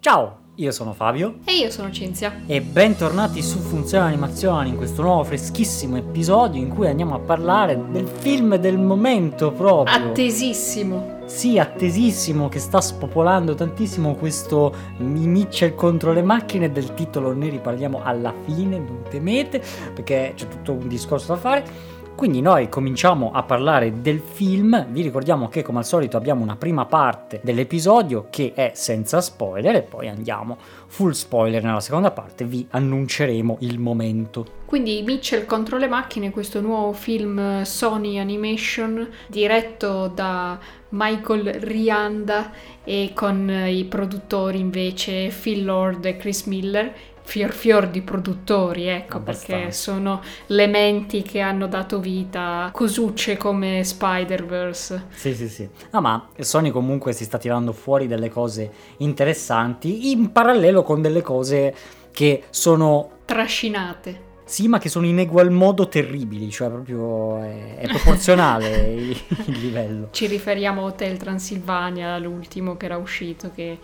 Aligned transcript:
Ciao, 0.00 0.38
io 0.54 0.70
sono 0.70 0.92
Fabio 0.92 1.38
E 1.44 1.54
io 1.54 1.70
sono 1.72 1.90
Cinzia. 1.90 2.42
e 2.46 2.60
bentornati 2.60 3.42
su 3.42 3.58
Funzione 3.58 4.06
Animazioni 4.06 4.68
in 4.68 4.76
questo 4.76 5.02
nuovo 5.02 5.24
freschissimo 5.24 5.96
episodio 5.96 6.62
in 6.62 6.68
cui 6.68 6.86
andiamo 6.86 7.16
a 7.16 7.18
parlare 7.18 7.76
del 7.90 8.06
film 8.06 8.54
del 8.54 8.78
momento 8.78 9.50
proprio. 9.50 9.92
Attesissimo. 9.96 11.16
Sì, 11.24 11.58
attesissimo 11.58 12.48
che 12.48 12.60
sta 12.60 12.80
spopolando 12.80 13.56
tantissimo 13.56 14.14
questo 14.14 14.72
Mi 14.98 15.26
Mitchell 15.26 15.74
contro 15.74 16.12
le 16.12 16.22
macchine 16.22 16.70
del 16.70 16.94
titolo 16.94 17.32
ne 17.32 17.48
riparliamo 17.48 18.00
alla 18.00 18.32
fine, 18.44 18.78
non 18.78 19.02
temete, 19.10 19.60
perché 19.92 20.32
c'è 20.36 20.46
tutto 20.46 20.74
un 20.74 20.86
discorso 20.86 21.32
da 21.34 21.38
fare. 21.40 21.96
Quindi 22.18 22.40
noi 22.40 22.68
cominciamo 22.68 23.30
a 23.30 23.44
parlare 23.44 24.00
del 24.00 24.18
film, 24.18 24.86
vi 24.90 25.02
ricordiamo 25.02 25.46
che 25.46 25.62
come 25.62 25.78
al 25.78 25.84
solito 25.84 26.16
abbiamo 26.16 26.42
una 26.42 26.56
prima 26.56 26.84
parte 26.84 27.38
dell'episodio 27.44 28.26
che 28.28 28.54
è 28.56 28.72
senza 28.74 29.20
spoiler 29.20 29.76
e 29.76 29.82
poi 29.82 30.08
andiamo 30.08 30.58
full 30.88 31.12
spoiler 31.12 31.62
nella 31.62 31.78
seconda 31.78 32.10
parte, 32.10 32.44
vi 32.44 32.66
annunceremo 32.68 33.58
il 33.60 33.78
momento. 33.78 34.44
Quindi 34.64 35.00
Mitchell 35.06 35.46
contro 35.46 35.78
le 35.78 35.86
macchine, 35.86 36.32
questo 36.32 36.60
nuovo 36.60 36.92
film 36.92 37.62
Sony 37.62 38.18
Animation 38.18 39.08
diretto 39.28 40.08
da 40.12 40.58
Michael 40.88 41.54
Rianda 41.60 42.50
e 42.82 43.12
con 43.14 43.48
i 43.48 43.84
produttori 43.84 44.58
invece 44.58 45.28
Phil 45.40 45.64
Lord 45.64 46.04
e 46.04 46.16
Chris 46.16 46.46
Miller. 46.46 46.92
Fior 47.28 47.52
fior 47.52 47.88
di 47.88 48.00
produttori, 48.00 48.86
ecco, 48.86 49.18
Abbastanza. 49.18 49.54
perché 49.54 49.72
sono 49.72 50.22
le 50.46 50.66
menti 50.66 51.20
che 51.20 51.40
hanno 51.40 51.66
dato 51.66 52.00
vita 52.00 52.64
a 52.64 52.70
cosucce 52.70 53.36
come 53.36 53.84
Spider-Verse. 53.84 55.08
Sì, 55.10 55.34
sì, 55.34 55.46
sì. 55.50 55.68
No, 55.90 56.00
ma 56.00 56.30
Sony 56.38 56.70
comunque 56.70 57.12
si 57.12 57.24
sta 57.24 57.36
tirando 57.36 57.74
fuori 57.74 58.06
delle 58.06 58.30
cose 58.30 58.72
interessanti 58.98 60.10
in 60.10 60.32
parallelo 60.32 60.82
con 60.82 61.02
delle 61.02 61.20
cose 61.20 61.74
che 62.12 62.44
sono 62.48 63.10
Trascinate. 63.26 64.24
Sì, 64.44 64.66
ma 64.66 64.78
che 64.78 64.88
sono 64.88 65.04
in 65.04 65.18
egual 65.18 65.50
modo 65.50 65.86
terribili, 65.86 66.50
cioè 66.50 66.70
proprio 66.70 67.36
è, 67.42 67.76
è 67.76 67.88
proporzionale 67.88 68.94
il, 68.94 69.10
il 69.44 69.58
livello. 69.60 70.08
Ci 70.12 70.26
riferiamo 70.26 70.80
a 70.80 70.84
Hotel 70.84 71.18
Transilvania, 71.18 72.16
l'ultimo 72.16 72.78
che 72.78 72.86
era 72.86 72.96
uscito, 72.96 73.50
che 73.54 73.78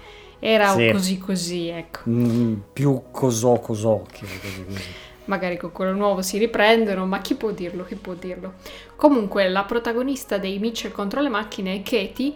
era 0.46 0.74
Sì. 0.74 0.90
così 0.90 1.18
così, 1.18 1.68
ecco. 1.68 2.00
Mm, 2.10 2.54
più 2.70 3.04
cosò 3.10 3.58
cosò 3.60 4.02
che 4.12 4.26
così 4.26 4.64
così. 4.66 4.82
Magari 5.24 5.56
con 5.56 5.72
quello 5.72 5.94
nuovo 5.94 6.20
si 6.20 6.36
riprendono, 6.36 7.06
ma 7.06 7.20
chi 7.20 7.34
può 7.34 7.50
dirlo, 7.50 7.84
chi 7.84 7.94
può 7.94 8.12
dirlo. 8.12 8.54
Comunque, 8.94 9.48
la 9.48 9.64
protagonista 9.64 10.36
dei 10.36 10.58
Mitchell 10.58 10.92
contro 10.92 11.22
le 11.22 11.30
macchine 11.30 11.76
è 11.76 11.82
Katie, 11.82 12.34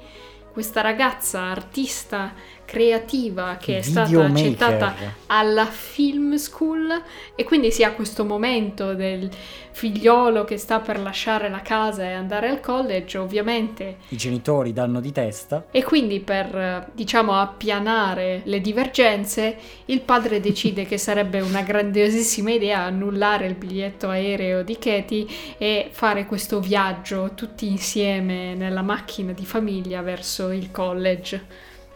questa 0.58 0.80
ragazza 0.80 1.42
artista 1.42 2.32
creativa 2.64 3.56
che 3.58 3.78
è 3.78 3.80
stata 3.80 4.26
accettata 4.26 4.94
alla 5.26 5.64
film 5.64 6.34
school 6.34 7.02
e 7.34 7.44
quindi 7.44 7.70
si 7.70 7.82
ha 7.82 7.92
questo 7.92 8.26
momento 8.26 8.92
del 8.92 9.30
figliolo 9.70 10.44
che 10.44 10.58
sta 10.58 10.80
per 10.80 10.98
lasciare 10.98 11.48
la 11.48 11.60
casa 11.60 12.02
e 12.02 12.12
andare 12.12 12.48
al 12.48 12.58
college, 12.58 13.16
ovviamente 13.16 13.98
I 14.08 14.16
genitori 14.16 14.72
danno 14.72 15.00
di 15.00 15.12
testa. 15.12 15.66
e 15.70 15.84
quindi 15.84 16.18
per, 16.18 16.90
diciamo, 16.92 17.32
appianare 17.38 18.42
le 18.44 18.60
divergenze, 18.60 19.56
il 19.86 20.00
padre 20.00 20.40
decide 20.40 20.84
che 20.84 20.98
sarebbe 20.98 21.40
una 21.40 21.62
grandiosissima 21.62 22.50
idea 22.50 22.80
annullare 22.80 23.46
il 23.46 23.54
biglietto 23.54 24.08
aereo 24.08 24.64
di 24.64 24.76
Katie 24.78 25.26
e 25.56 25.88
fare 25.92 26.26
questo 26.26 26.58
viaggio 26.58 27.30
tutti 27.34 27.68
insieme 27.68 28.54
nella 28.54 28.82
macchina 28.82 29.32
di 29.32 29.46
famiglia 29.46 30.02
verso 30.02 30.47
il 30.52 30.70
college. 30.70 31.44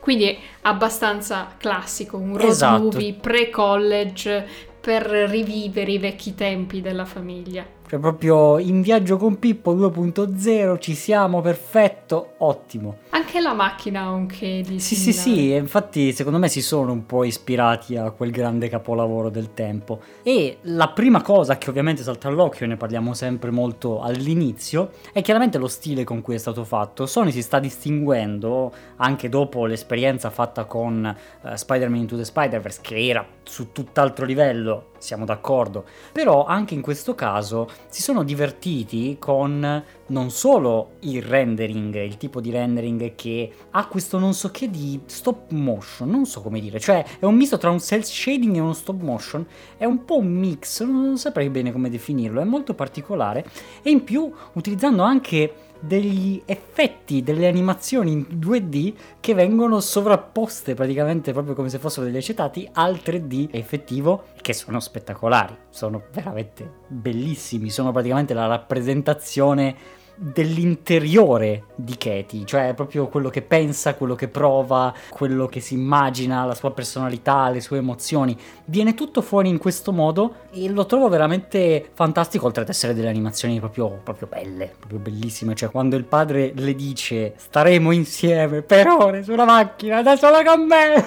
Quindi 0.00 0.24
è 0.24 0.38
abbastanza 0.62 1.54
classico, 1.58 2.16
un 2.16 2.36
road 2.36 2.50
Esatto. 2.50 2.82
movie 2.82 3.14
pre-college 3.14 4.46
per 4.80 5.02
rivivere 5.04 5.92
i 5.92 5.98
vecchi 5.98 6.34
tempi 6.34 6.80
della 6.80 7.04
famiglia. 7.04 7.64
Cioè 7.92 8.00
proprio 8.00 8.56
in 8.58 8.80
viaggio 8.80 9.18
con 9.18 9.38
Pippo 9.38 9.74
2.0 9.74 10.78
ci 10.78 10.94
siamo, 10.94 11.42
perfetto, 11.42 12.36
ottimo. 12.38 13.00
Anche 13.10 13.38
la 13.38 13.52
macchina 13.52 14.04
ha 14.04 14.10
un 14.12 14.24
che 14.24 14.64
di 14.66 14.80
Sì, 14.80 14.94
sì, 14.94 15.12
similare. 15.12 15.42
sì, 15.42 15.52
e 15.52 15.56
infatti 15.58 16.12
secondo 16.14 16.38
me 16.38 16.48
si 16.48 16.62
sono 16.62 16.90
un 16.92 17.04
po' 17.04 17.22
ispirati 17.22 17.96
a 17.98 18.10
quel 18.12 18.30
grande 18.30 18.70
capolavoro 18.70 19.28
del 19.28 19.52
tempo. 19.52 20.00
E 20.22 20.56
la 20.62 20.88
prima 20.88 21.20
cosa 21.20 21.58
che 21.58 21.68
ovviamente 21.68 22.02
salta 22.02 22.28
all'occhio, 22.28 22.64
e 22.64 22.68
ne 22.70 22.78
parliamo 22.78 23.12
sempre 23.12 23.50
molto 23.50 24.00
all'inizio, 24.00 24.92
è 25.12 25.20
chiaramente 25.20 25.58
lo 25.58 25.68
stile 25.68 26.02
con 26.02 26.22
cui 26.22 26.36
è 26.36 26.38
stato 26.38 26.64
fatto. 26.64 27.04
Sony 27.04 27.30
si 27.30 27.42
sta 27.42 27.58
distinguendo 27.58 28.72
anche 28.96 29.28
dopo 29.28 29.66
l'esperienza 29.66 30.30
fatta 30.30 30.64
con 30.64 31.14
eh, 31.44 31.56
Spider-Man 31.58 31.98
Into 32.00 32.16
the 32.16 32.24
Spider-Verse, 32.24 32.78
che 32.80 33.06
era 33.06 33.22
su 33.42 33.70
tutt'altro 33.70 34.24
livello, 34.24 34.91
siamo 35.02 35.24
d'accordo, 35.24 35.84
però 36.12 36.44
anche 36.44 36.74
in 36.74 36.80
questo 36.80 37.14
caso 37.14 37.68
si 37.88 38.02
sono 38.02 38.22
divertiti 38.22 39.16
con 39.18 39.84
non 40.06 40.30
solo 40.30 40.92
il 41.00 41.22
rendering, 41.22 41.94
il 41.96 42.16
tipo 42.16 42.40
di 42.40 42.50
rendering 42.50 43.14
che 43.14 43.50
ha 43.70 43.86
questo 43.86 44.18
non 44.18 44.32
so 44.32 44.50
che 44.50 44.70
di 44.70 45.00
stop 45.06 45.50
motion, 45.50 46.08
non 46.08 46.24
so 46.24 46.40
come 46.40 46.60
dire, 46.60 46.78
cioè 46.78 47.04
è 47.18 47.24
un 47.24 47.34
misto 47.34 47.58
tra 47.58 47.70
un 47.70 47.80
cel 47.80 48.04
shading 48.04 48.56
e 48.56 48.60
uno 48.60 48.72
stop 48.72 49.00
motion, 49.00 49.44
è 49.76 49.84
un 49.84 50.04
po' 50.04 50.18
un 50.18 50.28
mix, 50.28 50.82
non 50.84 51.18
saprei 51.18 51.48
bene 51.50 51.72
come 51.72 51.90
definirlo, 51.90 52.40
è 52.40 52.44
molto 52.44 52.74
particolare. 52.74 53.44
E 53.82 53.90
in 53.90 54.04
più 54.04 54.30
utilizzando 54.52 55.02
anche 55.02 55.54
degli 55.82 56.40
effetti, 56.46 57.22
delle 57.22 57.48
animazioni 57.48 58.12
in 58.12 58.26
2D 58.38 58.94
che 59.18 59.34
vengono 59.34 59.80
sovrapposte 59.80 60.74
praticamente 60.74 61.32
proprio 61.32 61.54
come 61.54 61.68
se 61.68 61.78
fossero 61.78 62.06
degli 62.06 62.16
acetati 62.16 62.68
al 62.72 63.00
3D 63.04 63.48
effettivo 63.50 64.26
che 64.40 64.52
sono 64.52 64.78
spettacolari, 64.78 65.56
sono 65.70 66.04
veramente 66.12 66.70
bellissimi, 66.86 67.68
sono 67.68 67.90
praticamente 67.90 68.32
la 68.32 68.46
rappresentazione 68.46 70.00
dell'interiore 70.14 71.64
di 71.74 71.96
Katie, 71.96 72.44
cioè 72.44 72.74
proprio 72.74 73.08
quello 73.08 73.28
che 73.30 73.42
pensa, 73.42 73.94
quello 73.94 74.14
che 74.14 74.28
prova, 74.28 74.94
quello 75.10 75.46
che 75.46 75.60
si 75.60 75.74
immagina, 75.74 76.44
la 76.44 76.54
sua 76.54 76.72
personalità, 76.72 77.48
le 77.50 77.60
sue 77.60 77.78
emozioni, 77.78 78.36
viene 78.66 78.94
tutto 78.94 79.22
fuori 79.22 79.48
in 79.48 79.58
questo 79.58 79.92
modo 79.92 80.34
e 80.52 80.68
lo 80.68 80.86
trovo 80.86 81.08
veramente 81.08 81.90
fantastico, 81.92 82.46
oltre 82.46 82.62
ad 82.62 82.68
essere 82.68 82.94
delle 82.94 83.08
animazioni 83.08 83.58
proprio, 83.58 84.00
proprio 84.02 84.28
belle, 84.28 84.72
proprio 84.78 84.98
bellissime, 84.98 85.54
cioè 85.54 85.70
quando 85.70 85.96
il 85.96 86.04
padre 86.04 86.52
le 86.54 86.74
dice 86.74 87.34
staremo 87.36 87.90
insieme 87.90 88.62
per 88.62 88.86
ore 88.86 89.22
su 89.22 89.32
una 89.32 89.44
macchina 89.44 90.02
da 90.02 90.16
sola 90.16 90.42
con 90.44 90.66
me, 90.66 91.04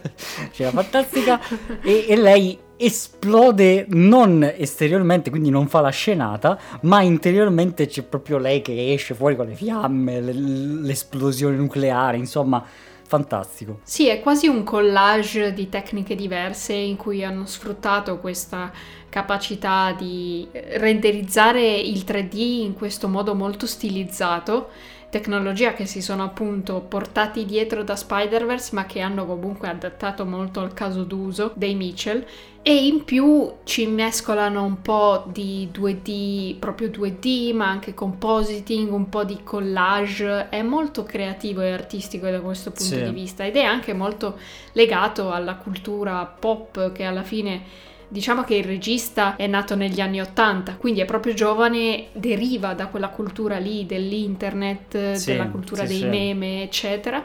cioè 0.52 0.70
fantastica. 0.70 1.40
E, 1.82 2.06
e 2.08 2.16
lei 2.16 2.66
esplode 2.78 3.86
non 3.90 4.42
esteriormente, 4.56 5.30
quindi 5.30 5.50
non 5.50 5.66
fa 5.66 5.80
la 5.80 5.90
scenata, 5.90 6.58
ma 6.82 7.02
interiormente 7.02 7.86
c'è 7.86 8.02
proprio 8.02 8.38
lei 8.38 8.62
che 8.62 8.92
esce 8.92 9.14
fuori 9.14 9.36
con 9.36 9.46
le 9.46 9.54
fiamme, 9.54 10.20
l'esplosione 10.20 11.56
nucleare, 11.56 12.16
insomma, 12.16 12.64
fantastico. 13.06 13.80
Sì, 13.82 14.08
è 14.08 14.20
quasi 14.20 14.46
un 14.46 14.62
collage 14.62 15.52
di 15.52 15.68
tecniche 15.68 16.14
diverse 16.14 16.74
in 16.74 16.96
cui 16.96 17.24
hanno 17.24 17.46
sfruttato 17.46 18.18
questa 18.18 18.70
capacità 19.08 19.94
di 19.96 20.46
renderizzare 20.52 21.74
il 21.78 22.04
3D 22.06 22.36
in 22.36 22.74
questo 22.74 23.08
modo 23.08 23.34
molto 23.34 23.66
stilizzato, 23.66 24.68
tecnologia 25.10 25.72
che 25.72 25.86
si 25.86 26.02
sono 26.02 26.22
appunto 26.24 26.80
portati 26.80 27.44
dietro 27.44 27.82
da 27.82 27.96
Spider-Verse 27.96 28.74
ma 28.74 28.84
che 28.86 29.00
hanno 29.00 29.24
comunque 29.24 29.68
adattato 29.68 30.26
molto 30.26 30.60
al 30.60 30.74
caso 30.74 31.04
d'uso 31.04 31.52
dei 31.54 31.74
Mitchell 31.74 32.24
e 32.62 32.86
in 32.86 33.04
più 33.04 33.50
ci 33.64 33.86
mescolano 33.86 34.62
un 34.62 34.82
po' 34.82 35.24
di 35.32 35.70
2D, 35.72 36.58
proprio 36.58 36.88
2D, 36.88 37.54
ma 37.54 37.66
anche 37.68 37.94
compositing, 37.94 38.92
un 38.92 39.08
po' 39.08 39.24
di 39.24 39.38
collage. 39.42 40.50
È 40.50 40.60
molto 40.60 41.04
creativo 41.04 41.62
e 41.62 41.70
artistico 41.72 42.28
da 42.28 42.40
questo 42.40 42.70
punto 42.70 42.94
Sì. 42.94 43.02
di 43.04 43.10
vista 43.10 43.46
ed 43.46 43.56
è 43.56 43.62
anche 43.62 43.94
molto 43.94 44.36
legato 44.72 45.30
alla 45.30 45.54
cultura 45.54 46.26
pop 46.26 46.92
che 46.92 47.04
alla 47.04 47.22
fine 47.22 47.62
Diciamo 48.10 48.42
che 48.42 48.54
il 48.54 48.64
regista 48.64 49.36
è 49.36 49.46
nato 49.46 49.74
negli 49.76 50.00
anni 50.00 50.20
80, 50.20 50.76
quindi 50.76 51.00
è 51.00 51.04
proprio 51.04 51.34
giovane, 51.34 52.06
deriva 52.12 52.72
da 52.72 52.86
quella 52.86 53.08
cultura 53.10 53.58
lì 53.58 53.84
dell'internet, 53.84 55.12
Sì, 55.12 55.32
della 55.32 55.48
cultura 55.48 55.82
sì, 55.82 55.88
dei 55.88 55.98
sì. 55.98 56.06
meme, 56.06 56.62
eccetera. 56.62 57.22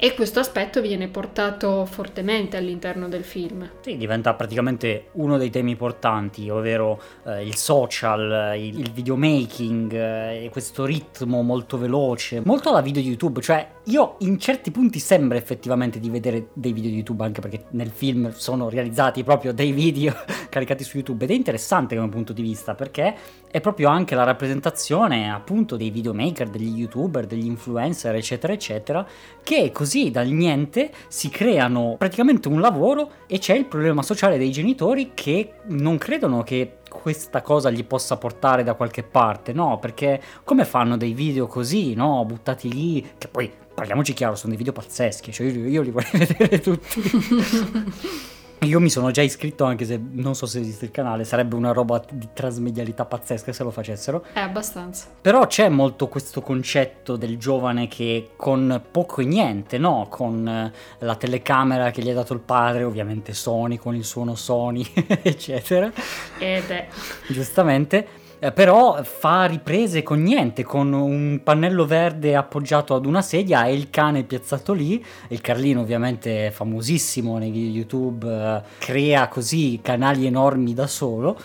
E 0.00 0.14
questo 0.14 0.38
aspetto 0.38 0.80
viene 0.80 1.08
portato 1.08 1.84
fortemente 1.84 2.56
all'interno 2.56 3.08
del 3.08 3.24
film. 3.24 3.68
Sì, 3.80 3.96
diventa 3.96 4.32
praticamente 4.34 5.08
uno 5.14 5.36
dei 5.38 5.50
temi 5.50 5.74
portanti, 5.74 6.48
ovvero 6.48 7.02
eh, 7.26 7.44
il 7.44 7.56
social, 7.56 8.52
eh, 8.52 8.64
il, 8.64 8.78
il 8.78 8.92
videomaking, 8.92 9.92
eh, 9.92 10.48
questo 10.52 10.84
ritmo 10.84 11.42
molto 11.42 11.78
veloce, 11.78 12.40
molto 12.44 12.68
alla 12.68 12.80
video 12.80 13.02
di 13.02 13.08
YouTube, 13.08 13.40
cioè 13.40 13.68
io 13.86 14.14
in 14.20 14.38
certi 14.38 14.70
punti 14.70 15.00
sembra 15.00 15.36
effettivamente 15.36 15.98
di 15.98 16.10
vedere 16.10 16.50
dei 16.52 16.72
video 16.72 16.90
di 16.90 16.96
YouTube, 16.96 17.24
anche 17.24 17.40
perché 17.40 17.64
nel 17.70 17.90
film 17.90 18.30
sono 18.30 18.68
realizzati 18.68 19.24
proprio 19.24 19.52
dei 19.52 19.72
video 19.72 20.14
caricati 20.48 20.84
su 20.84 20.98
YouTube 20.98 21.24
ed 21.24 21.32
è 21.32 21.34
interessante 21.34 21.96
come 21.96 22.08
punto 22.08 22.32
di 22.32 22.42
vista 22.42 22.76
perché 22.76 23.16
è 23.50 23.60
proprio 23.60 23.88
anche 23.88 24.14
la 24.14 24.22
rappresentazione 24.22 25.32
appunto 25.32 25.76
dei 25.76 25.90
videomaker, 25.90 26.48
degli 26.48 26.78
youtuber, 26.78 27.26
degli 27.26 27.46
influencer, 27.46 28.14
eccetera, 28.14 28.52
eccetera, 28.52 29.04
che 29.42 29.72
così 29.72 29.87
così 29.88 30.10
dal 30.10 30.28
niente 30.28 30.90
si 31.08 31.30
creano 31.30 31.94
praticamente 31.96 32.48
un 32.48 32.60
lavoro 32.60 33.10
e 33.26 33.38
c'è 33.38 33.54
il 33.54 33.64
problema 33.64 34.02
sociale 34.02 34.36
dei 34.36 34.50
genitori 34.50 35.12
che 35.14 35.54
non 35.68 35.96
credono 35.96 36.42
che 36.42 36.80
questa 36.90 37.40
cosa 37.40 37.70
gli 37.70 37.84
possa 37.84 38.18
portare 38.18 38.62
da 38.62 38.74
qualche 38.74 39.02
parte, 39.02 39.54
no? 39.54 39.78
Perché 39.78 40.20
come 40.44 40.66
fanno 40.66 40.98
dei 40.98 41.14
video 41.14 41.46
così, 41.46 41.94
no? 41.94 42.22
Buttati 42.26 42.70
lì, 42.70 43.12
che 43.16 43.28
poi 43.28 43.50
parliamoci 43.74 44.12
chiaro, 44.12 44.34
sono 44.34 44.48
dei 44.50 44.58
video 44.58 44.74
pazzeschi, 44.74 45.32
cioè 45.32 45.46
io, 45.46 45.66
io 45.66 45.80
li 45.80 45.90
vorrei 45.90 46.10
vedere 46.26 46.60
tutti. 46.60 47.00
Io 48.62 48.80
mi 48.80 48.90
sono 48.90 49.12
già 49.12 49.22
iscritto 49.22 49.64
anche 49.64 49.84
se 49.84 50.00
non 50.10 50.34
so 50.34 50.46
se 50.46 50.58
esiste 50.58 50.86
il 50.86 50.90
canale, 50.90 51.24
sarebbe 51.24 51.54
una 51.54 51.72
roba 51.72 52.02
di 52.10 52.28
trasmedialità 52.32 53.04
pazzesca 53.04 53.52
se 53.52 53.62
lo 53.62 53.70
facessero. 53.70 54.24
È 54.32 54.40
abbastanza. 54.40 55.06
Però 55.20 55.46
c'è 55.46 55.68
molto 55.68 56.08
questo 56.08 56.40
concetto 56.40 57.16
del 57.16 57.38
giovane 57.38 57.86
che 57.86 58.30
con 58.36 58.82
poco 58.90 59.20
e 59.20 59.26
niente, 59.26 59.78
no? 59.78 60.08
Con 60.10 60.46
eh, 60.48 60.72
la 60.98 61.14
telecamera 61.14 61.92
che 61.92 62.02
gli 62.02 62.10
ha 62.10 62.14
dato 62.14 62.34
il 62.34 62.40
padre, 62.40 62.82
ovviamente 62.82 63.32
Sony 63.32 63.76
con 63.76 63.94
il 63.94 64.04
suono 64.04 64.34
Sony, 64.34 64.84
eccetera. 65.22 65.92
Ed 66.38 66.68
è. 66.68 66.88
Giustamente 67.28 68.26
eh, 68.38 68.52
però 68.52 69.02
fa 69.02 69.46
riprese 69.46 70.02
con 70.02 70.22
niente, 70.22 70.62
con 70.62 70.92
un 70.92 71.40
pannello 71.42 71.86
verde 71.86 72.36
appoggiato 72.36 72.94
ad 72.94 73.06
una 73.06 73.22
sedia 73.22 73.66
e 73.66 73.74
il 73.74 73.90
cane 73.90 74.22
piazzato 74.24 74.72
lì. 74.72 75.04
Il 75.28 75.40
Carlino 75.40 75.80
ovviamente 75.80 76.46
è 76.46 76.50
famosissimo 76.50 77.38
nei 77.38 77.50
video 77.50 77.72
YouTube, 77.72 78.26
eh, 78.28 78.62
crea 78.78 79.28
così 79.28 79.80
canali 79.82 80.26
enormi 80.26 80.74
da 80.74 80.86
solo. 80.86 81.38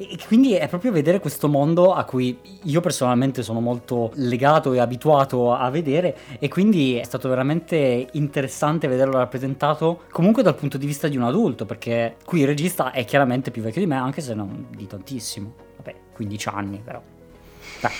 E 0.00 0.16
quindi 0.28 0.54
è 0.54 0.68
proprio 0.68 0.92
vedere 0.92 1.18
questo 1.18 1.48
mondo 1.48 1.92
a 1.92 2.04
cui 2.04 2.38
io 2.62 2.80
personalmente 2.80 3.42
sono 3.42 3.58
molto 3.58 4.12
legato 4.14 4.72
e 4.72 4.78
abituato 4.78 5.52
a 5.52 5.68
vedere 5.70 6.16
e 6.38 6.46
quindi 6.46 6.94
è 6.94 7.02
stato 7.02 7.28
veramente 7.28 8.06
interessante 8.12 8.86
vederlo 8.86 9.18
rappresentato 9.18 10.02
comunque 10.12 10.44
dal 10.44 10.54
punto 10.54 10.78
di 10.78 10.86
vista 10.86 11.08
di 11.08 11.16
un 11.16 11.24
adulto 11.24 11.66
perché 11.66 12.14
qui 12.24 12.42
il 12.42 12.46
regista 12.46 12.92
è 12.92 13.04
chiaramente 13.04 13.50
più 13.50 13.60
vecchio 13.60 13.80
di 13.80 13.88
me 13.88 13.96
anche 13.96 14.20
se 14.20 14.34
non 14.34 14.68
di 14.70 14.86
tantissimo. 14.86 15.67
Vabbè, 16.18 16.26
15 16.26 16.48
anni 16.48 16.80
però. 16.82 17.02
Dai. 17.80 17.92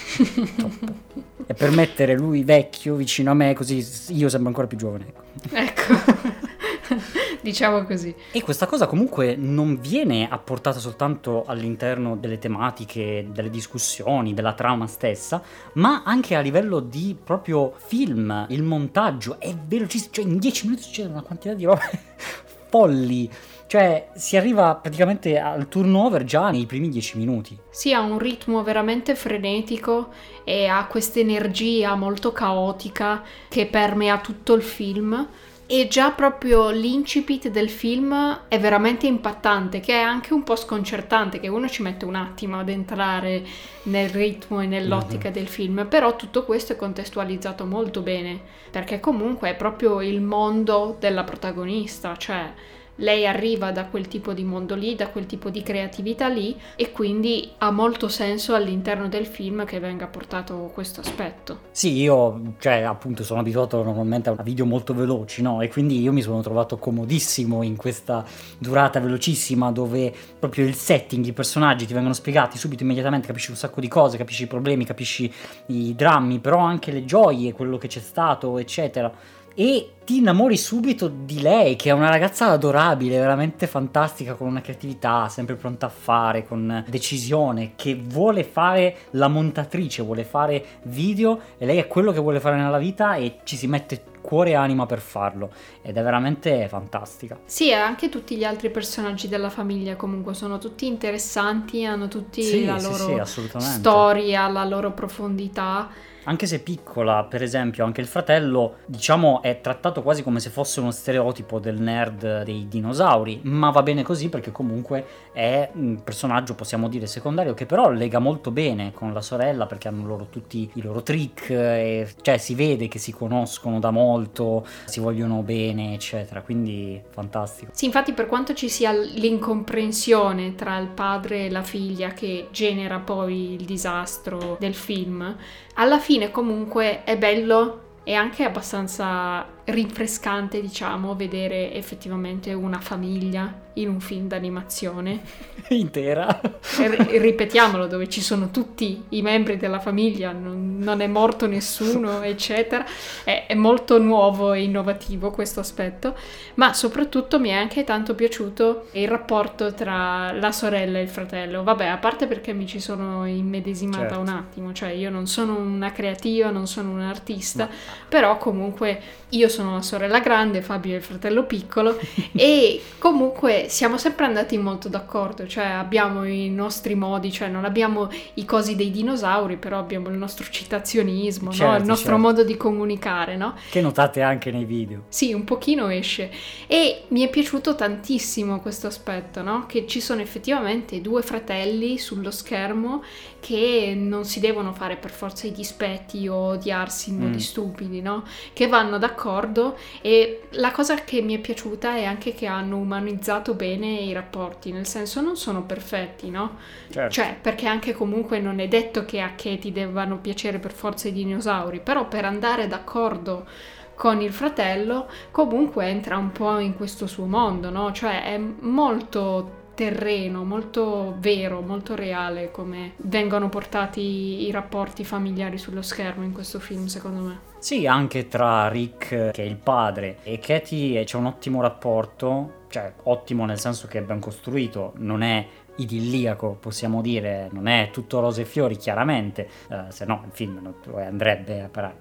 E 1.47 1.55
per 1.55 1.71
mettere 1.71 2.17
lui 2.17 2.43
vecchio 2.45 2.95
vicino 2.95 3.31
a 3.31 3.35
me 3.35 3.55
così 3.55 3.85
io 4.09 4.29
sembro 4.29 4.49
ancora 4.49 4.67
più 4.67 4.77
giovane. 4.77 5.07
Ecco. 5.51 5.93
ecco. 5.93 6.47
diciamo 7.41 7.85
così. 7.85 8.15
E 8.33 8.43
questa 8.43 8.67
cosa 8.67 8.87
comunque 8.87 9.37
non 9.37 9.81
viene 9.81 10.29
apportata 10.29 10.79
soltanto 10.79 11.45
all'interno 11.47 12.17
delle 12.17 12.39
tematiche, 12.39 13.29
delle 13.31 13.51
discussioni, 13.51 14.35
della 14.35 14.55
trama 14.55 14.87
stessa, 14.87 15.43
ma 15.75 16.03
anche 16.05 16.35
a 16.35 16.41
livello 16.41 16.81
di 16.81 17.17
proprio 17.23 17.75
film, 17.77 18.47
il 18.51 18.63
montaggio 18.63 19.39
è 19.41 19.55
velocissimo, 19.55 20.13
cioè 20.13 20.25
in 20.25 20.39
10 20.39 20.65
minuti 20.67 20.83
succede 20.83 21.09
una 21.09 21.23
quantità 21.23 21.55
di 21.55 21.65
robe 21.65 22.01
folli. 22.69 23.31
Cioè, 23.69 24.09
si 24.15 24.39
arriva 24.39 24.75
praticamente 24.77 25.39
al 25.39 25.69
turnover 25.69 26.25
già 26.25 26.51
nei 26.51 26.65
primi 26.65 26.89
dieci 26.89 27.19
minuti. 27.19 27.55
Sì, 27.69 27.93
ha 27.93 28.01
un 28.01 28.19
ritmo 28.19 28.63
veramente 28.63 29.15
frenetico 29.15 30.09
e 30.43 30.67
ha 30.67 30.87
questa 30.87 31.21
energia 31.21 31.95
molto 31.95 32.33
caotica 32.33 33.23
che 33.47 33.67
permea 33.67 34.19
tutto 34.21 34.55
il 34.55 34.63
film. 34.63 35.29
E 35.71 35.87
già 35.87 36.13
proprio 36.13 36.71
l'incipit 36.71 37.49
del 37.51 37.69
film 37.69 38.45
è 38.49 38.59
veramente 38.59 39.07
impattante, 39.07 39.81
che 39.81 39.93
è 39.93 40.01
anche 40.01 40.33
un 40.33 40.43
po' 40.43 40.57
sconcertante, 40.57 41.39
che 41.39 41.49
uno 41.49 41.69
ci 41.69 41.83
mette 41.83 42.07
un 42.07 42.15
attimo 42.15 42.59
ad 42.59 42.71
entrare 42.71 43.45
nel 43.83 44.09
ritmo 44.09 44.61
e 44.61 44.67
nell'ottica 44.67 45.25
mm-hmm. 45.25 45.33
del 45.35 45.47
film, 45.47 45.87
però 45.87 46.17
tutto 46.17 46.47
questo 46.47 46.73
è 46.73 46.77
contestualizzato 46.77 47.67
molto 47.67 48.01
bene, 48.01 48.41
perché 48.71 48.99
comunque 48.99 49.51
è 49.51 49.57
proprio 49.57 50.01
il 50.01 50.23
mondo 50.23 50.97
della 50.99 51.25
protagonista, 51.25 52.17
cioè 52.17 52.51
lei 52.99 53.27
arriva 53.27 53.71
da 53.73 53.87
quel 53.87 54.09
tipo 54.09 54.33
di 54.33 54.45
mondo 54.45 54.75
lì, 54.75 54.95
da 54.95 55.09
quel 55.09 55.27
tipo 55.27 55.51
di 55.51 55.63
creatività 55.63 56.29
lì 56.29 56.57
e 56.77 56.93
quindi 56.93 57.51
ha 57.59 57.71
molto 57.71 58.09
senso 58.09 58.55
all'interno 58.55 59.09
del 59.09 59.27
film 59.27 59.65
che 59.65 59.81
venga 59.81 60.07
portato 60.07 60.71
questo 60.73 61.01
aspetto. 61.01 61.61
Sì, 61.71 62.01
io 62.01 62.55
cioè 62.59 62.83
appunto 62.83 63.25
sono 63.25 63.41
abituato 63.41 63.83
normalmente 63.83 64.31
a 64.31 64.43
video 64.43 64.65
molto 64.65 64.95
veloci, 64.95 65.43
no? 65.43 65.61
E 65.61 65.69
quindi 65.69 66.01
io 66.01 66.13
mi 66.13 66.23
sono 66.23 66.41
trovato 66.41 66.77
comodissimo 66.77 67.63
in 67.63 67.77
questa 67.77 68.25
durata 68.59 69.01
velocissima 69.01 69.71
dove 69.71 70.13
proprio 70.39 70.67
il 70.67 70.75
setting, 70.75 71.25
i 71.25 71.33
personaggi 71.33 71.87
ti 71.87 71.93
vengono 71.93 72.15
spiegati 72.15 72.59
subito 72.59 72.83
immediatamente, 72.83 73.27
capisci 73.27 73.51
un 73.51 73.57
sacco 73.57 73.81
di 73.81 73.89
cose, 73.89 74.17
capisci 74.17 74.45
i 74.45 74.47
problemi, 74.47 74.85
capisci 74.85 75.33
i 75.67 75.95
drammi, 75.95 76.39
però 76.39 76.59
anche 76.59 76.91
le 76.91 77.05
gioie, 77.05 77.53
quello 77.53 77.79
che 77.79 77.89
c'è 77.89 78.01
stato, 78.01 78.59
eccetera 78.59 79.37
e 79.61 79.95
ti 80.05 80.19
innamori 80.19 80.57
subito 80.57 81.09
di 81.09 81.43
lei, 81.43 81.75
che 81.75 81.89
è 81.89 81.93
una 81.93 82.09
ragazza 82.09 82.47
adorabile, 82.47 83.19
veramente 83.19 83.67
fantastica, 83.67 84.35
con 84.35 84.47
una 84.47 84.61
creatività 84.61 85.29
sempre 85.29 85.57
pronta 85.57 85.87
a 85.87 85.89
fare, 85.89 86.47
con 86.47 86.85
decisione, 86.87 87.73
che 87.75 87.97
vuole 88.01 88.45
fare 88.45 88.99
la 89.11 89.27
montatrice, 89.27 90.05
vuole 90.05 90.23
fare 90.23 90.65
video 90.83 91.41
e 91.59 91.67
lei 91.67 91.79
è 91.79 91.89
quello 91.89 92.13
che 92.13 92.21
vuole 92.21 92.39
fare 92.39 92.55
nella 92.55 92.79
vita 92.79 93.17
e 93.17 93.41
ci 93.43 93.57
si 93.57 93.67
mette 93.67 94.05
cuore 94.21 94.51
e 94.51 94.55
anima 94.55 94.87
per 94.87 95.01
farlo. 95.01 95.51
Ed 95.83 95.97
è 95.97 96.03
veramente 96.05 96.69
fantastica. 96.69 97.37
Sì, 97.45 97.71
e 97.71 97.75
anche 97.75 98.09
tutti 98.09 98.37
gli 98.37 98.45
altri 98.45 98.71
personaggi 98.71 99.27
della 99.27 99.51
famiglia 99.51 99.97
comunque 99.97 100.35
sono 100.35 100.59
tutti 100.59 100.87
interessanti, 100.87 101.85
hanno 101.85 102.07
tutti 102.07 102.45
sì, 102.45 102.65
la 102.65 102.79
sì, 102.79 102.85
loro 102.85 103.25
sì, 103.25 103.49
storia, 103.59 104.47
la 104.47 104.65
loro 104.65 104.93
profondità 104.93 105.91
anche 106.25 106.47
se 106.47 106.61
piccola, 106.61 107.25
per 107.25 107.43
esempio, 107.43 107.85
anche 107.85 108.01
il 108.01 108.07
fratello, 108.07 108.79
diciamo, 108.87 109.41
è 109.43 109.61
trattato 109.61 110.03
quasi 110.03 110.23
come 110.23 110.41
se 110.41 110.51
fosse 110.51 110.81
uno 110.81 110.91
stereotipo 110.91 111.59
del 111.59 111.81
nerd 111.81 112.43
dei 112.43 112.67
dinosauri, 112.69 113.41
ma 113.45 113.71
va 113.71 113.83
bene 113.83 114.03
così 114.03 114.29
perché 114.29 114.53
comunque 114.53 115.05
è 115.33 115.71
un 115.75 116.03
personaggio, 116.03 116.55
possiamo 116.55 116.89
dire, 116.89 117.07
secondario, 117.07 117.55
che 117.55 117.65
però 117.65 117.91
lega 117.91 118.19
molto 118.19 118.51
bene 118.51 118.93
con 118.93 119.13
la 119.13 119.23
sorella 119.23 119.67
perché 119.67 119.89
hanno 119.89 120.07
loro 120.07 120.27
tutti 120.29 120.69
i 120.75 120.83
loro 120.83 121.03
trick, 121.03 121.51
e, 121.51 122.09
cioè 122.21 122.37
si 122.37 122.55
vede 122.55 122.89
che 122.89 122.99
si 122.99 123.13
conoscono 123.13 123.79
da 123.79 123.91
molto, 123.91 124.67
si 124.85 125.01
vogliono 125.01 125.43
bene, 125.43 125.95
eccetera, 125.95 126.43
quindi 126.43 127.01
fantastico. 127.09 127.73
Sì, 127.75 127.87
infatti 127.87 128.13
per 128.13 128.27
quanto 128.27 128.53
ci 128.55 128.69
sia 128.69 128.93
l'incomprensione 128.93 130.55
tra 130.55 130.77
il 130.79 130.89
padre 130.89 131.47
e 131.47 131.51
la 131.51 131.63
figlia 131.63 132.11
che 132.11 132.49
genera 132.51 132.99
poi 132.99 133.55
il 133.55 133.65
disastro 133.65 134.57
del 134.59 134.75
film, 134.75 135.37
alla 135.75 135.99
fine 135.99 136.08
comunque 136.31 137.05
è 137.05 137.19
bello 137.19 138.01
e 138.03 138.15
anche 138.15 138.45
abbastanza 138.45 139.58
rinfrescante, 139.69 140.61
diciamo, 140.61 141.15
vedere 141.15 141.73
effettivamente 141.75 142.53
una 142.53 142.81
famiglia 142.81 143.67
in 143.79 143.89
un 143.89 144.01
film 144.01 144.27
d'animazione. 144.27 145.21
Intera. 145.69 146.41
R- 146.79 147.07
ripetiamolo, 147.19 147.87
dove 147.87 148.09
ci 148.09 148.21
sono 148.21 148.51
tutti 148.51 149.05
i 149.11 149.23
membri 149.23 149.57
della 149.57 149.81
famiglia, 149.81 150.33
non, 150.33 150.79
non 150.79 151.01
è 151.01 151.07
morto 151.07 151.47
nessuno, 151.47 152.23
eccetera. 152.23 152.85
È, 153.25 153.47
è, 153.47 153.55
molto 153.55 153.99
nuovo 153.99 154.53
e 154.53 154.63
innovativo 154.63 155.31
questo 155.31 155.61
aspetto, 155.61 156.17
ma 156.55 156.73
soprattutto 156.73 157.39
mi 157.39 157.51
è 157.51 157.55
anche 157.55 157.85
tanto 157.85 158.15
piaciuto 158.15 158.87
il 158.93 159.09
rapporto 159.09 159.75
tra 159.75 160.33
la 160.33 160.53
sorella 160.53 160.99
e 160.99 161.03
il 161.03 161.09
fratello. 161.09 161.63
Vabbè, 161.63 161.87
a 161.87 161.99
parte 161.99 162.27
perché 162.27 162.53
mi 162.53 162.67
ci 162.67 162.81
sono 162.81 163.27
immedesimata 163.27 164.01
certo. 164.01 164.21
un 164.21 164.29
attimo, 164.29 164.73
cioè 164.73 164.91
io 164.91 165.11
non 165.11 165.27
sono 165.27 165.57
una 165.57 165.93
creativa, 165.93 166.51
non 166.51 166.67
sono 166.67 166.91
un 166.91 167.01
artista, 167.01 167.67
ma... 167.67 167.73
però 168.09 168.39
comunque 168.39 169.01
io 169.31 169.49
sono 169.49 169.58
la 169.63 169.83
sorella 169.83 170.21
grande, 170.21 170.63
Fabio 170.63 170.95
è 170.95 170.97
il 170.97 171.03
fratello 171.03 171.45
piccolo 171.45 171.99
e 172.35 172.81
comunque 172.99 173.67
siamo 173.69 173.97
sempre 173.99 174.27
andati 174.27 174.57
molto 174.59 174.89
d'accordo, 174.89 175.47
cioè 175.47 175.65
abbiamo 175.65 176.25
i 176.25 176.49
nostri 176.51 176.95
modi, 176.95 177.31
cioè 177.33 177.49
non 177.49 177.65
abbiamo 177.65 178.09
i 178.35 178.45
cosi 178.45 178.77
dei 178.77 178.91
dinosauri, 178.91 179.57
però 179.57 179.79
abbiamo 179.79 180.09
il 180.09 180.17
nostro 180.17 180.47
citazionismo, 180.49 181.51
certo, 181.51 181.73
no? 181.73 181.79
il 181.79 181.85
nostro 181.85 182.13
certo. 182.13 182.21
modo 182.21 182.45
di 182.45 182.57
comunicare, 182.57 183.37
no? 183.37 183.55
Che 183.71 183.81
notate 183.81 184.23
anche 184.23 184.51
nei 184.51 184.65
video. 184.65 185.05
Sì, 185.09 185.33
un 185.33 185.45
pochino 185.45 185.89
esce. 185.89 186.31
E 186.67 187.05
mi 187.09 187.23
è 187.23 187.31
piaciuto 187.31 187.75
tantissimo 187.75 188.61
questo 188.61 188.87
aspetto, 188.87 189.43
no? 189.43 189.67
Che 189.67 189.87
ci 189.87 190.01
sono 190.01 190.21
effettivamente 190.21 191.01
due 191.01 191.23
fratelli 191.23 191.99
sullo 191.99 192.31
schermo 192.31 193.03
che 193.41 193.95
non 193.97 194.25
si 194.25 194.41
devono 194.41 194.73
fare 194.73 194.97
per 194.97 195.11
forza 195.11 195.47
i 195.47 195.53
dispetti 195.53 196.27
o 196.29 196.37
odiarsi 196.51 197.11
in 197.11 197.19
modi 197.19 197.37
mm. 197.37 197.39
stupidi, 197.39 198.01
no? 198.01 198.25
Che 198.53 198.67
vanno 198.67 198.99
d'accordo 198.99 199.77
e 200.01 200.43
la 200.51 200.71
cosa 200.71 200.95
che 200.97 201.23
mi 201.23 201.37
è 201.37 201.39
piaciuta 201.39 201.97
è 201.97 202.05
anche 202.05 202.35
che 202.35 202.47
hanno 202.47 202.77
umanizzato 202.77 203.55
bene 203.55 203.87
i 203.87 204.13
rapporti, 204.13 204.73
nel 204.73 204.87
senso 204.87 205.21
non 205.21 205.37
sono 205.37 205.63
perfetti, 205.63 206.31
no? 206.31 206.57
Certo. 206.91 207.13
Cioè, 207.13 207.37
perché 207.41 207.67
anche 207.67 207.93
comunque 207.93 208.39
non 208.41 208.59
è 208.61 208.69
detto 208.69 209.05
che 209.05 209.21
a 209.21 209.31
Katie 209.31 209.73
debbano 209.73 210.19
piacere 210.19 210.59
per 210.59 210.73
forza 210.73 211.09
i 211.09 211.13
dinosauri, 211.13 211.81
però 211.81 212.07
per 212.09 212.25
andare 212.25 212.67
d'accordo 212.67 213.47
con 213.95 214.21
il 214.21 214.33
fratello 214.33 215.09
comunque 215.33 215.87
entra 215.87 216.17
un 216.17 216.31
po' 216.31 216.59
in 216.59 216.77
questo 216.77 217.07
suo 217.07 217.27
mondo, 217.27 217.71
no? 217.71 217.93
Cioè 217.93 218.25
è 218.25 218.39
molto 218.39 219.67
terreno, 219.79 220.43
molto 220.43 221.15
vero, 221.21 221.61
molto 221.61 221.95
reale 221.95 222.51
come 222.51 222.95
vengono 222.97 223.49
portati 223.49 224.45
i 224.45 224.51
rapporti 224.51 225.05
familiari 225.05 225.57
sullo 225.57 225.83
schermo 225.83 226.25
in 226.25 226.33
questo 226.33 226.59
film, 226.59 226.87
secondo 226.87 227.21
me. 227.21 227.39
Sì, 227.59 227.87
anche 227.87 228.27
tra 228.27 228.67
Rick, 228.67 229.31
che 229.31 229.43
è 229.45 229.47
il 229.47 229.55
padre, 229.55 230.19
e 230.25 230.41
Katie 230.41 231.05
c'è 231.05 231.17
un 231.17 231.27
ottimo 231.27 231.63
rapporto, 231.63 232.65
cioè 232.71 232.93
ottimo 233.05 233.47
nel 233.47 233.61
senso 233.61 233.87
che 233.87 233.99
è 233.99 234.03
ben 234.03 234.19
costruito, 234.19 234.95
non 234.97 235.23
è 235.23 235.47
idilliaco, 235.77 236.57
possiamo 236.59 237.01
dire, 237.01 237.49
non 237.53 237.69
è 237.69 237.91
tutto 237.93 238.19
rose 238.19 238.41
e 238.43 238.47
fiori, 238.47 238.77
chiaramente, 238.77 239.49
eh, 239.71 239.85
se 239.91 240.05
no 240.07 240.23
il 240.25 240.33
film 240.33 240.59
non 240.61 240.75
andrebbe 240.97 241.63
a 241.63 241.69
parare. 241.69 241.99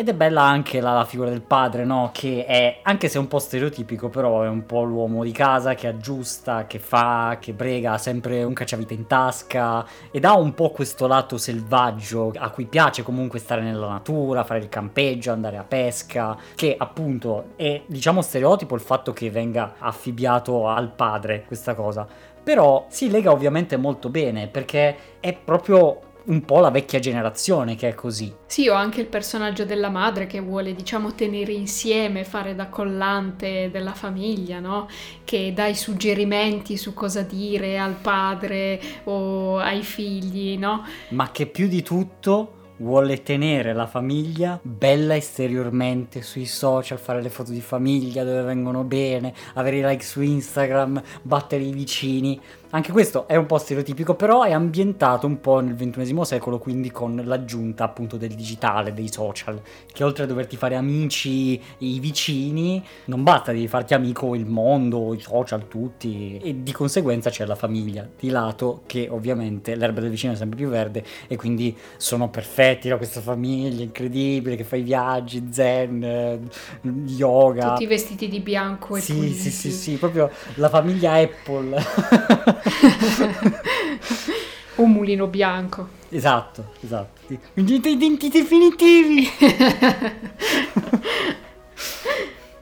Ed 0.00 0.08
è 0.08 0.14
bella 0.14 0.42
anche 0.42 0.80
la, 0.80 0.94
la, 0.94 1.04
figura 1.04 1.28
del 1.28 1.42
padre, 1.42 1.84
no? 1.84 2.10
Che 2.12 2.44
è, 2.46 2.78
anche 2.84 3.08
se 3.08 3.18
un 3.18 3.26
po' 3.26 3.40
stereotipico, 3.40 4.08
però 4.08 4.42
è 4.42 4.48
un 4.48 4.64
po' 4.64 4.84
l'uomo 4.84 5.24
di 5.24 5.32
casa 5.32 5.74
che 5.74 5.88
aggiusta, 5.88 6.68
che 6.68 6.78
fa, 6.78 7.38
che 7.40 7.52
brega, 7.52 7.94
ha 7.94 7.98
sempre 7.98 8.44
un 8.44 8.52
cacciavite 8.52 8.94
in 8.94 9.08
tasca 9.08 9.84
ed 10.12 10.24
ha 10.24 10.38
un 10.38 10.54
po' 10.54 10.70
questo 10.70 11.08
lato 11.08 11.36
selvaggio 11.36 12.30
a 12.36 12.50
cui 12.50 12.66
piace 12.66 13.02
comunque 13.02 13.40
stare 13.40 13.60
nella 13.60 13.88
natura, 13.88 14.44
fare 14.44 14.60
il 14.60 14.68
campeggio, 14.68 15.32
andare 15.32 15.56
a 15.56 15.64
pesca, 15.64 16.36
che 16.54 16.76
appunto 16.78 17.54
è, 17.56 17.82
diciamo, 17.84 18.22
stereotipo 18.22 18.76
il 18.76 18.80
fatto 18.80 19.12
che 19.12 19.32
venga 19.32 19.74
affibbiato 19.80 20.68
al 20.68 20.92
padre 20.92 21.42
questa 21.44 21.74
cosa. 21.74 22.06
Però 22.40 22.86
si 22.88 23.10
lega 23.10 23.32
ovviamente 23.32 23.76
molto 23.76 24.10
bene 24.10 24.46
perché 24.46 24.96
è 25.18 25.32
proprio 25.32 26.02
un 26.28 26.44
po' 26.44 26.60
la 26.60 26.70
vecchia 26.70 26.98
generazione 26.98 27.74
che 27.74 27.88
è 27.88 27.94
così. 27.94 28.32
Sì, 28.46 28.68
ho 28.68 28.74
anche 28.74 29.00
il 29.00 29.06
personaggio 29.06 29.64
della 29.64 29.88
madre 29.88 30.26
che 30.26 30.40
vuole, 30.40 30.74
diciamo, 30.74 31.14
tenere 31.14 31.52
insieme, 31.52 32.24
fare 32.24 32.54
da 32.54 32.68
collante 32.68 33.70
della 33.70 33.94
famiglia, 33.94 34.60
no? 34.60 34.88
Che 35.24 35.52
dà 35.54 35.66
i 35.66 35.74
suggerimenti 35.74 36.76
su 36.76 36.94
cosa 36.94 37.22
dire 37.22 37.78
al 37.78 37.94
padre 37.94 38.80
o 39.04 39.58
ai 39.58 39.82
figli, 39.82 40.58
no? 40.58 40.84
Ma 41.10 41.30
che 41.30 41.46
più 41.46 41.68
di 41.68 41.82
tutto 41.82 42.52
vuole 42.78 43.22
tenere 43.22 43.72
la 43.72 43.86
famiglia 43.86 44.58
bella 44.62 45.16
esteriormente 45.16 46.22
sui 46.22 46.46
social, 46.46 46.98
fare 46.98 47.22
le 47.22 47.30
foto 47.30 47.50
di 47.50 47.60
famiglia 47.60 48.24
dove 48.24 48.42
vengono 48.42 48.84
bene, 48.84 49.34
avere 49.54 49.78
i 49.78 49.82
like 49.82 50.04
su 50.04 50.20
Instagram, 50.20 51.02
battere 51.22 51.64
i 51.64 51.72
vicini. 51.72 52.40
Anche 52.70 52.92
questo 52.92 53.26
è 53.26 53.34
un 53.34 53.46
po' 53.46 53.56
stereotipico, 53.56 54.14
però 54.14 54.42
è 54.42 54.52
ambientato 54.52 55.26
un 55.26 55.40
po' 55.40 55.60
nel 55.60 55.74
XXI 55.74 56.18
secolo, 56.24 56.58
quindi 56.58 56.90
con 56.90 57.18
l'aggiunta 57.24 57.84
appunto 57.84 58.18
del 58.18 58.34
digitale, 58.34 58.92
dei 58.92 59.10
social, 59.10 59.58
che 59.90 60.04
oltre 60.04 60.24
a 60.24 60.26
doverti 60.26 60.56
fare 60.56 60.74
amici, 60.74 61.58
i 61.78 61.98
vicini, 61.98 62.84
non 63.06 63.22
basta 63.22 63.52
di 63.52 63.66
farti 63.68 63.94
amico 63.94 64.34
il 64.34 64.44
mondo, 64.44 65.14
i 65.14 65.20
social, 65.20 65.66
tutti, 65.66 66.38
e 66.42 66.62
di 66.62 66.72
conseguenza 66.72 67.30
c'è 67.30 67.46
la 67.46 67.54
famiglia 67.54 68.06
di 68.18 68.28
lato, 68.28 68.82
che 68.84 69.08
ovviamente 69.10 69.74
l'erba 69.74 70.00
del 70.00 70.10
vicino 70.10 70.34
è 70.34 70.36
sempre 70.36 70.58
più 70.58 70.68
verde, 70.68 71.02
e 71.26 71.36
quindi 71.36 71.74
sono 71.96 72.28
perfetti, 72.28 72.90
no? 72.90 72.98
questa 72.98 73.22
famiglia 73.22 73.82
incredibile 73.82 74.56
che 74.56 74.64
fa 74.64 74.76
i 74.76 74.82
viaggi, 74.82 75.48
zen, 75.50 76.50
yoga. 76.82 77.70
Tutti 77.70 77.86
vestiti 77.86 78.28
di 78.28 78.40
bianco 78.40 78.96
e 78.96 79.00
sì, 79.00 79.14
puliti. 79.14 79.34
Sì, 79.34 79.50
sì, 79.50 79.70
sì, 79.70 79.96
proprio 79.96 80.30
la 80.56 80.68
famiglia 80.68 81.14
Apple. 81.14 82.56
Un 84.76 84.92
mulino 84.92 85.26
bianco. 85.26 85.96
Esatto, 86.08 86.72
esatto. 86.80 87.20
I 87.54 87.96
denti 87.96 88.28
definitivi. 88.28 89.28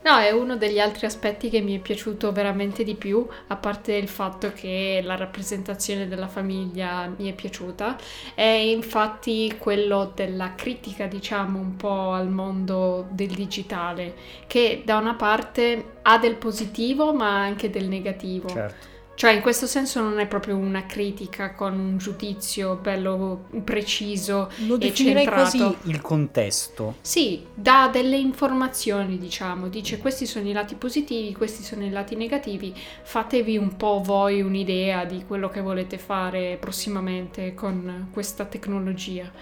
No, 0.06 0.18
è 0.18 0.30
uno 0.30 0.56
degli 0.56 0.78
altri 0.78 1.06
aspetti 1.06 1.50
che 1.50 1.60
mi 1.60 1.76
è 1.76 1.80
piaciuto 1.80 2.30
veramente 2.30 2.84
di 2.84 2.94
più, 2.94 3.26
a 3.48 3.56
parte 3.56 3.94
il 3.94 4.06
fatto 4.06 4.52
che 4.52 5.00
la 5.02 5.16
rappresentazione 5.16 6.06
della 6.06 6.28
famiglia 6.28 7.12
mi 7.16 7.28
è 7.28 7.34
piaciuta, 7.34 7.96
è 8.36 8.42
infatti 8.42 9.56
quello 9.58 10.12
della 10.14 10.54
critica, 10.54 11.06
diciamo, 11.06 11.58
un 11.58 11.74
po' 11.74 12.12
al 12.12 12.28
mondo 12.28 13.08
del 13.10 13.34
digitale, 13.34 14.14
che 14.46 14.82
da 14.84 14.98
una 14.98 15.14
parte 15.14 15.94
ha 16.02 16.18
del 16.18 16.36
positivo 16.36 17.12
ma 17.12 17.40
anche 17.40 17.68
del 17.68 17.88
negativo. 17.88 18.48
Certo 18.48 18.94
cioè, 19.16 19.30
in 19.32 19.40
questo 19.40 19.66
senso 19.66 20.02
non 20.02 20.18
è 20.18 20.26
proprio 20.26 20.58
una 20.58 20.84
critica 20.84 21.54
con 21.54 21.72
un 21.78 21.96
giudizio 21.96 22.74
bello 22.76 23.46
preciso 23.64 24.50
Lo 24.66 24.78
e 24.78 24.92
centrato. 24.92 25.30
quasi 25.30 25.76
il 25.84 26.02
contesto. 26.02 26.96
Sì, 27.00 27.42
dà 27.54 27.88
delle 27.90 28.18
informazioni, 28.18 29.16
diciamo, 29.16 29.68
dice 29.68 29.96
questi 29.96 30.26
sono 30.26 30.46
i 30.46 30.52
lati 30.52 30.74
positivi, 30.74 31.32
questi 31.32 31.62
sono 31.62 31.86
i 31.86 31.90
lati 31.90 32.14
negativi, 32.14 32.74
fatevi 33.04 33.56
un 33.56 33.74
po' 33.78 34.02
voi 34.04 34.42
un'idea 34.42 35.06
di 35.06 35.24
quello 35.26 35.48
che 35.48 35.62
volete 35.62 35.96
fare 35.96 36.58
prossimamente 36.60 37.54
con 37.54 38.08
questa 38.12 38.44
tecnologia. 38.44 39.32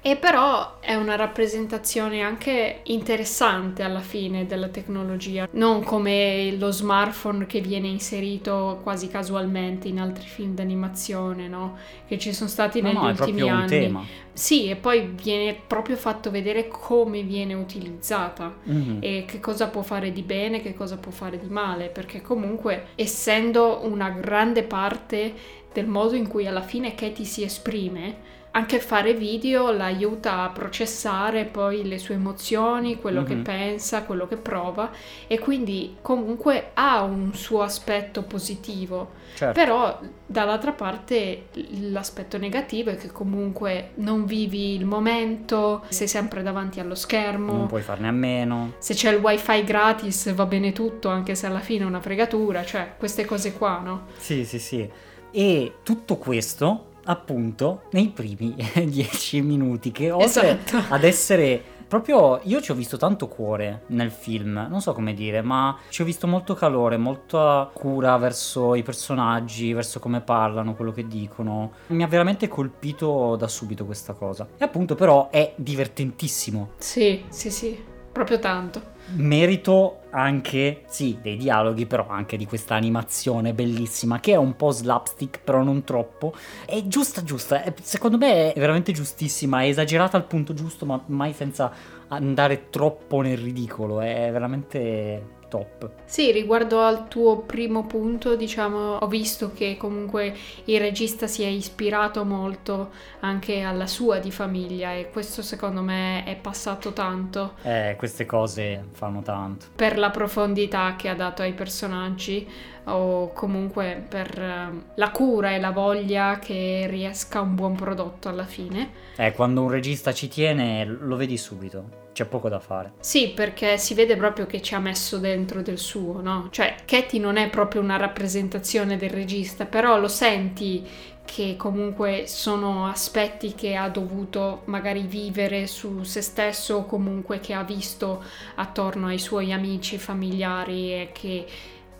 E 0.00 0.16
però 0.16 0.78
è 0.78 0.94
una 0.94 1.16
rappresentazione 1.16 2.22
anche 2.22 2.80
interessante 2.84 3.82
alla 3.82 4.00
fine 4.00 4.46
della 4.46 4.68
tecnologia, 4.68 5.48
non 5.52 5.82
come 5.82 6.52
lo 6.56 6.70
smartphone 6.70 7.46
che 7.46 7.60
viene 7.60 7.88
inserito 7.88 8.80
quasi 8.84 9.08
casualmente 9.08 9.88
in 9.88 9.98
altri 9.98 10.26
film 10.26 10.54
d'animazione, 10.54 11.48
no? 11.48 11.76
Che 12.06 12.16
ci 12.16 12.32
sono 12.32 12.48
stati 12.48 12.80
negli 12.80 12.94
no, 12.94 13.08
ultimi 13.08 13.48
anni. 13.48 13.68
Tema. 13.68 14.04
Sì, 14.32 14.68
e 14.68 14.76
poi 14.76 15.14
viene 15.20 15.54
proprio 15.66 15.96
fatto 15.96 16.30
vedere 16.30 16.68
come 16.68 17.22
viene 17.22 17.54
utilizzata 17.54 18.54
mm-hmm. 18.70 18.98
e 19.00 19.24
che 19.26 19.40
cosa 19.40 19.66
può 19.66 19.82
fare 19.82 20.12
di 20.12 20.22
bene, 20.22 20.62
che 20.62 20.74
cosa 20.74 20.96
può 20.96 21.10
fare 21.10 21.40
di 21.40 21.48
male, 21.48 21.88
perché 21.88 22.22
comunque 22.22 22.90
essendo 22.94 23.80
una 23.82 24.10
grande 24.10 24.62
parte 24.62 25.34
del 25.72 25.86
modo 25.88 26.14
in 26.14 26.28
cui 26.28 26.46
alla 26.46 26.62
fine 26.62 26.94
Katie 26.94 27.24
si 27.24 27.42
esprime, 27.42 28.36
anche 28.58 28.80
fare 28.80 29.14
video 29.14 29.70
l'aiuta 29.70 30.42
a 30.42 30.48
processare 30.48 31.44
poi 31.44 31.86
le 31.86 31.98
sue 31.98 32.14
emozioni, 32.14 32.98
quello 32.98 33.20
mm-hmm. 33.20 33.28
che 33.28 33.36
pensa, 33.36 34.02
quello 34.02 34.26
che 34.26 34.36
prova 34.36 34.90
e 35.28 35.38
quindi 35.38 35.96
comunque 36.02 36.70
ha 36.74 37.02
un 37.02 37.32
suo 37.34 37.62
aspetto 37.62 38.22
positivo. 38.22 39.16
Certo. 39.36 39.52
Però 39.52 40.00
dall'altra 40.26 40.72
parte 40.72 41.46
l'aspetto 41.90 42.36
negativo 42.36 42.90
è 42.90 42.96
che 42.96 43.12
comunque 43.12 43.90
non 43.96 44.24
vivi 44.24 44.74
il 44.74 44.84
momento, 44.84 45.84
sei 45.88 46.08
sempre 46.08 46.42
davanti 46.42 46.80
allo 46.80 46.96
schermo. 46.96 47.52
Non 47.52 47.66
puoi 47.68 47.82
farne 47.82 48.08
a 48.08 48.12
meno. 48.12 48.72
Se 48.78 48.94
c'è 48.94 49.12
il 49.12 49.20
wifi 49.20 49.62
gratis 49.62 50.32
va 50.34 50.46
bene 50.46 50.72
tutto, 50.72 51.08
anche 51.08 51.36
se 51.36 51.46
alla 51.46 51.60
fine 51.60 51.84
è 51.84 51.86
una 51.86 52.00
fregatura, 52.00 52.64
cioè 52.64 52.94
queste 52.98 53.24
cose 53.24 53.52
qua, 53.52 53.78
no? 53.78 54.06
Sì, 54.16 54.44
sì, 54.44 54.58
sì. 54.58 54.90
E 55.30 55.74
tutto 55.84 56.16
questo 56.16 56.87
appunto 57.08 57.82
nei 57.92 58.08
primi 58.08 58.54
dieci 58.86 59.40
minuti 59.40 59.90
che 59.90 60.10
oltre 60.10 60.60
esatto. 60.60 60.94
ad 60.94 61.04
essere 61.04 61.62
proprio 61.88 62.40
io 62.44 62.60
ci 62.60 62.70
ho 62.70 62.74
visto 62.74 62.98
tanto 62.98 63.28
cuore 63.28 63.84
nel 63.88 64.10
film, 64.10 64.66
non 64.68 64.82
so 64.82 64.92
come 64.92 65.14
dire, 65.14 65.40
ma 65.40 65.76
ci 65.88 66.02
ho 66.02 66.04
visto 66.04 66.26
molto 66.26 66.54
calore, 66.54 66.98
molta 66.98 67.68
cura 67.72 68.16
verso 68.18 68.74
i 68.74 68.82
personaggi, 68.82 69.72
verso 69.72 69.98
come 69.98 70.20
parlano, 70.20 70.74
quello 70.74 70.92
che 70.92 71.06
dicono. 71.06 71.72
Mi 71.86 72.02
ha 72.02 72.06
veramente 72.06 72.46
colpito 72.46 73.36
da 73.36 73.48
subito 73.48 73.86
questa 73.86 74.12
cosa. 74.12 74.46
E 74.58 74.64
appunto 74.64 74.94
però 74.94 75.30
è 75.30 75.54
divertentissimo. 75.56 76.72
Sì, 76.76 77.24
sì, 77.30 77.50
sì, 77.50 77.82
proprio 78.12 78.38
tanto 78.38 78.96
merito 79.16 80.00
anche, 80.10 80.82
sì, 80.86 81.18
dei 81.20 81.36
dialoghi, 81.36 81.86
però 81.86 82.08
anche 82.08 82.36
di 82.36 82.46
questa 82.46 82.74
animazione 82.74 83.52
bellissima 83.52 84.20
che 84.20 84.32
è 84.32 84.36
un 84.36 84.56
po' 84.56 84.70
slapstick, 84.70 85.40
però 85.42 85.62
non 85.62 85.84
troppo. 85.84 86.34
È 86.64 86.82
giusta, 86.86 87.22
giusta. 87.22 87.62
Secondo 87.82 88.18
me 88.18 88.52
è 88.52 88.58
veramente 88.58 88.92
giustissima, 88.92 89.62
è 89.62 89.68
esagerata 89.68 90.16
al 90.16 90.26
punto 90.26 90.54
giusto, 90.54 90.86
ma 90.86 91.02
mai 91.06 91.32
senza 91.32 91.72
andare 92.08 92.70
troppo 92.70 93.20
nel 93.20 93.38
ridicolo. 93.38 94.00
È 94.00 94.28
veramente 94.32 95.36
top. 95.48 95.90
Sì, 96.04 96.30
riguardo 96.30 96.80
al 96.80 97.08
tuo 97.08 97.38
primo 97.38 97.86
punto, 97.86 98.36
diciamo, 98.36 98.96
ho 98.96 99.06
visto 99.06 99.52
che 99.52 99.76
comunque 99.76 100.34
il 100.64 100.78
regista 100.78 101.26
si 101.26 101.42
è 101.42 101.46
ispirato 101.46 102.24
molto 102.24 102.90
anche 103.20 103.62
alla 103.62 103.86
sua 103.86 104.18
di 104.18 104.30
famiglia 104.30 104.92
e 104.92 105.10
questo 105.10 105.42
secondo 105.42 105.82
me 105.82 106.24
è 106.24 106.36
passato 106.36 106.92
tanto. 106.92 107.54
Eh, 107.62 107.96
queste 107.98 108.26
cose 108.26 108.84
fanno 108.92 109.22
tanto. 109.22 109.66
Per 109.74 109.98
la 109.98 110.10
profondità 110.10 110.94
che 110.96 111.08
ha 111.08 111.14
dato 111.14 111.42
ai 111.42 111.52
personaggi 111.52 112.46
o 112.88 113.32
comunque 113.32 114.04
per 114.08 114.38
ehm, 114.40 114.84
la 114.94 115.10
cura 115.10 115.54
e 115.54 115.60
la 115.60 115.70
voglia 115.70 116.38
che 116.38 116.86
riesca 116.88 117.40
un 117.40 117.54
buon 117.54 117.74
prodotto 117.74 118.28
alla 118.28 118.44
fine. 118.44 118.90
Eh, 119.16 119.32
quando 119.32 119.62
un 119.62 119.70
regista 119.70 120.12
ci 120.12 120.28
tiene 120.28 120.84
lo 120.84 121.16
vedi 121.16 121.36
subito 121.36 122.06
c'è 122.18 122.24
poco 122.24 122.48
da 122.48 122.58
fare. 122.58 122.94
Sì, 122.98 123.28
perché 123.28 123.78
si 123.78 123.94
vede 123.94 124.16
proprio 124.16 124.46
che 124.46 124.60
ci 124.60 124.74
ha 124.74 124.80
messo 124.80 125.18
dentro 125.18 125.62
del 125.62 125.78
suo, 125.78 126.20
no? 126.20 126.48
Cioè, 126.50 126.74
Katie 126.84 127.20
non 127.20 127.36
è 127.36 127.48
proprio 127.48 127.80
una 127.80 127.96
rappresentazione 127.96 128.96
del 128.96 129.10
regista, 129.10 129.66
però 129.66 130.00
lo 130.00 130.08
senti 130.08 130.84
che 131.24 131.54
comunque 131.56 132.24
sono 132.26 132.86
aspetti 132.86 133.54
che 133.54 133.76
ha 133.76 133.88
dovuto 133.88 134.62
magari 134.64 135.02
vivere 135.02 135.66
su 135.66 136.02
se 136.02 136.22
stesso 136.22 136.76
o 136.76 136.86
comunque 136.86 137.38
che 137.38 137.52
ha 137.52 137.62
visto 137.62 138.24
attorno 138.56 139.08
ai 139.08 139.18
suoi 139.18 139.52
amici, 139.52 139.98
familiari 139.98 140.92
e 140.92 141.10
che 141.12 141.46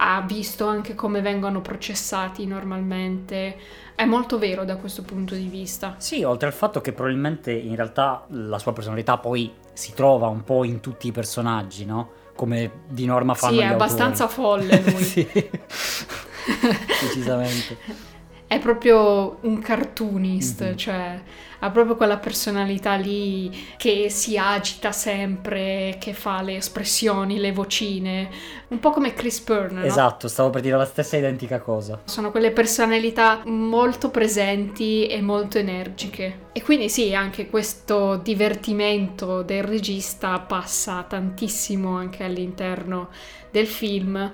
ha 0.00 0.20
visto 0.22 0.66
anche 0.66 0.94
come 0.94 1.20
vengono 1.20 1.60
processati 1.60 2.46
normalmente. 2.46 3.56
È 3.94 4.04
molto 4.04 4.38
vero 4.38 4.64
da 4.64 4.76
questo 4.76 5.02
punto 5.02 5.34
di 5.34 5.48
vista. 5.48 5.96
Sì, 5.98 6.22
oltre 6.22 6.46
al 6.46 6.52
fatto 6.54 6.80
che 6.80 6.92
probabilmente 6.92 7.50
in 7.52 7.74
realtà 7.74 8.24
la 8.28 8.58
sua 8.58 8.72
personalità 8.72 9.18
poi 9.18 9.52
si 9.72 9.92
trova 9.94 10.28
un 10.28 10.44
po' 10.44 10.64
in 10.64 10.80
tutti 10.80 11.08
i 11.08 11.12
personaggi, 11.12 11.84
no? 11.84 12.10
Come 12.36 12.82
di 12.88 13.06
norma 13.06 13.34
fanno 13.34 13.54
Sì, 13.54 13.58
gli 13.58 13.62
è 13.62 13.72
abbastanza 13.72 14.24
autori. 14.28 14.66
folle 14.66 14.82
lui. 14.82 15.02
sì, 15.02 15.26
decisamente. 17.02 17.76
È 18.48 18.58
proprio 18.60 19.36
un 19.42 19.58
cartoonist, 19.60 20.62
Mhm. 20.70 20.76
cioè 20.76 21.20
ha 21.60 21.70
proprio 21.70 21.96
quella 21.96 22.16
personalità 22.16 22.94
lì 22.94 23.50
che 23.76 24.08
si 24.08 24.38
agita 24.38 24.90
sempre, 24.90 25.96
che 26.00 26.14
fa 26.14 26.40
le 26.40 26.56
espressioni, 26.56 27.38
le 27.38 27.52
vocine, 27.52 28.30
un 28.68 28.78
po' 28.78 28.90
come 28.90 29.12
Chris 29.12 29.40
Byrne, 29.42 29.80
no? 29.80 29.84
Esatto, 29.84 30.28
stavo 30.28 30.48
per 30.48 30.62
dire 30.62 30.78
la 30.78 30.86
stessa 30.86 31.18
identica 31.18 31.58
cosa. 31.60 32.00
Sono 32.04 32.30
quelle 32.30 32.50
personalità 32.52 33.42
molto 33.44 34.08
presenti 34.10 35.06
e 35.08 35.20
molto 35.20 35.58
energiche. 35.58 36.46
E 36.52 36.62
quindi 36.62 36.88
sì, 36.88 37.14
anche 37.14 37.50
questo 37.50 38.16
divertimento 38.16 39.42
del 39.42 39.62
regista 39.64 40.38
passa 40.40 41.04
tantissimo 41.06 41.96
anche 41.96 42.24
all'interno 42.24 43.10
del 43.50 43.66
film 43.66 44.32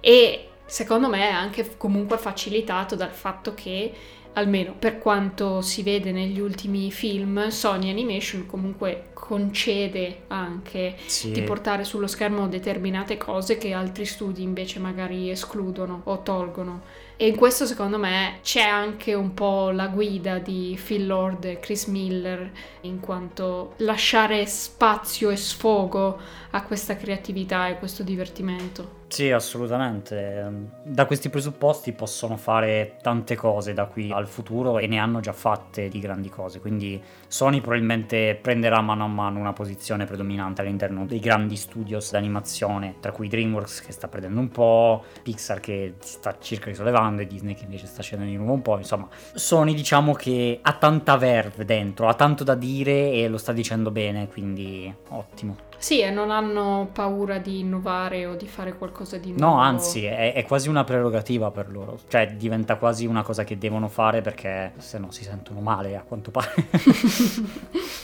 e 0.00 0.46
secondo 0.72 1.06
me 1.10 1.28
è 1.28 1.30
anche 1.30 1.76
comunque 1.76 2.16
facilitato 2.16 2.96
dal 2.96 3.10
fatto 3.10 3.52
che 3.52 3.92
almeno 4.32 4.74
per 4.78 4.98
quanto 4.98 5.60
si 5.60 5.82
vede 5.82 6.12
negli 6.12 6.40
ultimi 6.40 6.90
film, 6.90 7.48
Sony 7.48 7.90
Animation 7.90 8.46
comunque 8.46 9.10
concede 9.12 10.22
anche 10.28 10.96
Sì. 11.04 11.30
di 11.30 11.42
portare 11.42 11.84
sullo 11.84 12.06
schermo 12.06 12.48
determinate 12.48 13.18
cose 13.18 13.58
che 13.58 13.74
altri 13.74 14.06
studi 14.06 14.42
invece 14.42 14.78
magari 14.78 15.28
escludono 15.28 16.00
o 16.04 16.22
tolgono. 16.22 16.80
E 17.18 17.26
in 17.26 17.36
questo 17.36 17.66
secondo 17.66 17.98
me 17.98 18.38
c'è 18.42 18.62
anche 18.62 19.12
un 19.12 19.34
po' 19.34 19.70
la 19.72 19.88
guida 19.88 20.38
di 20.38 20.80
Phil 20.82 21.06
Lord 21.06 21.44
e 21.44 21.60
Chris 21.60 21.84
Miller, 21.84 22.50
in 22.80 22.98
quanto 22.98 23.74
lasciare 23.76 24.46
spazio 24.46 25.28
e 25.28 25.36
sfogo 25.36 26.18
a 26.52 26.62
questa 26.62 26.96
creatività 26.96 27.68
e 27.68 27.78
questo 27.78 28.02
divertimento. 28.02 29.01
Sì, 29.12 29.30
assolutamente. 29.30 30.70
Da 30.84 31.04
questi 31.04 31.28
presupposti 31.28 31.92
possono 31.92 32.38
fare 32.38 32.96
tante 33.02 33.36
cose 33.36 33.74
da 33.74 33.84
qui 33.84 34.10
al 34.10 34.26
futuro 34.26 34.78
e 34.78 34.86
ne 34.86 34.96
hanno 34.96 35.20
già 35.20 35.34
fatte 35.34 35.88
di 35.90 36.00
grandi 36.00 36.30
cose. 36.30 36.60
Quindi 36.60 36.98
Sony 37.28 37.60
probabilmente 37.60 38.38
prenderà 38.40 38.80
mano 38.80 39.04
a 39.04 39.08
mano 39.08 39.38
una 39.38 39.52
posizione 39.52 40.06
predominante 40.06 40.62
all'interno 40.62 41.04
dei 41.04 41.20
grandi 41.20 41.56
studios 41.56 42.10
d'animazione, 42.10 42.94
tra 43.00 43.12
cui 43.12 43.28
DreamWorks 43.28 43.82
che 43.82 43.92
sta 43.92 44.08
prendendo 44.08 44.40
un 44.40 44.48
po', 44.48 45.04
Pixar 45.22 45.60
che 45.60 45.96
sta 45.98 46.38
circa 46.40 46.70
risollevando 46.70 47.20
e 47.20 47.26
Disney 47.26 47.52
che 47.52 47.64
invece 47.64 47.88
sta 47.88 48.00
scendendo 48.00 48.32
di 48.32 48.38
nuovo 48.38 48.54
un 48.54 48.62
po'. 48.62 48.78
Insomma, 48.78 49.08
Sony 49.34 49.74
diciamo 49.74 50.14
che 50.14 50.58
ha 50.62 50.72
tanta 50.72 51.18
verve 51.18 51.66
dentro, 51.66 52.08
ha 52.08 52.14
tanto 52.14 52.44
da 52.44 52.54
dire 52.54 53.12
e 53.12 53.28
lo 53.28 53.36
sta 53.36 53.52
dicendo 53.52 53.90
bene, 53.90 54.26
quindi 54.28 54.90
ottimo. 55.08 55.68
Sì, 55.82 55.98
e 56.00 56.10
non 56.10 56.30
hanno 56.30 56.90
paura 56.92 57.38
di 57.38 57.58
innovare 57.58 58.24
o 58.24 58.36
di 58.36 58.46
fare 58.46 58.78
qualcosa 58.78 59.18
di 59.18 59.32
nuovo. 59.32 59.56
No, 59.56 59.60
anzi, 59.60 60.04
è, 60.04 60.32
è 60.32 60.44
quasi 60.44 60.68
una 60.68 60.84
prerogativa 60.84 61.50
per 61.50 61.72
loro. 61.72 61.98
Cioè, 62.06 62.34
diventa 62.36 62.76
quasi 62.76 63.04
una 63.04 63.24
cosa 63.24 63.42
che 63.42 63.58
devono 63.58 63.88
fare 63.88 64.20
perché 64.20 64.74
se 64.76 64.98
no 64.98 65.10
si 65.10 65.24
sentono 65.24 65.58
male, 65.58 65.96
a 65.96 66.02
quanto 66.02 66.30
pare. 66.30 66.54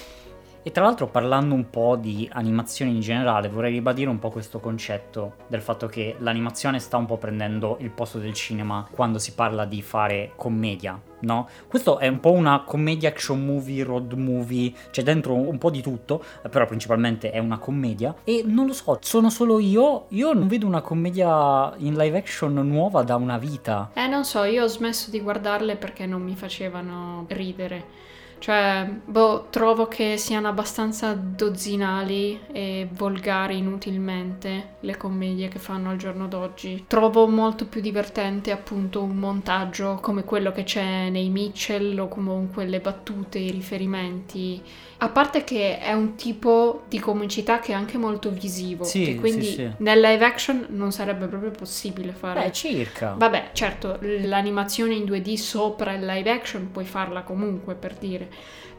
e 0.69 0.71
tra 0.71 0.85
l'altro, 0.85 1.07
parlando 1.07 1.55
un 1.55 1.71
po' 1.71 1.97
di 1.97 2.29
animazione 2.31 2.91
in 2.91 3.01
generale, 3.01 3.49
vorrei 3.49 3.73
ribadire 3.73 4.11
un 4.11 4.19
po' 4.19 4.29
questo 4.29 4.61
concetto 4.61 5.37
del 5.47 5.63
fatto 5.63 5.87
che 5.87 6.17
l'animazione 6.19 6.79
sta 6.79 6.99
un 6.99 7.07
po' 7.07 7.17
prendendo 7.17 7.79
il 7.81 7.89
posto 7.89 8.19
del 8.19 8.35
cinema 8.35 8.87
quando 8.91 9.19
si 9.19 9.33
parla 9.33 9.65
di 9.65 9.81
fare 9.81 10.33
commedia. 10.37 11.01
No? 11.21 11.49
Questo 11.67 11.99
è 11.99 12.07
un 12.07 12.21
po' 12.21 12.33
una 12.33 12.65
commedia 12.65 13.09
action 13.09 13.43
movie, 13.47 13.83
road 13.83 14.13
movie, 14.13 14.71
c'è 14.91 15.03
dentro 15.03 15.33
un 15.37 15.57
po' 15.57 15.71
di 15.71 15.81
tutto, 15.81 16.23
però 16.51 16.67
principalmente 16.67 17.31
è 17.31 17.39
una 17.39 17.57
commedia. 17.57 18.15
E 18.25 18.43
non 18.45 18.67
lo 18.67 18.75
so, 18.75 18.99
sono 19.01 19.31
solo 19.31 19.61
io, 19.61 20.05
io 20.11 20.35
non 20.35 20.49
vedo 20.49 20.67
una 20.67 20.83
commedia 20.83 21.73
in 21.79 21.97
live 21.97 22.19
action 22.19 22.53
nuova 22.53 23.03
da 23.05 23.17
una 23.17 23.39
vita. 23.39 23.89
Eh, 23.95 24.07
non 24.07 24.27
so, 24.27 24.45
io 24.45 24.65
ho 24.65 24.69
smesso 24.69 25.11
di 25.11 25.21
guardarle 25.23 25.77
perché 25.77 26.05
non 26.05 26.21
mi 26.21 26.37
facevano 26.37 27.25
ridere. 27.29 28.08
Cioè, 28.39 28.89
boh, 29.05 29.47
trovo 29.51 29.89
che 29.89 30.17
siano 30.17 30.49
abbastanza 30.49 31.13
dozzinali 31.13 32.41
e 32.53 32.89
volgari 32.93 33.59
inutilmente 33.59 34.77
le 34.81 34.97
commedie 34.97 35.49
che 35.49 35.59
fanno 35.59 35.91
al 35.91 35.97
giorno 35.97 36.29
d'oggi. 36.29 36.85
Trovo 36.87 37.27
molto 37.27 37.67
più 37.67 37.81
divertente 37.81 38.51
appunto 38.53 39.03
un 39.03 39.17
montaggio 39.17 39.99
come 40.01 40.25
quello 40.25 40.53
che 40.53 40.65
c'è 40.65 41.11
nei 41.11 41.29
Mitchell 41.31 41.99
o 41.99 42.09
comunque 42.09 42.65
le 42.65 42.81
battute, 42.81 43.39
i 43.39 43.51
riferimenti. 43.51 44.63
A 45.01 45.09
parte 45.11 45.45
che 45.45 45.79
è 45.79 45.93
un 45.93 46.17
tipo 46.17 46.83
di 46.89 46.99
comicità 46.99 47.61
che 47.61 47.71
è 47.71 47.75
anche 47.75 47.97
molto 47.99 48.31
visivo, 48.31 48.83
Sì, 48.83 49.05
che 49.05 49.15
quindi 49.15 49.45
sì, 49.45 49.53
sì. 49.53 49.71
nel 49.79 50.01
live 50.01 50.25
action 50.25 50.67
non 50.71 50.91
sarebbe 50.91 51.27
proprio 51.27 51.53
possibile 51.53 52.13
fare. 52.13 52.43
Beh, 52.47 52.53
circa. 52.53 53.15
Vabbè, 53.17 53.51
certo, 53.53 53.99
l'animazione 54.01 54.95
in 54.95 55.05
2D 55.05 55.35
sopra 55.35 55.93
il 55.93 56.05
live 56.05 56.31
action 56.31 56.71
puoi 56.73 56.85
farla 56.85 57.23
comunque 57.23 57.75
per 57.77 57.95
dire, 57.95 58.29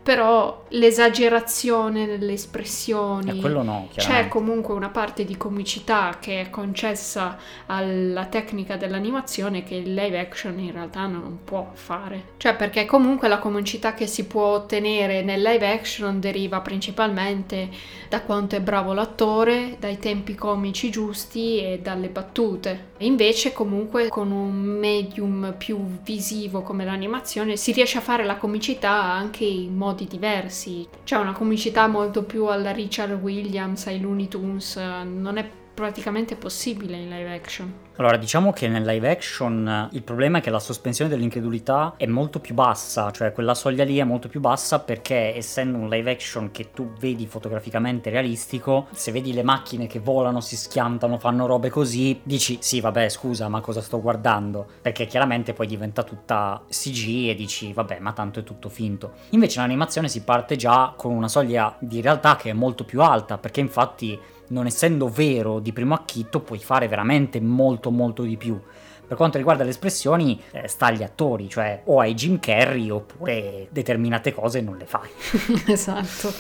però 0.02 0.66
l'esagerazione 0.70 2.06
nelle 2.06 2.34
espressioni, 2.34 3.38
E 3.38 3.42
quello 3.42 3.64
no, 3.64 3.90
c'è 3.96 4.28
comunque 4.28 4.74
una 4.74 4.90
parte 4.90 5.26
di 5.26 5.38
comicità 5.38 6.18
che 6.20 6.42
è 6.42 6.50
concessa 6.50 7.38
alla 7.68 8.26
tecnica 8.26 8.78
dell'animazione 8.78 9.64
che 9.64 9.76
il 9.76 9.94
live 9.94 10.20
action 10.20 10.58
in 10.60 10.72
realtà 10.72 11.06
non 11.06 11.40
può 11.44 11.70
fare. 11.74 12.30
Cioè 12.38 12.56
perché 12.56 12.86
comunque 12.86 13.28
la 13.28 13.40
comicità 13.40 13.94
che 13.94 14.08
si 14.08 14.26
può 14.26 14.46
ottenere 14.46 15.22
nel 15.22 15.42
live 15.42 15.72
action 15.72 16.20
deriva 16.20 16.62
principalmente 16.62 17.70
da 18.10 18.22
quanto 18.22 18.56
è 18.56 18.62
bravo 18.62 18.94
l'attore, 18.94 19.78
dai 19.80 20.00
tempi 20.00 20.36
comici 20.36 20.90
giusti 20.90 21.64
e 21.64 21.80
dalle 21.82 22.10
battute. 22.10 22.88
E 22.98 23.06
invece 23.06 23.54
comunque 23.54 24.08
con 24.10 24.32
un 24.32 24.54
medium 24.54 25.56
più 25.58 25.80
visivo 26.04 26.62
come 26.62 26.86
l'animazione 26.86 27.56
si 27.56 27.72
riesce 27.72 27.98
a 27.98 28.02
fare 28.02 28.26
la 28.26 28.38
comicità 28.38 28.92
anche 28.92 29.46
in 29.46 29.76
modi 29.90 30.06
diversi. 30.06 30.88
C'è 31.04 31.18
una 31.18 31.34
comicità 31.34 31.88
molto 31.88 32.24
più 32.24 32.46
alla 32.46 32.72
Richard 32.72 33.20
Williams, 33.22 33.88
ai 33.88 34.00
Looney 34.00 34.28
Tunes, 34.28 34.76
non 34.76 35.38
è 35.38 35.50
praticamente 35.80 36.36
possibile 36.36 36.98
in 36.98 37.10
live 37.10 37.34
action. 37.34 37.74
Allora, 37.96 38.18
diciamo 38.18 38.52
che 38.54 38.68
nel 38.68 38.84
live 38.84 39.10
action 39.10 39.68
eh, 39.68 39.96
il 39.96 40.04
problema 40.04 40.38
è 40.38 40.42
che 40.42 40.50
la 40.50 40.60
sospensione 40.60 41.10
dell'incredulità 41.10 41.96
è 41.98 42.06
molto 42.06 42.40
più 42.40 42.54
bassa, 42.54 43.12
cioè 43.12 43.32
quella 43.32 43.54
soglia 43.54 43.84
lì 43.84 43.98
è 43.98 44.04
molto 44.04 44.30
più 44.30 44.40
bassa 44.40 44.80
perché 44.80 45.36
essendo 45.36 45.78
un 45.78 45.90
live 45.90 46.12
action 46.12 46.52
che 46.52 46.72
tu 46.72 46.94
vedi 47.00 47.28
fotograficamente 47.28 48.10
realistico, 48.10 48.88
se 48.92 49.12
vedi 49.12 49.34
le 49.34 49.44
macchine 49.44 49.88
che 49.88 50.00
volano, 50.00 50.40
si 50.40 50.56
schiantano, 50.56 51.18
fanno 51.18 51.46
robe 51.46 51.70
così, 51.70 52.20
dici 52.24 52.58
sì 52.62 52.80
vabbè 52.80 53.10
scusa 53.10 53.50
ma 53.50 53.60
cosa 53.60 53.82
sto 53.82 54.02
guardando? 54.02 54.66
Perché 54.82 55.06
chiaramente 55.06 55.54
poi 55.54 55.68
diventa 55.68 56.04
tutta 56.04 56.62
CG 56.70 57.28
e 57.30 57.36
dici 57.36 57.74
vabbè 57.74 58.00
ma 58.00 58.14
tanto 58.14 58.40
è 58.40 58.44
tutto 58.44 58.70
finto. 58.70 59.14
Invece 59.32 59.60
l'animazione 59.60 60.08
si 60.08 60.24
parte 60.24 60.56
già 60.56 60.94
con 60.96 61.14
una 61.14 61.28
soglia 61.28 61.76
di 61.80 62.00
realtà 62.00 62.38
che 62.38 62.50
è 62.50 62.54
molto 62.54 62.86
più 62.86 63.02
alta 63.02 63.38
perché 63.38 63.60
infatti 63.60 64.18
non 64.50 64.66
essendo 64.66 65.10
vero 65.10 65.60
di 65.60 65.74
primo 65.74 65.96
acchitto 65.96 66.42
puoi 66.42 66.60
fare 66.60 66.88
veramente 66.88 67.40
molto 67.42 67.92
molto 67.92 68.24
di 68.24 68.38
più. 68.38 68.60
Per 69.08 69.18
quanto 69.18 69.38
riguarda 69.38 69.64
le 69.64 69.72
espressioni, 69.72 70.40
eh, 70.52 70.68
sta 70.68 70.86
agli 70.86 71.02
attori, 71.02 71.50
cioè 71.50 71.82
o 71.86 72.00
hai 72.00 72.14
Jim 72.14 72.40
Carrey 72.40 72.90
oppure 72.92 73.68
determinate 73.72 74.32
cose 74.34 74.62
non 74.62 74.78
le 74.78 74.86
fai. 74.86 75.10
esatto. 75.66 76.32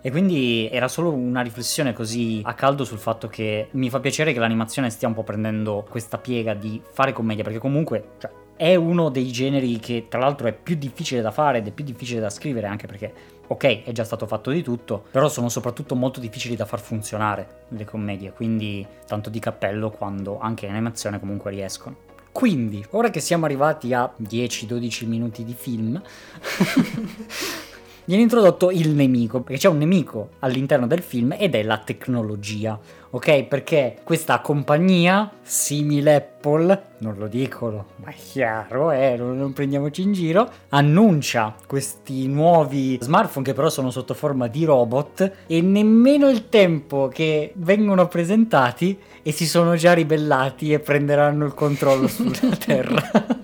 E 0.00 0.10
quindi 0.10 0.68
era 0.70 0.86
solo 0.86 1.12
una 1.12 1.40
riflessione 1.40 1.92
così 1.94 2.42
a 2.44 2.52
caldo 2.52 2.84
sul 2.84 2.98
fatto 2.98 3.26
che 3.26 3.68
mi 3.70 3.88
fa 3.88 4.00
piacere 4.00 4.32
che 4.32 4.38
l'animazione 4.38 4.90
stia 4.90 5.08
un 5.08 5.14
po' 5.14 5.22
prendendo 5.22 5.84
questa 5.88 6.18
piega 6.18 6.52
di 6.54 6.80
fare 6.92 7.12
commedia, 7.12 7.42
perché 7.42 7.58
comunque 7.58 8.10
cioè, 8.18 8.30
è 8.54 8.74
uno 8.74 9.08
dei 9.08 9.32
generi 9.32 9.78
che 9.80 10.06
tra 10.08 10.20
l'altro 10.20 10.46
è 10.46 10.52
più 10.52 10.76
difficile 10.76 11.22
da 11.22 11.30
fare 11.30 11.58
ed 11.58 11.66
è 11.66 11.70
più 11.70 11.84
difficile 11.84 12.20
da 12.20 12.30
scrivere 12.30 12.66
anche 12.66 12.86
perché 12.86 13.12
ok, 13.46 13.84
è 13.84 13.92
già 13.92 14.04
stato 14.04 14.26
fatto 14.26 14.50
di 14.50 14.62
tutto, 14.62 15.04
però 15.10 15.28
sono 15.28 15.48
soprattutto 15.48 15.94
molto 15.94 16.20
difficili 16.20 16.56
da 16.56 16.64
far 16.64 16.80
funzionare 16.80 17.64
le 17.68 17.84
commedie, 17.84 18.32
quindi 18.32 18.86
tanto 19.06 19.30
di 19.30 19.38
cappello 19.38 19.90
quando 19.90 20.38
anche 20.38 20.66
in 20.66 20.72
animazione 20.72 21.20
comunque 21.20 21.50
riescono. 21.50 22.12
Quindi, 22.32 22.84
ora 22.90 23.10
che 23.10 23.20
siamo 23.20 23.44
arrivati 23.44 23.94
a 23.94 24.12
10-12 24.20 25.06
minuti 25.06 25.44
di 25.44 25.54
film, 25.54 26.02
viene 28.04 28.22
introdotto 28.22 28.70
il 28.70 28.90
nemico, 28.90 29.40
perché 29.40 29.60
c'è 29.60 29.68
un 29.68 29.78
nemico 29.78 30.30
all'interno 30.40 30.86
del 30.86 31.00
film 31.00 31.34
ed 31.38 31.54
è 31.54 31.62
la 31.62 31.78
tecnologia, 31.78 32.78
ok? 33.10 33.44
Perché 33.44 33.98
questa 34.02 34.40
compagnia, 34.40 35.30
simile 35.42 36.14
Apple, 36.16 36.82
non 36.98 37.14
lo 37.16 37.26
dicono, 37.26 37.86
ma 37.96 38.10
è 38.10 38.14
chiaro, 38.14 38.90
eh, 38.90 39.16
non, 39.16 39.36
non 39.36 39.52
prendiamoci 39.52 40.02
in 40.02 40.12
giro, 40.12 40.50
annuncia 40.70 41.54
questi 41.66 42.26
nuovi 42.28 42.98
smartphone 43.00 43.44
che 43.44 43.54
però 43.54 43.68
sono 43.68 43.90
sotto 43.90 44.14
forma 44.14 44.48
di 44.48 44.64
robot 44.64 45.32
e 45.46 45.60
nemmeno 45.62 46.28
il 46.28 46.48
tempo 46.48 47.08
che 47.08 47.52
vengono 47.56 48.08
presentati 48.08 48.98
e 49.22 49.32
si 49.32 49.46
sono 49.46 49.74
già 49.76 49.94
ribellati 49.94 50.72
e 50.72 50.80
prenderanno 50.80 51.46
il 51.46 51.54
controllo 51.54 52.08
sulla 52.08 52.32
Terra. 52.58 53.42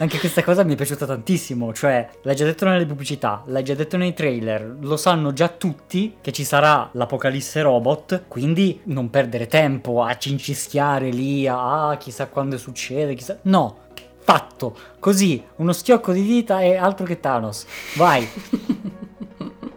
Anche 0.00 0.18
questa 0.18 0.42
cosa 0.42 0.64
mi 0.64 0.72
è 0.72 0.76
piaciuta 0.76 1.04
tantissimo, 1.04 1.74
cioè 1.74 2.08
l'hai 2.22 2.34
già 2.34 2.46
detto 2.46 2.64
nelle 2.64 2.86
pubblicità, 2.86 3.42
l'hai 3.48 3.62
già 3.62 3.74
detto 3.74 3.98
nei 3.98 4.14
trailer, 4.14 4.78
lo 4.80 4.96
sanno 4.96 5.34
già 5.34 5.48
tutti 5.48 6.16
che 6.22 6.32
ci 6.32 6.42
sarà 6.42 6.88
l'apocalisse 6.92 7.60
robot, 7.60 8.22
quindi 8.26 8.80
non 8.84 9.10
perdere 9.10 9.46
tempo 9.46 10.02
a 10.02 10.16
cincischiare 10.16 11.10
lì, 11.10 11.46
a 11.46 11.90
ah, 11.90 11.96
chissà 11.98 12.28
quando 12.28 12.56
succede, 12.56 13.12
chissà... 13.12 13.40
No, 13.42 13.80
fatto, 14.20 14.74
così, 14.98 15.44
uno 15.56 15.74
schiocco 15.74 16.12
di 16.12 16.22
dita 16.22 16.62
e 16.62 16.76
altro 16.76 17.04
che 17.04 17.20
Thanos, 17.20 17.66
vai. 17.96 18.26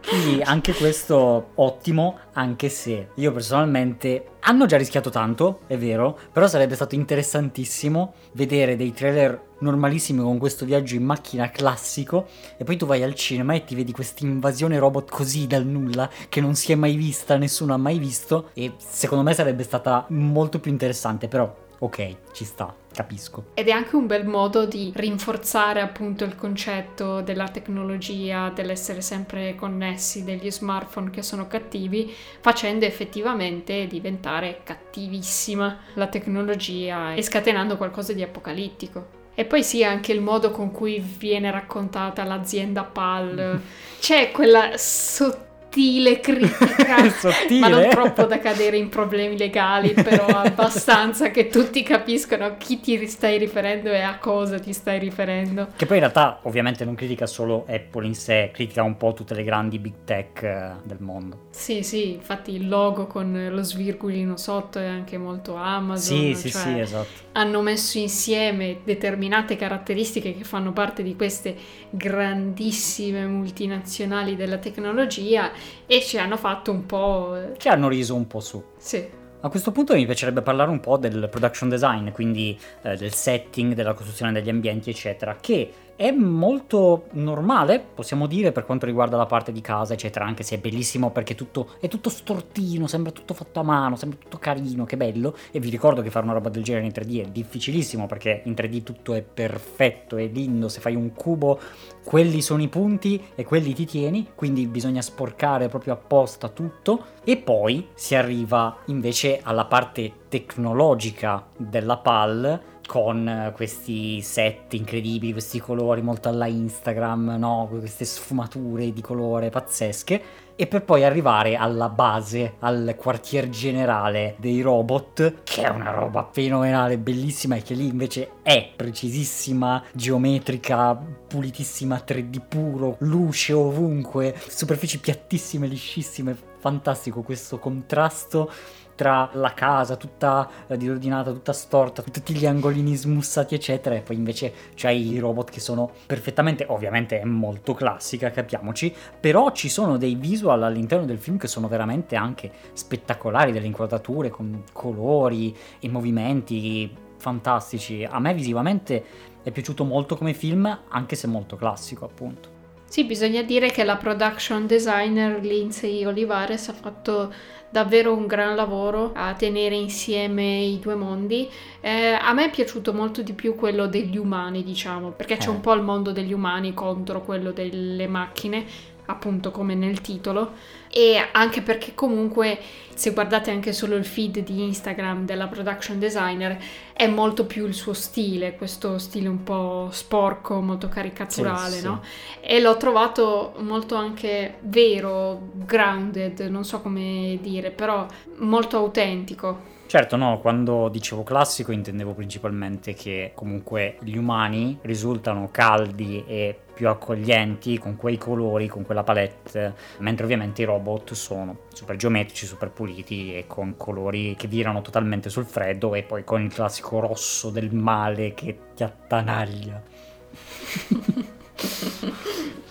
Quindi 0.08 0.42
anche 0.42 0.74
questo 0.74 1.52
ottimo, 1.56 2.20
anche 2.34 2.70
se 2.70 3.10
io 3.16 3.32
personalmente 3.32 4.28
hanno 4.42 4.66
già 4.68 4.78
rischiato 4.78 5.10
tanto, 5.10 5.62
è 5.68 5.78
vero, 5.78 6.18
però 6.32 6.48
sarebbe 6.48 6.76
stato 6.76 6.94
interessantissimo 6.96 8.14
vedere 8.34 8.76
dei 8.76 8.94
trailer 8.94 9.52
normalissimi 9.64 10.22
con 10.22 10.38
questo 10.38 10.66
viaggio 10.66 10.96
in 10.96 11.04
macchina 11.04 11.50
classico 11.50 12.28
e 12.58 12.64
poi 12.64 12.78
tu 12.78 12.86
vai 12.86 13.02
al 13.02 13.16
cinema 13.16 13.56
e 13.56 13.64
ti 13.64 13.74
vedi 13.74 13.92
questa 13.92 14.24
invasione 14.24 14.78
robot 14.78 15.10
così 15.10 15.48
dal 15.48 15.66
nulla 15.66 16.10
che 16.30 16.42
non 16.42 16.54
si 16.56 16.72
è 16.72 16.76
mai 16.76 16.96
vista, 16.96 17.38
nessuno 17.38 17.74
ha 17.74 17.78
mai 17.78 17.98
visto 17.98 18.50
e 18.54 18.74
secondo 18.78 19.24
me 19.24 19.34
sarebbe 19.34 19.64
stata 19.64 20.06
molto 20.10 20.60
più 20.60 20.72
interessante, 20.72 21.28
però 21.28 21.62
ok, 21.84 22.16
ci 22.32 22.46
sta, 22.46 22.74
capisco. 22.94 23.48
Ed 23.56 23.68
è 23.68 23.72
anche 23.72 23.98
un 23.98 24.08
bel 24.08 24.26
modo 24.26 24.66
di 24.66 24.94
rinforzare 24.96 25.82
appunto 25.82 26.24
il 26.24 26.36
concetto 26.36 27.22
della 27.22 27.50
tecnologia, 27.50 28.50
dell'essere 28.50 29.02
sempre 29.02 29.56
connessi, 29.56 30.24
degli 30.24 30.50
smartphone 30.50 31.10
che 31.10 31.22
sono 31.22 31.48
cattivi, 31.48 32.14
facendo 32.40 32.86
effettivamente 32.86 33.86
diventare 33.88 34.62
cattivissima 34.64 35.78
la 35.96 36.08
tecnologia 36.08 37.14
e 37.14 37.22
scatenando 37.22 37.76
qualcosa 37.76 38.14
di 38.14 38.24
apocalittico. 38.24 39.22
E 39.36 39.46
poi 39.46 39.64
sì, 39.64 39.84
anche 39.84 40.12
il 40.12 40.22
modo 40.22 40.52
con 40.52 40.72
cui 40.72 41.00
viene 41.00 41.50
raccontata 41.50 42.24
l'azienda 42.24 42.84
PAL. 42.84 43.62
C'è 44.00 44.32
quella 44.32 44.72
sottile 44.76 46.20
critica, 46.20 47.10
sottile. 47.10 47.60
ma 47.60 47.68
non 47.70 47.90
troppo 47.90 48.26
da 48.26 48.38
cadere 48.38 48.78
in 48.78 48.90
problemi 48.90 49.36
legali, 49.38 49.94
però 49.94 50.26
abbastanza 50.28 51.32
che 51.32 51.48
tutti 51.48 51.82
capiscono 51.82 52.46
a 52.46 52.56
chi 52.58 52.80
ti 52.80 53.08
stai 53.08 53.40
riferendo 53.40 53.90
e 53.90 54.02
a 54.02 54.18
cosa 54.20 54.60
ti 54.60 54.72
stai 54.72 55.00
riferendo. 55.00 55.70
Che 55.76 55.86
poi 55.86 55.96
in 55.96 56.04
realtà 56.04 56.40
ovviamente 56.44 56.86
non 56.86 56.94
critica 56.94 57.26
solo 57.26 57.66
Apple 57.68 58.06
in 58.06 58.16
sé, 58.16 58.52
critica 58.54 58.84
un 58.84 58.98
po' 58.98 59.14
tutte 59.14 59.34
le 59.34 59.44
grandi 59.44 59.80
big 59.80 59.94
tech 60.06 60.44
eh, 60.44 60.72
del 60.84 61.00
mondo. 61.00 61.43
Sì, 61.54 61.84
sì, 61.84 62.14
infatti 62.14 62.52
il 62.52 62.68
logo 62.68 63.06
con 63.06 63.48
lo 63.52 63.62
svirgolino 63.62 64.38
sotto 64.38 64.80
è 64.80 64.88
anche 64.88 65.20
molto 65.20 65.54
Amazon. 65.54 66.18
Sì, 66.18 66.34
sì, 66.34 66.50
cioè 66.50 66.62
sì, 66.62 66.80
esatto. 66.80 67.08
Hanno 67.34 67.62
messo 67.62 68.00
insieme 68.00 68.80
determinate 68.84 69.56
caratteristiche 69.56 70.36
che 70.36 70.44
fanno 70.44 70.74
parte 70.74 71.04
di 71.04 71.16
queste 71.16 71.56
grandissime 71.92 73.28
multinazionali 73.28 74.36
della 74.36 74.58
tecnologia 74.58 75.52
e 75.86 76.02
ci 76.02 76.18
hanno 76.18 76.38
fatto 76.38 76.72
un 76.72 76.88
po'... 76.88 77.54
Ci 77.56 77.68
hanno 77.68 77.88
riso 77.88 78.16
un 78.16 78.26
po' 78.26 78.40
su. 78.40 78.62
Sì. 78.78 79.08
A 79.42 79.50
questo 79.50 79.72
punto 79.72 79.94
mi 79.94 80.06
piacerebbe 80.06 80.42
parlare 80.42 80.72
un 80.72 80.80
po' 80.80 80.98
del 80.98 81.28
production 81.30 81.70
design, 81.70 82.10
quindi 82.10 82.58
eh, 82.82 82.96
del 82.96 83.14
setting, 83.14 83.74
della 83.74 83.94
costruzione 83.94 84.32
degli 84.32 84.50
ambienti, 84.50 84.90
eccetera, 84.90 85.38
che 85.40 85.72
è 86.04 86.12
molto 86.12 87.06
normale, 87.12 87.80
possiamo 87.80 88.28
dire, 88.28 88.52
per 88.52 88.66
quanto 88.66 88.86
riguarda 88.86 89.16
la 89.16 89.26
parte 89.26 89.54
di 89.54 89.62
casa, 89.62 89.94
eccetera, 89.94 90.26
anche 90.26 90.44
se 90.44 90.56
è 90.56 90.58
bellissimo 90.58 91.12
perché 91.12 91.34
tutto, 91.34 91.76
è 91.80 91.88
tutto 91.88 92.10
stortino, 92.10 92.88
sembra 92.88 93.14
tutto 93.14 93.34
fatto 93.34 93.62
a 93.62 93.64
mano, 93.64 93.96
sembra 93.96 94.20
tutto 94.22 94.38
carino, 94.38 94.84
che 94.84 94.98
bello. 94.98 95.34
E 95.50 95.62
vi 95.62 95.70
ricordo 95.70 96.02
che 96.02 96.10
fare 96.10 96.26
una 96.26 96.34
roba 96.34 96.50
del 96.50 96.62
genere 96.62 96.88
in 96.88 96.92
3D 96.94 97.26
è 97.26 97.30
difficilissimo 97.30 98.06
perché 98.06 98.42
in 98.44 98.52
3D 98.52 98.84
tutto 98.84 99.14
è 99.14 99.22
perfetto, 99.22 100.18
è 100.18 100.28
lindo, 100.28 100.68
se 100.68 100.82
fai 100.82 100.96
un 100.96 101.14
cubo, 101.14 101.58
quelli 102.04 102.42
sono 102.42 102.62
i 102.62 102.68
punti 102.68 103.24
e 103.34 103.46
quelli 103.46 103.74
ti 103.74 103.86
tieni, 103.86 104.32
quindi 104.36 104.68
bisogna 104.68 105.02
sporcare 105.02 105.70
proprio 105.70 105.94
apposta 105.94 106.50
tutto. 106.50 107.06
E 107.24 107.38
poi 107.38 107.88
si 107.94 108.14
arriva 108.14 108.76
invece 108.88 109.40
alla 109.42 109.64
parte 109.64 110.12
tecnologica 110.28 111.48
della 111.56 111.96
PAL 111.96 112.73
con 112.88 113.52
questi 113.56 114.22
set 114.22 114.74
incredibili, 114.74 115.32
questi 115.32 115.60
colori 115.60 116.02
molto 116.02 116.30
alla 116.30 116.48
Instagram, 116.48 117.36
no? 117.38 117.68
queste 117.70 118.06
sfumature 118.06 118.92
di 118.92 119.02
colore 119.02 119.50
pazzesche, 119.50 120.22
e 120.56 120.68
per 120.68 120.84
poi 120.84 121.04
arrivare 121.04 121.56
alla 121.56 121.90
base, 121.90 122.56
al 122.60 122.96
quartier 122.98 123.50
generale 123.50 124.36
dei 124.38 124.62
robot, 124.62 125.42
che 125.44 125.64
è 125.64 125.70
una 125.70 125.92
roba 125.92 126.30
fenomenale, 126.32 126.98
bellissima 126.98 127.56
e 127.56 127.64
che 127.64 127.74
lì 127.74 127.88
invece 127.88 128.34
è 128.44 128.72
precisissima, 128.76 129.84
geometrica, 129.94 130.96
pulitissima, 130.96 132.04
3D 132.06 132.42
puro, 132.48 132.98
luce 133.00 133.54
ovunque, 133.54 134.36
superfici 134.48 135.00
piattissime, 135.00 135.66
liscissime, 135.68 136.38
fantastico 136.60 137.24
questo 137.24 137.58
contrasto 137.60 138.52
tra 138.96 139.30
la 139.34 139.54
casa 139.54 139.96
tutta 139.96 140.50
eh, 140.68 140.78
disordinata, 140.78 141.32
tutta 141.32 141.54
storta, 141.54 142.02
tutti 142.02 142.34
gli 142.34 142.46
angolini 142.46 142.96
smussati 142.96 143.56
eccetera 143.56 143.96
e 143.96 144.02
poi 144.02 144.16
invece 144.16 144.54
c'hai 144.76 145.14
i 145.14 145.20
robot 145.20 145.50
che 145.50 145.60
sono 145.60 145.92
perfettamente, 146.06 146.66
ovviamente 146.70 147.20
è 147.20 147.26
molto 147.26 147.74
classica, 147.74 148.32
capiamoci, 148.32 148.94
però 149.20 149.52
ci 149.52 149.70
sono 149.70 149.98
dei 149.98 150.16
visual 150.16 150.64
all'interno 150.64 151.06
del 151.06 151.18
film 151.18 151.38
che 151.38 151.48
sono 151.48 151.68
veramente 151.68 152.16
anche 152.16 152.52
spettacolari, 152.74 153.52
delle 153.52 153.66
inquadrature 153.66 154.30
con 154.30 154.64
colori 154.72 155.56
e 155.80 155.90
movimenti 155.90 156.92
fantastici. 157.18 158.04
A 158.04 158.20
me 158.20 158.34
visivamente 158.34 159.04
è 159.44 159.52
piaciuto 159.52 159.84
molto 159.84 160.18
come 160.18 160.34
film, 160.34 160.80
anche 160.90 161.16
se 161.16 161.28
molto 161.28 161.56
classico 161.56 162.06
appunto. 162.06 162.53
Sì, 162.94 163.06
bisogna 163.06 163.42
dire 163.42 163.72
che 163.72 163.84
la 163.84 163.96
production 163.96 164.68
designer 164.68 165.42
Lindsay 165.42 166.06
Olivares 166.06 166.70
ha 166.70 166.74
fatto 166.74 167.34
davvero 167.72 168.14
un 168.14 168.28
gran 168.28 168.56
lavoro 168.56 169.14
a 169.16 169.34
tenere 169.34 169.74
insieme 169.74 170.60
i 170.60 170.78
due 170.78 170.94
mondi. 170.94 171.50
Eh, 171.82 172.12
a 172.12 172.32
me 172.34 172.46
è 172.46 172.50
piaciuto 172.52 172.94
molto 172.94 173.24
di 173.24 173.34
più 173.34 173.56
quello 173.56 173.88
degli 173.88 174.16
umani, 174.16 174.64
diciamo, 174.64 175.10
perché 175.10 175.38
c'è 175.38 175.50
un 175.50 175.56
eh. 175.56 175.62
po' 175.62 175.74
il 175.74 175.82
mondo 175.82 176.12
degli 176.12 176.34
umani 176.34 176.76
contro 176.76 177.24
quello 177.24 177.52
delle 177.52 178.06
macchine 178.06 178.64
appunto 179.06 179.52
come 179.52 179.76
nel 179.76 180.02
titolo 180.02 180.54
e 180.90 181.18
anche 181.32 181.62
perché 181.62 181.94
comunque 181.96 182.60
se 182.94 183.12
guardate 183.12 183.50
anche 183.50 183.74
solo 183.74 183.96
il 183.96 184.06
feed 184.06 184.40
di 184.40 184.62
Instagram 184.62 185.26
della 185.26 185.48
production 185.48 185.98
designer 185.98 186.58
è 186.94 187.08
molto 187.08 187.46
più 187.46 187.66
il 187.66 187.74
suo 187.74 187.94
stile, 187.94 188.56
questo 188.56 189.00
stile 189.00 189.28
un 189.28 189.44
po' 189.44 189.90
sporco, 189.92 190.62
molto 190.62 190.90
caricaturale, 190.90 191.78
sì, 191.78 191.84
no? 191.84 192.02
Sì. 192.04 192.38
E 192.42 192.60
l'ho 192.62 192.78
trovato 192.78 193.56
molto 193.60 193.96
anche 193.96 194.58
vero, 194.62 195.50
grounded, 195.54 196.40
non 196.42 196.64
so 196.64 196.82
come 196.82 197.40
dire, 197.42 197.72
però 197.72 198.06
molto 198.38 198.78
autentico. 198.78 199.72
Certo, 199.86 200.16
no, 200.16 200.40
quando 200.40 200.90
dicevo 200.90 201.22
classico 201.22 201.72
intendevo 201.72 202.14
principalmente 202.14 202.94
che 202.94 203.32
comunque 203.36 203.98
gli 204.02 204.18
umani 204.18 204.80
risultano 204.82 205.50
caldi 205.52 206.24
e 206.26 206.58
più 206.74 206.90
accoglienti 206.90 207.78
con 207.78 207.96
quei 207.96 208.18
colori, 208.18 208.68
con 208.68 208.84
quella 208.84 209.04
palette, 209.04 209.76
mentre 210.00 210.26
ovviamente 210.26 210.64
i 210.64 210.66
robot 210.66 211.14
sono 211.14 211.60
super 211.72 211.96
geometrici, 211.96 212.48
super 212.48 212.72
puliti 212.72 213.36
e 213.36 213.46
con 213.46 213.78
colori 213.78 214.36
che 214.36 214.48
virano 214.48 214.82
totalmente 214.82 215.30
sul 215.30 215.46
freddo 215.46 215.94
e 215.94 216.02
poi 216.02 216.24
con 216.24 216.42
il 216.42 216.52
classico 216.52 217.00
rosso 217.00 217.52
del 217.52 217.72
male 217.72 218.34
che 218.34 218.58
ti 218.74 218.84
attanaglia. 218.84 219.80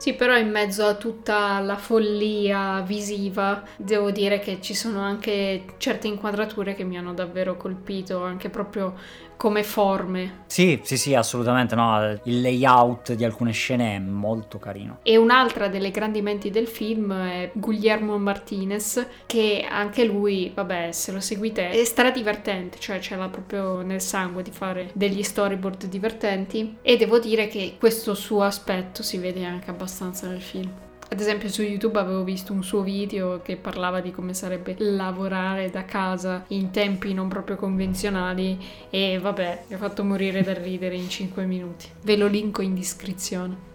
Sì, 0.00 0.14
però 0.14 0.34
in 0.38 0.48
mezzo 0.48 0.86
a 0.86 0.94
tutta 0.94 1.60
la 1.60 1.76
follia 1.76 2.80
visiva, 2.80 3.62
devo 3.76 4.10
dire 4.10 4.38
che 4.38 4.58
ci 4.62 4.72
sono 4.74 5.00
anche 5.00 5.74
certe 5.76 6.06
inquadrature 6.06 6.74
che 6.74 6.84
mi 6.84 6.96
hanno 6.96 7.12
davvero 7.12 7.58
colpito, 7.58 8.22
anche 8.24 8.48
proprio 8.48 8.94
come 9.40 9.64
forme. 9.64 10.42
Sì, 10.48 10.80
sì, 10.82 10.98
sì, 10.98 11.14
assolutamente, 11.14 11.74
no? 11.74 12.20
il 12.24 12.42
layout 12.42 13.14
di 13.14 13.24
alcune 13.24 13.52
scene 13.52 13.94
è 13.94 13.98
molto 13.98 14.58
carino. 14.58 14.98
E 15.02 15.16
un'altra 15.16 15.68
delle 15.68 15.90
grandi 15.90 16.20
menti 16.20 16.50
del 16.50 16.66
film 16.66 17.10
è 17.10 17.50
Guillermo 17.54 18.18
Martinez, 18.18 19.06
che 19.24 19.66
anche 19.66 20.04
lui, 20.04 20.52
vabbè, 20.54 20.92
se 20.92 21.12
lo 21.12 21.20
seguite, 21.20 21.70
è 21.70 21.82
stradivertente, 21.84 22.78
cioè 22.78 23.00
ce 23.00 23.16
l'ha 23.16 23.30
proprio 23.30 23.80
nel 23.80 24.02
sangue 24.02 24.42
di 24.42 24.50
fare 24.50 24.90
degli 24.92 25.22
storyboard 25.22 25.86
divertenti 25.86 26.76
e 26.82 26.98
devo 26.98 27.18
dire 27.18 27.48
che 27.48 27.76
questo 27.78 28.12
suo 28.12 28.42
aspetto 28.42 29.02
si 29.02 29.16
vede 29.16 29.46
anche 29.46 29.70
abbastanza 29.70 30.26
nel 30.26 30.42
film. 30.42 30.70
Ad 31.12 31.18
esempio 31.18 31.48
su 31.48 31.62
YouTube 31.62 31.98
avevo 31.98 32.22
visto 32.22 32.52
un 32.52 32.62
suo 32.62 32.82
video 32.82 33.42
che 33.42 33.56
parlava 33.56 34.00
di 34.00 34.12
come 34.12 34.32
sarebbe 34.32 34.76
lavorare 34.78 35.68
da 35.68 35.84
casa 35.84 36.44
in 36.48 36.70
tempi 36.70 37.12
non 37.12 37.26
proprio 37.26 37.56
convenzionali 37.56 38.56
e 38.90 39.18
vabbè, 39.18 39.64
mi 39.66 39.74
ha 39.74 39.78
fatto 39.78 40.04
morire 40.04 40.42
da 40.42 40.54
ridere 40.54 40.94
in 40.94 41.08
5 41.08 41.44
minuti. 41.46 41.88
Ve 42.02 42.16
lo 42.16 42.28
linko 42.28 42.62
in 42.62 42.76
descrizione. 42.76 43.68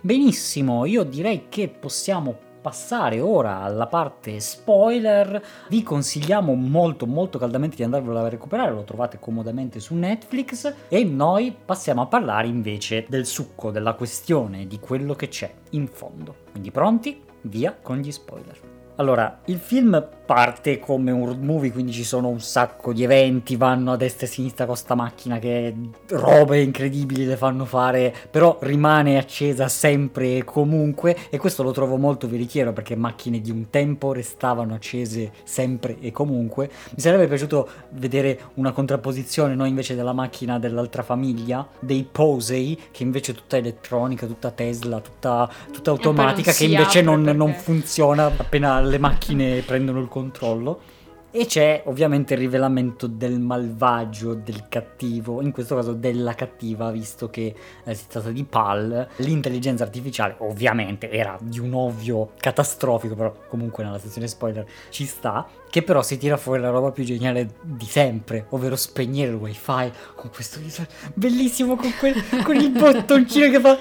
Benissimo, 0.00 0.86
io 0.86 1.02
direi 1.02 1.48
che 1.50 1.68
possiamo 1.68 2.38
passare 2.68 3.18
ora 3.18 3.62
alla 3.62 3.86
parte 3.86 4.40
spoiler, 4.40 5.42
vi 5.70 5.82
consigliamo 5.82 6.52
molto 6.52 7.06
molto 7.06 7.38
caldamente 7.38 7.76
di 7.76 7.82
andarvelo 7.82 8.18
a 8.18 8.28
recuperare, 8.28 8.72
lo 8.72 8.84
trovate 8.84 9.18
comodamente 9.18 9.80
su 9.80 9.94
Netflix 9.94 10.74
e 10.88 11.02
noi 11.02 11.56
passiamo 11.64 12.02
a 12.02 12.06
parlare 12.06 12.46
invece 12.46 13.06
del 13.08 13.24
succo, 13.24 13.70
della 13.70 13.94
questione, 13.94 14.66
di 14.66 14.78
quello 14.78 15.14
che 15.14 15.28
c'è 15.28 15.50
in 15.70 15.86
fondo. 15.86 16.34
Quindi 16.50 16.70
pronti? 16.70 17.22
Via 17.40 17.74
con 17.80 17.96
gli 18.00 18.12
spoiler. 18.12 18.77
Allora, 19.00 19.40
il 19.44 19.58
film 19.58 20.08
parte 20.28 20.78
come 20.78 21.10
un 21.10 21.24
road 21.24 21.42
movie, 21.42 21.72
quindi 21.72 21.92
ci 21.92 22.04
sono 22.04 22.28
un 22.28 22.40
sacco 22.40 22.92
di 22.92 23.02
eventi, 23.02 23.56
vanno 23.56 23.92
a 23.92 23.96
destra 23.96 24.26
e 24.26 24.28
a 24.28 24.32
sinistra 24.32 24.66
con 24.66 24.76
sta 24.76 24.94
macchina 24.94 25.38
che 25.38 25.74
robe 26.08 26.60
incredibili 26.60 27.24
le 27.24 27.36
fanno 27.36 27.64
fare, 27.64 28.14
però 28.30 28.58
rimane 28.60 29.16
accesa 29.16 29.68
sempre 29.68 30.36
e 30.36 30.44
comunque 30.44 31.16
e 31.30 31.38
questo 31.38 31.62
lo 31.62 31.70
trovo 31.70 31.96
molto 31.96 32.28
veritiero 32.28 32.74
perché 32.74 32.94
macchine 32.94 33.40
di 33.40 33.50
un 33.50 33.70
tempo 33.70 34.12
restavano 34.12 34.74
accese 34.74 35.30
sempre 35.44 35.96
e 36.00 36.10
comunque. 36.10 36.68
Mi 36.90 37.00
sarebbe 37.00 37.26
piaciuto 37.26 37.68
vedere 37.92 38.38
una 38.54 38.72
contrapposizione, 38.72 39.54
no 39.54 39.64
invece 39.64 39.94
della 39.94 40.12
macchina 40.12 40.58
dell'altra 40.58 41.02
famiglia, 41.02 41.66
dei 41.78 42.06
Posey, 42.10 42.76
che 42.90 43.02
invece 43.02 43.32
è 43.32 43.34
tutta 43.34 43.56
elettronica, 43.56 44.26
tutta 44.26 44.50
Tesla, 44.50 45.00
tutta, 45.00 45.48
tutta 45.72 45.90
automatica, 45.90 46.52
che 46.52 46.64
invece 46.64 47.00
non, 47.00 47.22
perché... 47.22 47.38
non 47.38 47.54
funziona 47.54 48.26
appena 48.26 48.82
le 48.88 48.98
macchine 48.98 49.60
prendono 49.60 50.00
il 50.00 50.08
controllo. 50.08 50.96
E 51.30 51.44
c'è 51.44 51.82
ovviamente 51.84 52.32
il 52.32 52.40
rivelamento 52.40 53.06
del 53.06 53.38
malvagio, 53.38 54.32
del 54.32 54.64
cattivo, 54.66 55.42
in 55.42 55.52
questo 55.52 55.74
caso 55.74 55.92
della 55.92 56.34
cattiva, 56.34 56.90
visto 56.90 57.28
che 57.28 57.54
eh, 57.84 57.94
si 57.94 58.06
tratta 58.08 58.30
di 58.30 58.44
PAL. 58.44 59.06
L'intelligenza 59.16 59.84
artificiale 59.84 60.36
ovviamente 60.38 61.10
era 61.10 61.36
di 61.38 61.58
un 61.58 61.74
ovvio 61.74 62.30
catastrofico, 62.40 63.14
però 63.14 63.34
comunque 63.46 63.84
nella 63.84 63.98
sezione 63.98 64.26
spoiler 64.26 64.66
ci 64.88 65.04
sta, 65.04 65.46
che 65.68 65.82
però 65.82 66.00
si 66.00 66.16
tira 66.16 66.38
fuori 66.38 66.62
la 66.62 66.70
roba 66.70 66.92
più 66.92 67.04
geniale 67.04 67.56
di 67.60 67.84
sempre, 67.84 68.46
ovvero 68.48 68.74
spegnere 68.74 69.32
il 69.32 69.36
wifi 69.36 69.92
con 70.14 70.30
questo 70.30 70.60
visuale 70.60 70.88
bellissimo, 71.12 71.76
con, 71.76 71.92
quel, 71.98 72.14
con 72.42 72.56
il 72.56 72.70
bottoncino 72.72 73.50
che 73.50 73.60
fa 73.60 73.78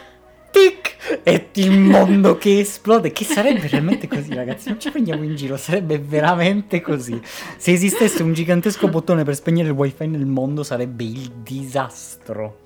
tic! 0.52 1.20
E 1.24 1.50
il 1.54 1.80
mondo 1.80 2.38
che 2.38 2.60
esplode. 2.60 3.12
Che 3.12 3.24
sarebbe 3.24 3.68
realmente 3.68 4.08
così 4.08 4.34
ragazzi? 4.34 4.70
Non 4.70 4.80
ci 4.80 4.92
prendiamo 4.92 5.24
in 5.24 5.36
giro 5.36 5.58
sarebbe 5.58 6.00
veramente 6.00 6.82
così. 6.82 7.20
Se 7.58 7.72
esistesse 7.72 8.24
un 8.24 8.34
gigantesco 8.34 8.88
bottone 8.88 9.24
per 9.24 9.36
spegnere 9.36 9.70
il 9.70 9.76
wifi 9.76 10.08
nel 10.08 10.26
mondo 10.26 10.64
sarebbe 10.64 11.04
il 11.04 11.32
disastro. 11.44 12.66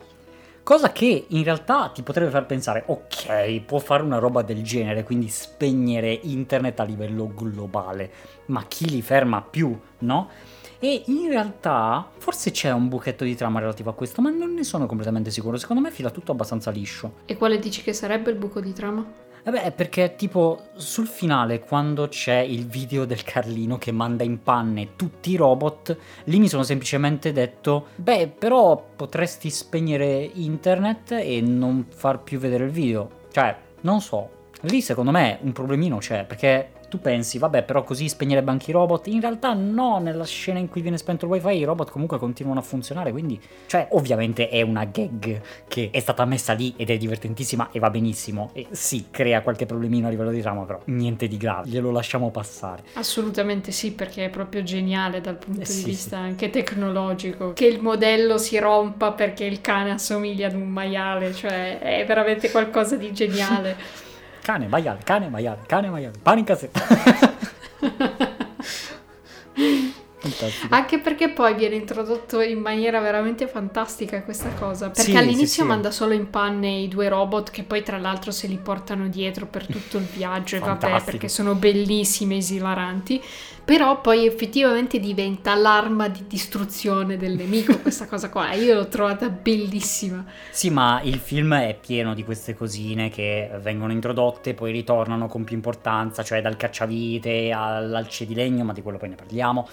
Cosa 0.63 0.91
che 0.91 1.25
in 1.27 1.43
realtà 1.43 1.89
ti 1.93 2.03
potrebbe 2.03 2.29
far 2.29 2.45
pensare 2.45 2.83
ok 2.85 3.61
può 3.61 3.79
fare 3.79 4.03
una 4.03 4.19
roba 4.19 4.43
del 4.43 4.61
genere 4.61 5.03
quindi 5.03 5.27
spegnere 5.27 6.19
internet 6.21 6.79
a 6.79 6.83
livello 6.83 7.31
globale. 7.33 8.11
Ma 8.45 8.65
chi 8.67 8.89
li 8.89 9.01
ferma 9.01 9.41
più 9.41 9.77
no? 9.99 10.29
E 10.83 11.03
in 11.05 11.27
realtà 11.27 12.09
forse 12.17 12.49
c'è 12.49 12.71
un 12.71 12.87
buchetto 12.87 13.23
di 13.23 13.35
trama 13.35 13.59
relativo 13.59 13.91
a 13.91 13.93
questo, 13.93 14.19
ma 14.19 14.31
non 14.31 14.55
ne 14.55 14.63
sono 14.63 14.87
completamente 14.87 15.29
sicuro. 15.29 15.57
Secondo 15.57 15.83
me 15.83 15.91
fila 15.91 16.09
tutto 16.09 16.31
abbastanza 16.31 16.71
liscio. 16.71 17.17
E 17.25 17.37
quale 17.37 17.59
dici 17.59 17.83
che 17.83 17.93
sarebbe 17.93 18.31
il 18.31 18.37
buco 18.37 18.59
di 18.59 18.73
trama? 18.73 19.05
Eh 19.43 19.51
beh, 19.51 19.73
perché 19.73 20.15
tipo 20.15 20.69
sul 20.73 21.05
finale, 21.05 21.59
quando 21.59 22.07
c'è 22.07 22.39
il 22.39 22.65
video 22.65 23.05
del 23.05 23.23
Carlino 23.23 23.77
che 23.77 23.91
manda 23.91 24.23
in 24.23 24.41
panne 24.41 24.95
tutti 24.95 25.29
i 25.29 25.35
robot, 25.35 25.97
lì 26.25 26.39
mi 26.39 26.47
sono 26.47 26.63
semplicemente 26.63 27.31
detto, 27.31 27.89
beh, 27.95 28.33
però 28.37 28.83
potresti 28.95 29.51
spegnere 29.51 30.29
internet 30.33 31.11
e 31.11 31.41
non 31.41 31.85
far 31.89 32.21
più 32.23 32.39
vedere 32.39 32.65
il 32.65 32.71
video. 32.71 33.09
Cioè, 33.31 33.55
non 33.81 34.01
so. 34.01 34.29
Lì 34.61 34.81
secondo 34.81 35.11
me 35.11 35.37
un 35.41 35.51
problemino 35.51 35.97
c'è, 35.97 36.25
perché 36.25 36.71
tu 36.91 36.99
pensi, 36.99 37.37
vabbè, 37.37 37.63
però 37.63 37.83
così 37.83 38.09
spegnerebbe 38.09 38.51
anche 38.51 38.71
i 38.71 38.73
robot. 38.73 39.07
In 39.07 39.21
realtà 39.21 39.53
no, 39.53 39.99
nella 39.99 40.25
scena 40.25 40.59
in 40.59 40.67
cui 40.67 40.81
viene 40.81 40.97
spento 40.97 41.23
il 41.23 41.31
wifi 41.31 41.55
i 41.55 41.63
robot 41.63 41.89
comunque 41.89 42.19
continuano 42.19 42.59
a 42.59 42.63
funzionare, 42.63 43.11
quindi... 43.11 43.39
Cioè, 43.65 43.87
ovviamente 43.91 44.49
è 44.49 44.61
una 44.61 44.83
gag 44.83 45.41
che 45.69 45.87
è 45.89 45.99
stata 46.01 46.25
messa 46.25 46.51
lì 46.51 46.73
ed 46.75 46.89
è 46.89 46.97
divertentissima 46.97 47.69
e 47.71 47.79
va 47.79 47.89
benissimo. 47.89 48.49
E 48.51 48.67
sì, 48.71 49.05
crea 49.09 49.41
qualche 49.41 49.65
problemino 49.65 50.07
a 50.07 50.09
livello 50.09 50.31
di 50.31 50.41
trama, 50.41 50.65
però 50.65 50.81
niente 50.85 51.29
di 51.29 51.37
grave, 51.37 51.69
glielo 51.69 51.91
lasciamo 51.91 52.29
passare. 52.29 52.83
Assolutamente 52.95 53.71
sì, 53.71 53.93
perché 53.93 54.25
è 54.25 54.29
proprio 54.29 54.61
geniale 54.63 55.21
dal 55.21 55.37
punto 55.37 55.61
eh, 55.61 55.63
di 55.63 55.71
sì, 55.71 55.85
vista 55.85 56.17
sì. 56.17 56.23
anche 56.23 56.49
tecnologico. 56.49 57.53
Che 57.53 57.65
il 57.65 57.81
modello 57.81 58.37
si 58.37 58.59
rompa 58.59 59.13
perché 59.13 59.45
il 59.45 59.61
cane 59.61 59.91
assomiglia 59.91 60.47
ad 60.47 60.55
un 60.55 60.67
maiale, 60.67 61.33
cioè 61.33 61.79
è 61.79 62.03
veramente 62.05 62.51
qualcosa 62.51 62.97
di 62.97 63.13
geniale. 63.13 64.09
cane, 64.41 64.67
maiale, 64.67 64.99
cane, 65.03 65.29
maiale, 65.29 65.61
cane, 65.65 65.89
maiale, 65.89 66.17
pane 66.21 66.39
in 66.39 66.45
cassetta. 66.45 66.81
Fantastico. 70.21 70.73
Anche 70.75 70.99
perché 70.99 71.29
poi 71.29 71.55
viene 71.55 71.73
introdotto 71.73 72.41
in 72.41 72.59
maniera 72.59 72.99
veramente 72.99 73.47
fantastica 73.47 74.21
questa 74.21 74.49
cosa. 74.49 74.91
Perché 74.91 75.11
sì, 75.11 75.17
all'inizio 75.17 75.47
sì, 75.47 75.61
sì. 75.61 75.63
manda 75.63 75.89
solo 75.89 76.13
in 76.13 76.29
panne 76.29 76.69
i 76.69 76.87
due 76.87 77.09
robot 77.09 77.49
che 77.49 77.63
poi 77.63 77.81
tra 77.81 77.97
l'altro 77.97 78.29
se 78.29 78.45
li 78.45 78.57
portano 78.57 79.07
dietro 79.07 79.47
per 79.47 79.65
tutto 79.65 79.97
il 79.97 80.03
viaggio 80.03 80.57
e 80.57 80.59
vabbè 80.59 81.01
perché 81.03 81.27
sono 81.27 81.55
bellissimi, 81.55 82.37
esilaranti 82.37 83.19
però 83.63 84.01
poi 84.01 84.25
effettivamente 84.25 84.99
diventa 84.99 85.55
l'arma 85.55 86.07
di 86.07 86.25
distruzione 86.27 87.17
del 87.17 87.33
nemico 87.33 87.77
questa 87.81 88.07
cosa 88.07 88.29
qua 88.29 88.53
io 88.53 88.75
l'ho 88.75 88.87
trovata 88.87 89.29
bellissima. 89.29 90.25
Sì 90.49 90.69
ma 90.69 91.01
il 91.03 91.17
film 91.17 91.55
è 91.55 91.77
pieno 91.79 92.13
di 92.13 92.23
queste 92.23 92.55
cosine 92.55 93.09
che 93.09 93.49
vengono 93.61 93.91
introdotte 93.91 94.53
poi 94.53 94.71
ritornano 94.71 95.27
con 95.27 95.43
più 95.43 95.55
importanza 95.55 96.23
cioè 96.23 96.41
dal 96.41 96.57
cacciavite 96.57 97.51
all'alce 97.51 98.25
di 98.25 98.33
legno 98.33 98.63
ma 98.63 98.73
di 98.73 98.81
quello 98.81 98.97
poi 98.97 99.09
ne 99.09 99.15
parliamo. 99.15 99.67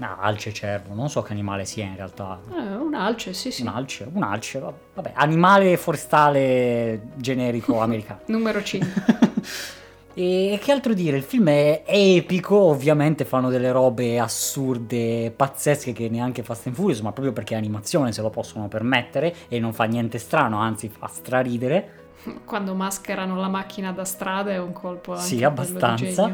Ah, 0.00 0.16
alce 0.20 0.52
cervo 0.52 0.94
non 0.94 1.08
so 1.08 1.22
che 1.22 1.32
animale 1.32 1.64
sia 1.64 1.84
in 1.84 1.96
realtà. 1.96 2.40
Eh, 2.50 2.74
un 2.74 2.94
alce 2.94 3.32
sì 3.32 3.50
sì. 3.50 3.62
Un 3.62 3.68
alce 3.68 4.08
un 4.12 4.22
alce 4.22 4.60
vabbè 4.94 5.12
animale 5.14 5.76
forestale 5.76 7.08
generico 7.16 7.80
americano. 7.82 8.20
Numero 8.26 8.62
5 8.62 9.42
E 10.16 10.60
che 10.62 10.70
altro 10.70 10.94
dire? 10.94 11.16
Il 11.16 11.24
film 11.24 11.48
è 11.48 11.82
epico, 11.86 12.56
ovviamente 12.56 13.24
fanno 13.24 13.50
delle 13.50 13.72
robe 13.72 14.20
assurde, 14.20 15.32
pazzesche 15.34 15.92
che 15.92 16.08
neanche 16.08 16.44
Fast 16.44 16.68
and 16.68 16.76
Furious, 16.76 17.00
ma 17.00 17.10
proprio 17.10 17.32
perché 17.32 17.54
è 17.54 17.56
animazione 17.56 18.12
se 18.12 18.22
lo 18.22 18.30
possono 18.30 18.68
permettere 18.68 19.34
e 19.48 19.58
non 19.58 19.72
fa 19.72 19.84
niente 19.84 20.18
strano, 20.18 20.58
anzi 20.58 20.88
fa 20.88 21.08
straridere. 21.08 22.02
Quando 22.44 22.74
mascherano 22.74 23.36
la 23.36 23.48
macchina 23.48 23.92
da 23.92 24.04
strada 24.04 24.52
è 24.52 24.58
un 24.58 24.72
colpo 24.72 25.16
Sì, 25.16 25.42
abbastanza. 25.42 26.32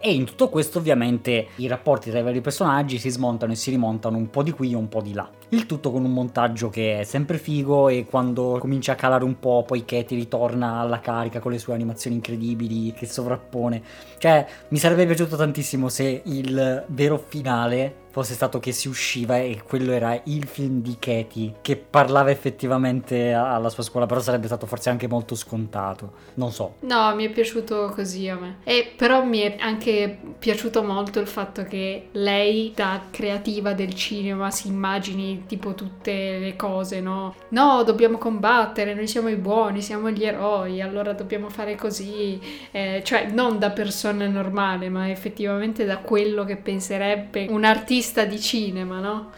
E 0.00 0.14
in 0.14 0.24
tutto 0.24 0.48
questo 0.48 0.78
ovviamente 0.78 1.48
i 1.56 1.66
rapporti 1.66 2.10
tra 2.10 2.20
i 2.20 2.22
vari 2.22 2.40
personaggi 2.40 2.98
si 2.98 3.10
smontano 3.10 3.50
e 3.50 3.56
si 3.56 3.70
rimontano 3.70 4.16
un 4.16 4.30
po' 4.30 4.44
di 4.44 4.52
qui 4.52 4.70
e 4.70 4.76
un 4.76 4.88
po' 4.88 5.02
di 5.02 5.12
là. 5.12 5.28
Il 5.48 5.66
tutto 5.66 5.90
con 5.90 6.04
un 6.04 6.12
montaggio 6.12 6.68
che 6.68 7.00
è 7.00 7.02
sempre 7.02 7.36
figo 7.36 7.88
e 7.88 8.06
quando 8.08 8.58
comincia 8.60 8.92
a 8.92 8.94
calare 8.94 9.24
un 9.24 9.40
po' 9.40 9.64
poi 9.66 9.84
Katie 9.84 10.16
ritorna 10.16 10.78
alla 10.78 11.00
carica 11.00 11.40
con 11.40 11.50
le 11.50 11.58
sue 11.58 11.74
animazioni 11.74 12.16
incredibili 12.16 12.92
che 12.92 13.06
sovrappone. 13.06 13.82
Cioè 14.18 14.46
mi 14.68 14.78
sarebbe 14.78 15.04
piaciuto 15.04 15.34
tantissimo 15.34 15.88
se 15.88 16.22
il 16.24 16.84
vero 16.86 17.18
finale 17.18 18.06
fosse 18.10 18.34
stato 18.34 18.58
che 18.58 18.72
si 18.72 18.88
usciva 18.88 19.38
e 19.38 19.62
quello 19.66 19.92
era 19.92 20.18
il 20.24 20.46
film 20.46 20.80
di 20.80 20.96
Katie 20.98 21.54
che 21.60 21.76
parlava 21.76 22.30
effettivamente 22.30 23.32
alla 23.32 23.68
sua 23.68 23.82
scuola, 23.82 24.06
però 24.06 24.20
sarebbe 24.20 24.46
stato 24.46 24.66
forse 24.66 24.90
anche 24.90 25.06
molto 25.06 25.34
scontato, 25.34 26.12
non 26.34 26.50
so. 26.50 26.76
No, 26.80 27.14
mi 27.14 27.26
è 27.26 27.30
piaciuto 27.30 27.92
così 27.94 28.28
a 28.28 28.36
me. 28.36 28.56
E 28.64 28.92
però 28.96 29.24
mi 29.24 29.40
è 29.40 29.56
anche 29.58 30.18
piaciuto 30.38 30.82
molto 30.82 31.20
il 31.20 31.26
fatto 31.26 31.64
che 31.64 32.08
lei, 32.12 32.72
da 32.74 33.02
creativa 33.10 33.72
del 33.72 33.94
cinema, 33.94 34.50
si 34.50 34.68
immagini 34.68 35.44
tipo 35.46 35.74
tutte 35.74 36.38
le 36.38 36.56
cose, 36.56 37.00
no? 37.00 37.34
No, 37.50 37.82
dobbiamo 37.84 38.18
combattere, 38.18 38.94
noi 38.94 39.06
siamo 39.06 39.28
i 39.28 39.36
buoni, 39.36 39.82
siamo 39.82 40.10
gli 40.10 40.24
eroi, 40.24 40.80
allora 40.80 41.12
dobbiamo 41.12 41.50
fare 41.50 41.76
così. 41.76 42.40
Eh, 42.70 43.02
cioè, 43.04 43.28
non 43.30 43.58
da 43.58 43.70
persona 43.70 44.26
normale, 44.26 44.88
ma 44.88 45.10
effettivamente 45.10 45.84
da 45.84 45.98
quello 45.98 46.44
che 46.44 46.56
penserebbe 46.56 47.46
un 47.50 47.64
artista 47.64 47.97
regista 47.98 48.24
di 48.24 48.40
cinema, 48.40 49.00
no? 49.00 49.30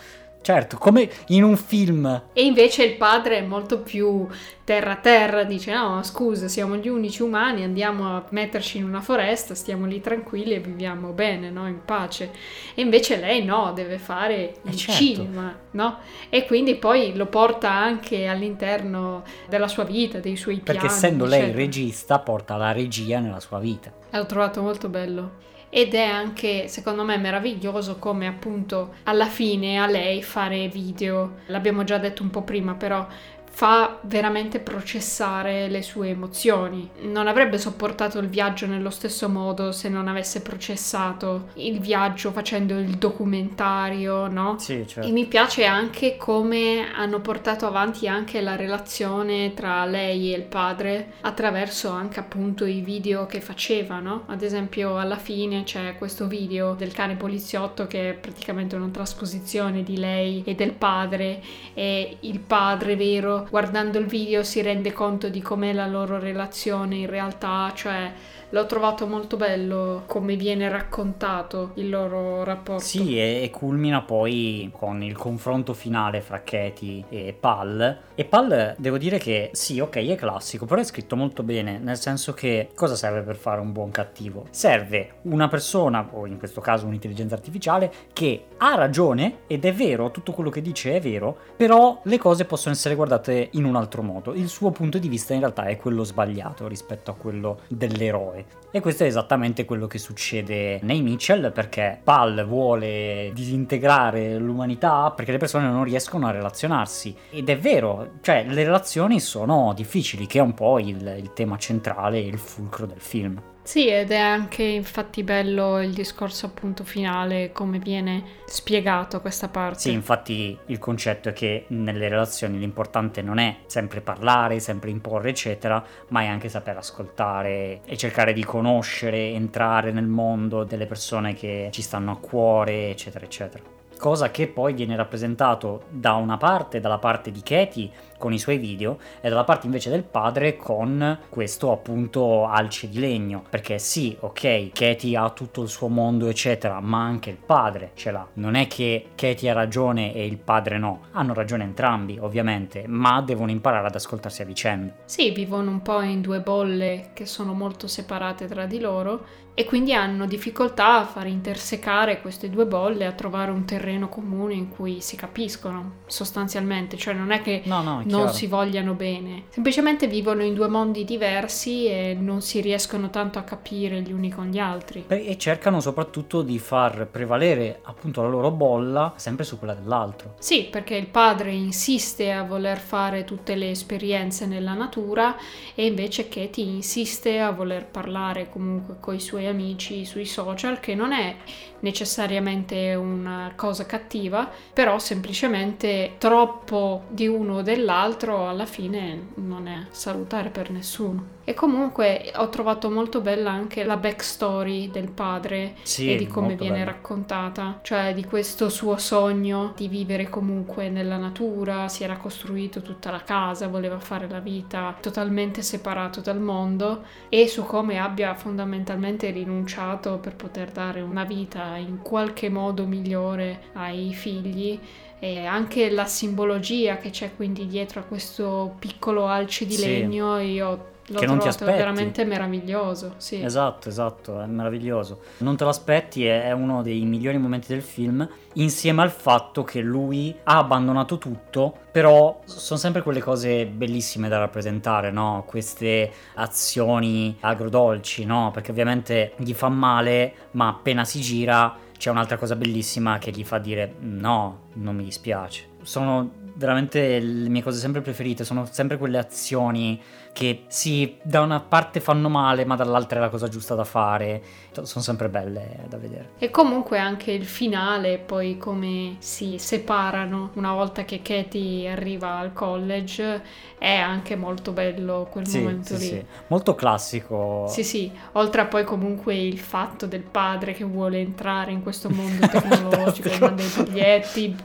Certo, 0.43 0.79
come 0.79 1.11
in 1.29 1.43
un 1.43 1.57
film. 1.57 2.23
E 2.33 2.45
invece 2.45 2.85
il 2.85 2.97
padre 2.97 3.39
è 3.39 3.43
molto 3.43 3.81
più 3.81 4.27
terra 4.65 4.97
terra, 4.97 5.45
dice 5.45 5.75
no, 5.75 6.03
scusa, 6.03 6.49
siamo 6.49 6.77
gli 6.77 6.89
unici 6.89 7.21
umani, 7.21 7.63
andiamo 7.63 8.17
a 8.17 8.25
metterci 8.31 8.79
in 8.79 8.85
una 8.85 9.03
foresta, 9.03 9.55
stiamo 9.55 9.85
lì 9.85 10.01
tranquilli 10.01 10.55
e 10.55 10.61
viviamo 10.61 11.13
bene, 11.13 11.51
no? 11.51 11.69
In 11.69 11.85
pace. 11.85 12.31
E 12.75 12.81
invece 12.81 13.17
lei 13.17 13.45
no, 13.45 13.73
deve 13.75 13.99
fare 13.99 14.55
il 14.63 14.77
certo. 14.77 15.03
cinema, 15.03 15.55
no? 15.73 15.99
E 16.31 16.47
quindi 16.47 16.75
poi 16.77 17.15
lo 17.15 17.27
porta 17.27 17.71
anche 17.71 18.27
all'interno 18.27 19.25
della 19.47 19.69
sua 19.69 19.85
vita, 19.85 20.21
dei 20.21 20.37
suoi 20.37 20.61
piani. 20.61 20.79
Perché 20.79 20.95
essendo 20.95 21.27
lei 21.27 21.41
eccetera. 21.41 21.59
regista, 21.59 22.19
porta 22.19 22.57
la 22.57 22.73
regia 22.73 23.19
nella 23.19 23.41
sua 23.41 23.59
vita. 23.59 23.93
L'ho 24.11 24.27
trovato 24.27 24.63
molto 24.63 24.89
bello 24.89 25.49
ed 25.71 25.95
è 25.95 26.03
anche 26.05 26.67
secondo 26.67 27.05
me 27.05 27.17
meraviglioso 27.17 27.97
come 27.99 28.27
appunto 28.27 28.95
alla 29.05 29.27
fine 29.27 29.79
a 29.79 29.87
lei 29.87 30.23
fare 30.23 30.69
video, 30.69 31.37
l'abbiamo 31.47 31.85
già 31.85 31.99
detto 31.99 32.23
un 32.23 32.31
po' 32.31 32.43
prima 32.43 32.75
però 32.75 33.07
fa 33.53 33.99
veramente 34.03 34.59
processare 34.61 35.69
le 35.69 35.83
sue 35.83 36.09
emozioni. 36.09 36.89
Non 37.03 37.27
avrebbe 37.27 37.59
sopportato 37.59 38.19
il 38.19 38.29
viaggio 38.29 38.67
nello 38.67 38.91
stesso 38.91 39.29
modo 39.29 39.73
se 39.73 39.89
non 39.89 40.09
avesse 40.09 40.41
processato 40.41 41.49
il 41.55 41.79
viaggio 41.81 42.31
facendo 42.31 42.79
il 42.79 42.97
documentario, 42.97 44.29
no? 44.29 44.59
Sì, 44.59 44.87
certo. 44.87 45.07
E 45.07 45.13
mi 45.13 45.27
piace 45.27 45.67
anche 45.67 46.17
come 46.17 46.91
hanno 46.95 47.21
portato 47.21 47.67
avanti 47.67 48.09
anche 48.09 48.41
la 48.41 48.57
relazione 48.57 49.53
tra 49.53 49.85
lei 49.85 50.33
e 50.33 50.37
il 50.37 50.45
padre 50.45 51.15
attraverso 51.21 51.91
anche 51.91 52.21
appunto 52.21 52.65
i 52.65 52.81
video 52.81 53.27
che 53.27 53.41
faceva, 53.41 53.99
no? 53.99 54.23
Ad 54.27 54.43
esempio 54.43 54.97
alla 54.97 55.19
fine 55.19 55.65
c'è 55.65 55.97
questo 55.99 56.27
video 56.27 56.75
del 56.75 56.93
cane 56.93 57.17
poliziotto 57.17 57.87
che 57.87 58.11
è 58.11 58.15
praticamente 58.15 58.77
una 58.77 58.89
trasposizione 58.89 59.83
di 59.83 59.99
lei 59.99 60.43
e 60.47 60.55
del 60.55 60.73
padre 60.73 61.43
e 61.75 62.17
il 62.21 62.39
padre 62.39 62.97
vero 62.97 63.40
guardando 63.49 63.99
il 63.99 64.07
video 64.07 64.43
si 64.43 64.61
rende 64.63 64.93
conto 64.93 65.29
di 65.29 65.41
com'è 65.41 65.73
la 65.73 65.87
loro 65.87 66.19
relazione 66.19 66.97
in 66.97 67.07
realtà, 67.09 67.73
cioè 67.75 68.13
l'ho 68.51 68.67
trovato 68.67 69.07
molto 69.07 69.37
bello 69.37 70.03
come 70.07 70.37
viene 70.37 70.69
raccontato 70.69 71.71
il 71.75 71.89
loro 71.89 72.43
rapporto. 72.45 72.83
Sì, 72.83 73.19
e, 73.19 73.43
e 73.43 73.51
culmina 73.51 74.03
poi 74.03 74.71
con 74.77 75.03
il 75.03 75.17
confronto 75.17 75.73
finale 75.73 76.21
fra 76.21 76.43
Katie 76.43 77.05
e 77.09 77.35
Pal. 77.39 77.99
E 78.15 78.25
Pal, 78.25 78.75
devo 78.77 78.99
dire 78.99 79.19
che 79.19 79.51
sì, 79.53 79.81
ok, 79.81 79.97
è 79.97 80.15
classico, 80.17 80.67
però 80.67 80.81
è 80.81 80.85
scritto 80.85 81.17
molto 81.17 81.43
bene, 81.43 81.79
nel 81.79 81.99
senso 81.99 82.33
che 82.33 82.71
cosa 82.75 82.97
serve 82.97 83.23
per 83.23 83.37
fare 83.37 83.61
un 83.61 83.73
buon 83.73 83.91
cattivo? 83.91 84.47
Serve 84.51 85.15
una 85.23 85.49
persona, 85.49 86.09
o 86.13 86.27
in 86.27 86.39
questo 86.39 86.61
caso 86.61 86.87
un'intelligenza 86.87 87.35
artificiale, 87.35 87.93
che 88.13 88.47
ha 88.59 88.75
ragione 88.75 89.41
ed 89.47 89.65
è 89.65 89.73
vero, 89.73 90.11
tutto 90.11 90.33
quello 90.33 90.51
che 90.51 90.61
dice 90.61 90.97
è 90.97 91.01
vero, 91.01 91.37
però 91.57 92.01
le 92.05 92.19
cose 92.19 92.45
possono 92.45 92.75
essere 92.75 92.95
guardate 92.95 93.30
in 93.33 93.65
un 93.65 93.77
altro 93.77 94.03
modo. 94.03 94.35
Il 94.35 94.49
suo 94.49 94.71
punto 94.71 94.99
di 94.99 95.09
vista 95.09 95.35
in 95.35 95.41
realtà 95.41 95.65
è 95.65 95.77
quello 95.77 96.05
sbagliato 96.05 96.67
rispetto 96.67 97.11
a 97.11 97.15
quello 97.15 97.61
dell'eroe. 97.69 98.45
E 98.71 98.81
questo 98.81 99.05
è 99.05 99.07
esattamente 99.07 99.65
quello 99.65 99.87
che 99.87 99.99
succede 99.99 100.79
nei 100.83 101.03
Mitchell 101.03 101.53
perché 101.53 102.01
Pal 102.03 102.45
vuole 102.47 103.31
disintegrare 103.35 104.39
l'umanità 104.39 105.11
perché 105.11 105.33
le 105.33 105.39
persone 105.39 105.69
non 105.69 105.85
riescono 105.85 106.27
a 106.27 106.31
relazionarsi. 106.31 107.15
Ed 107.31 107.49
è 107.49 107.59
vero, 107.59 108.13
cioè 108.21 108.45
le 108.47 108.65
relazioni 108.65 109.21
sono 109.21 109.73
difficili, 109.75 110.27
che 110.27 110.39
è 110.39 110.43
un 110.43 110.55
po' 110.55 110.79
il, 110.79 111.17
il 111.19 111.33
tema 111.33 111.57
centrale, 111.57 112.19
il 112.21 112.39
fulcro 112.39 112.87
del 112.87 113.01
film. 113.01 113.50
Sì, 113.63 113.89
ed 113.89 114.11
è 114.11 114.19
anche 114.19 114.63
infatti 114.63 115.23
bello 115.23 115.81
il 115.81 115.93
discorso 115.93 116.47
appunto 116.47 116.83
finale, 116.83 117.53
come 117.53 117.79
viene 117.79 118.25
spiegato 118.47 119.21
questa 119.21 119.49
parte. 119.49 119.79
Sì, 119.79 119.93
infatti 119.93 120.57
il 120.67 120.79
concetto 120.79 121.29
è 121.29 121.33
che 121.33 121.67
nelle 121.69 122.09
relazioni 122.09 122.59
l'importante 122.59 123.23
non 123.23 123.39
è 123.39 123.59
sempre 123.67 124.01
parlare, 124.01 124.61
sempre 124.61 124.91
imporre, 124.91 125.31
eccetera, 125.31 125.85
ma 126.09 126.23
è 126.23 126.27
anche 126.27 126.49
saper 126.49 126.79
ascoltare 126.79 127.83
e 127.85 127.97
cercare 127.97 128.33
di 128.33 128.45
conoscere, 128.45 129.31
entrare 129.31 129.93
nel 129.93 130.07
mondo 130.07 130.65
delle 130.65 130.87
persone 130.87 131.35
che 131.35 131.69
ci 131.71 131.83
stanno 131.83 132.13
a 132.13 132.19
cuore, 132.19 132.91
eccetera, 132.91 133.25
eccetera 133.25 133.79
cosa 134.01 134.31
che 134.31 134.49
poi 134.49 134.73
viene 134.73 134.97
rappresentato 134.97 135.83
da 135.91 136.15
una 136.15 136.39
parte, 136.39 136.81
dalla 136.81 136.99
parte 136.99 137.31
di 137.31 137.43
Katie 137.43 137.91
con 138.21 138.35
i 138.35 138.39
suoi 138.39 138.59
video 138.59 138.99
e 139.23 139.31
dalla 139.31 139.45
parte 139.45 139.65
invece 139.65 139.89
del 139.89 140.03
padre 140.03 140.57
con 140.57 141.19
questo 141.31 141.73
appunto 141.73 142.47
alce 142.47 142.91
di 142.91 143.01
legno. 143.01 143.43
Perché 143.49 143.79
sì 143.79 144.15
ok 144.21 144.71
Katie 144.73 145.17
ha 145.17 145.31
tutto 145.31 145.63
il 145.63 145.69
suo 145.69 145.89
mondo 145.89 146.29
eccetera 146.29 146.81
ma 146.81 147.03
anche 147.03 147.31
il 147.31 147.39
padre 147.39 147.93
ce 147.95 148.11
l'ha. 148.11 148.29
Non 148.35 148.55
è 148.55 148.67
che 148.67 149.07
Katie 149.15 149.49
ha 149.49 149.55
ragione 149.55 150.15
e 150.15 150.27
il 150.27 150.37
padre 150.37 150.79
no. 150.79 151.07
Hanno 151.13 151.33
ragione 151.33 151.65
entrambi 151.65 152.19
ovviamente 152.21 152.85
ma 152.87 153.23
devono 153.23 153.51
imparare 153.51 153.87
ad 153.87 153.95
ascoltarsi 153.95 154.43
a 154.43 154.45
vicenda. 154.45 154.93
Sì 155.07 155.31
vivono 155.31 155.71
un 155.71 155.81
po' 155.81 156.03
in 156.03 156.21
due 156.21 156.41
bolle 156.41 157.11
che 157.15 157.25
sono 157.25 157.55
molto 157.55 157.87
separate 157.87 158.47
tra 158.47 158.67
di 158.67 158.79
loro 158.79 159.49
e 159.61 159.65
quindi 159.65 159.93
hanno 159.93 160.27
difficoltà 160.27 160.99
a 160.99 161.05
far 161.05 161.27
intersecare 161.27 162.21
queste 162.21 162.49
due 162.49 162.65
bolle, 162.67 163.05
a 163.05 163.13
trovare 163.13 163.51
un 163.51 163.65
terreno 163.67 164.09
comune 164.09 164.55
in 164.55 164.69
cui 164.69 165.01
si 165.01 165.17
capiscono 165.17 165.97
sostanzialmente, 166.07 166.97
cioè 166.97 167.13
non 167.13 167.31
è 167.31 167.43
che 167.43 167.63
no, 167.67 167.83
no, 167.83 168.03
non 168.11 168.33
si 168.33 168.47
vogliano 168.47 168.95
bene, 168.95 169.45
semplicemente 169.51 170.07
vivono 170.07 170.43
in 170.43 170.55
due 170.55 170.69
mondi 170.69 171.05
diversi 171.05 171.87
e 171.87 172.17
non 172.19 172.41
si 172.43 172.61
riescono 172.61 173.11
tanto 173.11 173.39
a 173.39 173.43
capire 173.43 174.01
gli 174.03 174.13
uni 174.13 174.31
con 174.31 174.47
gli 174.47 174.59
altri. 174.59 175.05
E 175.09 175.37
cercano 175.39 175.81
soprattutto 175.81 176.43
di 176.43 176.59
far 176.59 177.07
prevalere 177.07 177.81
appunto 177.83 178.23
la 178.23 178.29
loro 178.29 178.51
bolla 178.51 179.13
sempre 179.17 179.45
su 179.45 179.59
quella 179.59 179.75
dell'altro. 179.75 180.35
Sì, 180.39 180.65
perché 180.71 180.97
il 180.97 181.07
padre 181.07 181.53
insiste 181.53 182.33
a 182.33 182.43
voler 182.43 182.79
fare 182.79 183.25
tutte 183.25 183.55
le 183.55 183.71
esperienze 183.71 184.47
nella 184.47 184.75
natura 184.75 185.37
e 185.75 185.87
invece 185.87 186.29
Katie 186.29 186.65
insiste 186.65 187.39
a 187.39 187.51
voler 187.51 187.87
parlare 187.87 188.49
comunque 188.51 188.97
con 189.01 189.15
i 189.15 189.21
suoi 189.21 189.47
amici 189.47 190.05
sui 190.05 190.27
social, 190.27 190.81
che 190.81 190.95
non 190.95 191.13
è 191.13 191.37
necessariamente 191.81 192.95
una 192.95 193.53
cosa 193.57 193.87
cattiva, 193.87 194.51
però 194.73 194.99
semplicemente 194.99 196.17
troppo 196.19 197.05
di 197.09 197.27
uno 197.27 197.57
o 197.57 197.63
dell'altro 197.63 198.00
alla 198.03 198.67
fine 198.67 199.29
non 199.35 199.67
è 199.67 199.87
salutare 199.91 200.51
per 200.51 200.71
nessuno. 200.71 201.39
E 201.45 201.55
comunque 201.55 202.31
ho 202.37 202.49
trovato 202.49 202.91
molto 202.91 203.21
bella 203.21 203.51
anche 203.51 203.83
la 203.83 203.97
backstory 203.97 204.89
del 204.91 205.11
padre 205.11 205.75
sì, 205.83 206.13
e 206.13 206.17
di 206.17 206.29
come 206.29 206.55
viene 206.55 206.79
bella. 206.79 206.93
raccontata, 206.93 207.81
cioè 207.83 208.15
di 208.15 208.25
questo 208.25 208.69
suo 208.69 208.97
sogno 208.99 209.73
di 209.75 209.89
vivere 209.89 210.29
comunque 210.29 210.89
nella 210.89 211.17
natura, 211.17 211.89
si 211.89 212.05
era 212.05 212.17
costruito 212.19 212.83
tutta 212.83 213.11
la 213.11 213.23
casa, 213.23 213.67
voleva 213.67 213.99
fare 213.99 214.29
la 214.29 214.39
vita 214.39 214.97
totalmente 215.01 215.63
separato 215.63 216.21
dal 216.21 216.41
mondo 216.41 217.03
e 217.29 217.49
su 217.49 217.65
come 217.65 217.99
abbia 217.99 218.35
fondamentalmente 218.35 219.31
rinunciato 219.31 220.19
per 220.19 220.37
poter 220.37 220.71
dare 220.71 221.01
una 221.01 221.25
vita 221.25 221.77
in 221.77 222.01
qualche 222.01 222.49
modo 222.49 222.87
migliore 222.87 223.63
ai 223.73 224.15
figli 224.15 224.79
e 225.21 225.45
anche 225.45 225.91
la 225.91 226.07
simbologia 226.07 226.97
che 226.97 227.11
c'è 227.11 227.37
quindi 227.37 227.67
dietro 227.67 228.01
a 228.01 228.03
questo 228.05 228.75
piccolo 228.79 229.27
alce 229.27 229.67
di 229.67 229.77
legno 229.77 230.39
io 230.39 230.89
L'ho 231.11 231.19
che 231.19 231.27
non 231.27 231.39
ti 231.41 231.49
aspetti. 231.49 231.73
veramente 231.73 232.25
meraviglioso, 232.25 233.15
sì. 233.17 233.43
Esatto, 233.43 233.89
esatto, 233.89 234.41
è 234.41 234.47
meraviglioso. 234.47 235.19
Non 235.39 235.57
te 235.57 235.65
lo 235.65 235.71
aspetti, 235.71 236.25
è 236.25 236.53
uno 236.53 236.83
dei 236.83 237.05
migliori 237.05 237.37
momenti 237.37 237.67
del 237.67 237.83
film, 237.83 238.29
insieme 238.55 239.03
al 239.03 239.11
fatto 239.11 239.65
che 239.65 239.81
lui 239.81 240.33
ha 240.45 240.59
abbandonato 240.59 241.19
tutto, 241.19 241.75
però 241.91 242.41
sono 242.45 242.79
sempre 242.79 243.03
quelle 243.03 243.19
cose 243.19 243.67
bellissime 243.67 244.29
da 244.29 244.39
rappresentare, 244.39 245.11
no? 245.11 245.43
Queste 245.49 246.13
azioni 246.35 247.37
agrodolci, 247.41 248.25
no? 248.25 248.53
Perché 248.53 248.71
ovviamente 248.71 249.33
gli 249.39 249.53
fa 249.53 249.69
male, 249.69 250.33
ma 250.53 250.69
appena 250.69 251.05
si 251.05 251.21
gira 251.21 251.77
c'è 252.01 252.09
un'altra 252.09 252.39
cosa 252.39 252.57
bellissima 252.57 253.19
che 253.19 253.31
gli 253.31 253.45
fa 253.45 253.59
dire 253.59 253.97
no, 253.99 254.69
non 254.77 254.97
mi 254.97 255.05
dispiace. 255.05 255.69
Sono 255.83 256.31
veramente 256.55 257.21
le 257.21 257.51
mie 257.51 257.63
cose 257.63 257.79
sempre 257.79 258.01
preferite 258.01 258.43
sono 258.43 258.65
sempre 258.65 258.97
quelle 258.97 259.19
azioni 259.19 260.01
che 260.33 260.65
sì, 260.69 261.17
da 261.23 261.41
una 261.41 261.61
parte 261.61 262.01
fanno 262.01 262.29
male, 262.29 262.65
ma 262.65 262.77
dall'altra 262.77 263.19
è 263.19 263.23
la 263.23 263.29
cosa 263.29 263.49
giusta 263.49 263.75
da 263.75 263.85
fare. 263.85 264.43
Sono 264.83 265.05
sempre 265.05 265.29
belle 265.29 265.85
da 265.89 265.99
vedere. 265.99 266.31
E 266.39 266.51
comunque 266.51 266.99
anche 266.99 267.33
il 267.33 267.45
finale, 267.45 268.19
poi 268.19 268.57
come 268.57 269.17
si 269.19 269.59
separano 269.59 270.51
una 270.55 270.73
volta 270.73 271.05
che 271.05 271.21
Katie 271.23 271.91
arriva 271.91 272.39
al 272.39 272.53
college, 272.53 273.43
è 273.79 273.95
anche 273.95 274.37
molto 274.37 274.73
bello 274.73 275.29
quel 275.31 275.47
sì, 275.47 275.59
momento 275.59 275.97
sì, 275.97 275.99
lì. 275.99 276.07
Sì. 276.07 276.25
Molto 276.47 276.75
classico. 276.75 277.67
Sì, 277.69 277.83
sì, 277.83 278.11
oltre 278.33 278.63
a 278.63 278.67
poi 278.67 278.85
comunque 278.85 279.37
il 279.37 279.59
fatto 279.59 280.07
del 280.07 280.23
padre 280.23 280.73
che 280.73 280.85
vuole 280.85 281.19
entrare 281.19 281.73
in 281.73 281.83
questo 281.83 282.09
mondo 282.09 282.47
tecnologico, 282.49 283.29
manda 283.41 283.63
i 283.63 283.83
biglietti, 283.83 284.57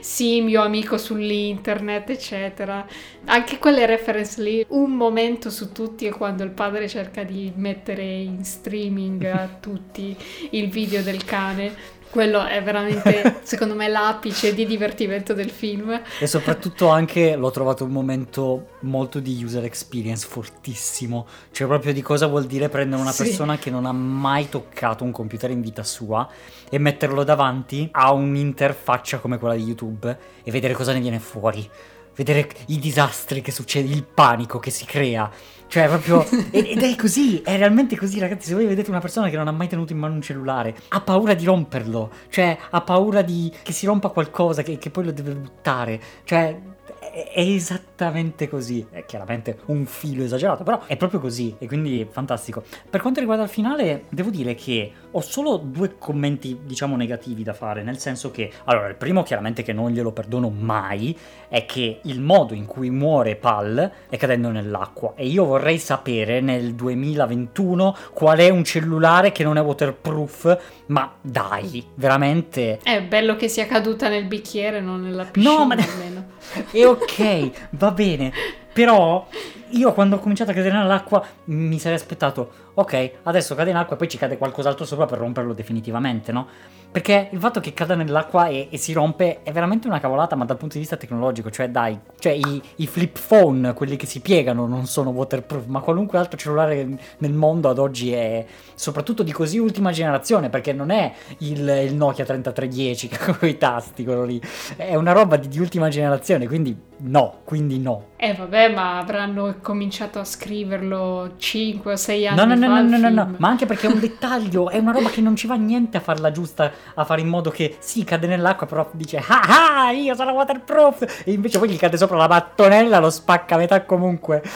simio, 0.00 0.62
amico 0.62 0.96
sull'internet, 0.96 2.10
eccetera. 2.10 2.86
Anche 3.26 3.58
quelle 3.58 3.84
reference 3.86 4.42
lì, 4.42 4.64
un 4.84 4.96
momento 4.96 5.50
su 5.50 5.72
tutti 5.72 6.06
è 6.06 6.10
quando 6.10 6.44
il 6.44 6.50
padre 6.50 6.88
cerca 6.88 7.24
di 7.24 7.52
mettere 7.56 8.04
in 8.04 8.44
streaming 8.44 9.24
a 9.24 9.48
tutti 9.60 10.16
il 10.50 10.68
video 10.68 11.02
del 11.02 11.24
cane 11.24 12.02
quello 12.14 12.44
è 12.44 12.62
veramente, 12.62 13.40
secondo 13.42 13.74
me, 13.74 13.88
l'apice 13.88 14.54
di 14.54 14.66
divertimento 14.66 15.34
del 15.34 15.50
film. 15.50 16.00
E 16.20 16.28
soprattutto 16.28 16.88
anche 16.88 17.34
l'ho 17.34 17.50
trovato 17.50 17.82
un 17.82 17.90
momento 17.90 18.76
molto 18.82 19.18
di 19.18 19.42
user 19.42 19.64
experience 19.64 20.24
fortissimo. 20.24 21.26
Cioè 21.50 21.66
proprio 21.66 21.92
di 21.92 22.02
cosa 22.02 22.28
vuol 22.28 22.44
dire 22.44 22.68
prendere 22.68 23.02
una 23.02 23.10
sì. 23.10 23.24
persona 23.24 23.58
che 23.58 23.68
non 23.68 23.84
ha 23.84 23.90
mai 23.90 24.48
toccato 24.48 25.02
un 25.02 25.10
computer 25.10 25.50
in 25.50 25.60
vita 25.60 25.82
sua 25.82 26.28
e 26.70 26.78
metterlo 26.78 27.24
davanti 27.24 27.88
a 27.90 28.12
un'interfaccia 28.12 29.18
come 29.18 29.36
quella 29.36 29.56
di 29.56 29.64
YouTube 29.64 30.16
e 30.44 30.50
vedere 30.52 30.74
cosa 30.74 30.92
ne 30.92 31.00
viene 31.00 31.18
fuori 31.18 31.68
vedere 32.16 32.48
i 32.66 32.78
disastri 32.78 33.40
che 33.40 33.50
succede, 33.50 33.92
il 33.92 34.04
panico 34.04 34.58
che 34.58 34.70
si 34.70 34.84
crea. 34.84 35.30
Cioè, 35.66 35.88
proprio. 35.88 36.24
ed 36.52 36.82
è 36.82 36.96
così, 36.96 37.40
è 37.40 37.56
realmente 37.56 37.96
così, 37.96 38.18
ragazzi. 38.18 38.48
Se 38.48 38.54
voi 38.54 38.66
vedete 38.66 38.90
una 38.90 39.00
persona 39.00 39.28
che 39.28 39.36
non 39.36 39.48
ha 39.48 39.52
mai 39.52 39.68
tenuto 39.68 39.92
in 39.92 39.98
mano 39.98 40.14
un 40.14 40.22
cellulare, 40.22 40.74
ha 40.88 41.00
paura 41.00 41.34
di 41.34 41.44
romperlo. 41.44 42.10
Cioè, 42.28 42.56
ha 42.70 42.80
paura 42.80 43.22
di 43.22 43.52
che 43.62 43.72
si 43.72 43.86
rompa 43.86 44.10
qualcosa, 44.10 44.62
che, 44.62 44.78
che 44.78 44.90
poi 44.90 45.04
lo 45.04 45.12
deve 45.12 45.34
buttare. 45.34 46.00
Cioè, 46.24 46.56
è 46.98 47.40
esattamente 47.40 48.48
così. 48.48 48.86
È 48.90 49.04
chiaramente 49.04 49.58
un 49.66 49.86
filo 49.86 50.24
esagerato, 50.24 50.64
però 50.64 50.82
è 50.86 50.96
proprio 50.96 51.20
così 51.20 51.54
e 51.58 51.66
quindi 51.66 52.06
fantastico. 52.10 52.62
Per 52.88 53.00
quanto 53.00 53.20
riguarda 53.20 53.44
il 53.44 53.48
finale, 53.48 54.04
devo 54.08 54.30
dire 54.30 54.54
che 54.54 54.92
ho 55.10 55.20
solo 55.20 55.56
due 55.56 55.96
commenti, 55.96 56.58
diciamo, 56.64 56.96
negativi 56.96 57.42
da 57.42 57.52
fare, 57.52 57.82
nel 57.82 57.98
senso 57.98 58.30
che, 58.30 58.50
allora, 58.64 58.88
il 58.88 58.96
primo 58.96 59.22
chiaramente 59.22 59.62
che 59.62 59.72
non 59.72 59.90
glielo 59.90 60.12
perdono 60.12 60.50
mai 60.50 61.16
è 61.48 61.64
che 61.66 62.00
il 62.02 62.20
modo 62.20 62.54
in 62.54 62.66
cui 62.66 62.90
muore 62.90 63.36
Pal 63.36 63.90
è 64.08 64.16
cadendo 64.16 64.50
nell'acqua 64.50 65.12
e 65.14 65.26
io 65.26 65.44
vorrei 65.44 65.78
sapere 65.78 66.40
nel 66.40 66.74
2021 66.74 67.96
qual 68.12 68.38
è 68.38 68.48
un 68.48 68.64
cellulare 68.64 69.30
che 69.30 69.44
non 69.44 69.56
è 69.56 69.62
waterproof, 69.62 70.84
ma 70.86 71.14
dai, 71.20 71.84
veramente... 71.94 72.80
È 72.82 73.02
bello 73.02 73.36
che 73.36 73.48
sia 73.48 73.66
caduta 73.66 74.08
nel 74.08 74.24
bicchiere, 74.24 74.80
non 74.80 75.02
nella 75.02 75.24
piscina 75.24 75.58
no, 75.58 75.66
ma... 75.66 75.74
almeno. 75.74 76.33
E 76.72 76.84
ok, 76.84 77.50
va 77.70 77.90
bene. 77.90 78.32
Però 78.72 79.26
io 79.74 79.92
quando 79.92 80.16
ho 80.16 80.18
cominciato 80.18 80.50
a 80.50 80.54
cadere 80.54 80.76
nell'acqua 80.76 81.24
mi 81.46 81.78
sarei 81.78 81.96
aspettato, 81.96 82.50
ok, 82.74 83.10
adesso 83.24 83.54
cade 83.54 83.70
in 83.70 83.76
acqua 83.76 83.94
e 83.94 83.98
poi 83.98 84.08
ci 84.08 84.18
cade 84.18 84.38
qualcos'altro 84.38 84.84
sopra 84.84 85.06
per 85.06 85.18
romperlo 85.18 85.52
definitivamente, 85.52 86.32
no? 86.32 86.46
Perché 86.94 87.28
il 87.32 87.40
fatto 87.40 87.58
che 87.58 87.72
cada 87.72 87.96
nell'acqua 87.96 88.46
e, 88.46 88.68
e, 88.70 88.76
si 88.76 88.92
rompe 88.92 89.42
è 89.42 89.50
veramente 89.50 89.88
una 89.88 89.98
cavolata, 89.98 90.36
ma 90.36 90.44
dal 90.44 90.56
punto 90.56 90.74
di 90.74 90.80
vista 90.80 90.96
tecnologico, 90.96 91.50
cioè 91.50 91.68
dai, 91.68 91.98
cioè 92.20 92.30
i, 92.30 92.62
i, 92.76 92.86
flip 92.86 93.18
phone, 93.26 93.74
quelli 93.74 93.96
che 93.96 94.06
si 94.06 94.20
piegano, 94.20 94.68
non 94.68 94.86
sono 94.86 95.10
waterproof, 95.10 95.66
ma 95.66 95.80
qualunque 95.80 96.18
altro 96.18 96.38
cellulare 96.38 96.86
nel 97.18 97.32
mondo 97.32 97.68
ad 97.68 97.78
oggi 97.78 98.12
è 98.12 98.46
soprattutto 98.74 99.24
di 99.24 99.32
così 99.32 99.58
ultima 99.58 99.90
generazione, 99.90 100.50
perché 100.50 100.72
non 100.72 100.90
è 100.90 101.12
il, 101.38 101.68
il 101.84 101.94
Nokia 101.96 102.24
3310 102.24 103.08
con 103.08 103.48
i 103.48 103.58
tasti, 103.58 104.04
quello 104.04 104.22
lì, 104.22 104.40
è 104.76 104.94
una 104.94 105.10
roba 105.10 105.36
di, 105.36 105.48
di 105.48 105.58
ultima 105.58 105.88
generazione, 105.88 106.46
quindi 106.46 106.80
no, 106.98 107.40
quindi 107.42 107.80
no. 107.80 108.10
Eh 108.14 108.34
vabbè, 108.34 108.72
ma 108.72 108.98
avranno 108.98 109.56
cominciato 109.64 110.20
a 110.20 110.24
scriverlo 110.24 111.32
5 111.38 111.92
o 111.92 111.96
6 111.96 112.28
anni 112.28 112.36
no, 112.36 112.44
no, 112.44 112.54
fa. 112.54 112.66
No, 112.66 112.82
no, 112.82 112.98
no, 112.98 113.08
no, 113.08 113.24
no, 113.24 113.34
ma 113.38 113.48
anche 113.48 113.66
perché 113.66 113.88
è 113.88 113.90
un 113.90 113.98
dettaglio, 113.98 114.68
è 114.68 114.78
una 114.78 114.92
roba 114.92 115.08
che 115.08 115.20
non 115.20 115.34
ci 115.34 115.46
va 115.46 115.54
niente 115.54 115.96
a 115.96 116.00
farla 116.00 116.30
giusta, 116.30 116.70
a 116.94 117.04
fare 117.04 117.22
in 117.22 117.28
modo 117.28 117.50
che 117.50 117.78
sì, 117.80 118.04
cade 118.04 118.26
nell'acqua, 118.26 118.66
però 118.66 118.88
dice 118.92 119.16
ah 119.16 119.86
ah, 119.86 119.90
io 119.90 120.14
sono 120.14 120.32
waterproof, 120.32 121.22
e 121.24 121.32
invece 121.32 121.58
poi 121.58 121.70
gli 121.70 121.76
cade 121.76 121.96
sopra 121.96 122.16
la 122.16 122.28
mattonella, 122.28 123.00
lo 123.00 123.10
spacca 123.10 123.54
a 123.54 123.58
metà 123.58 123.82
comunque. 123.84 124.42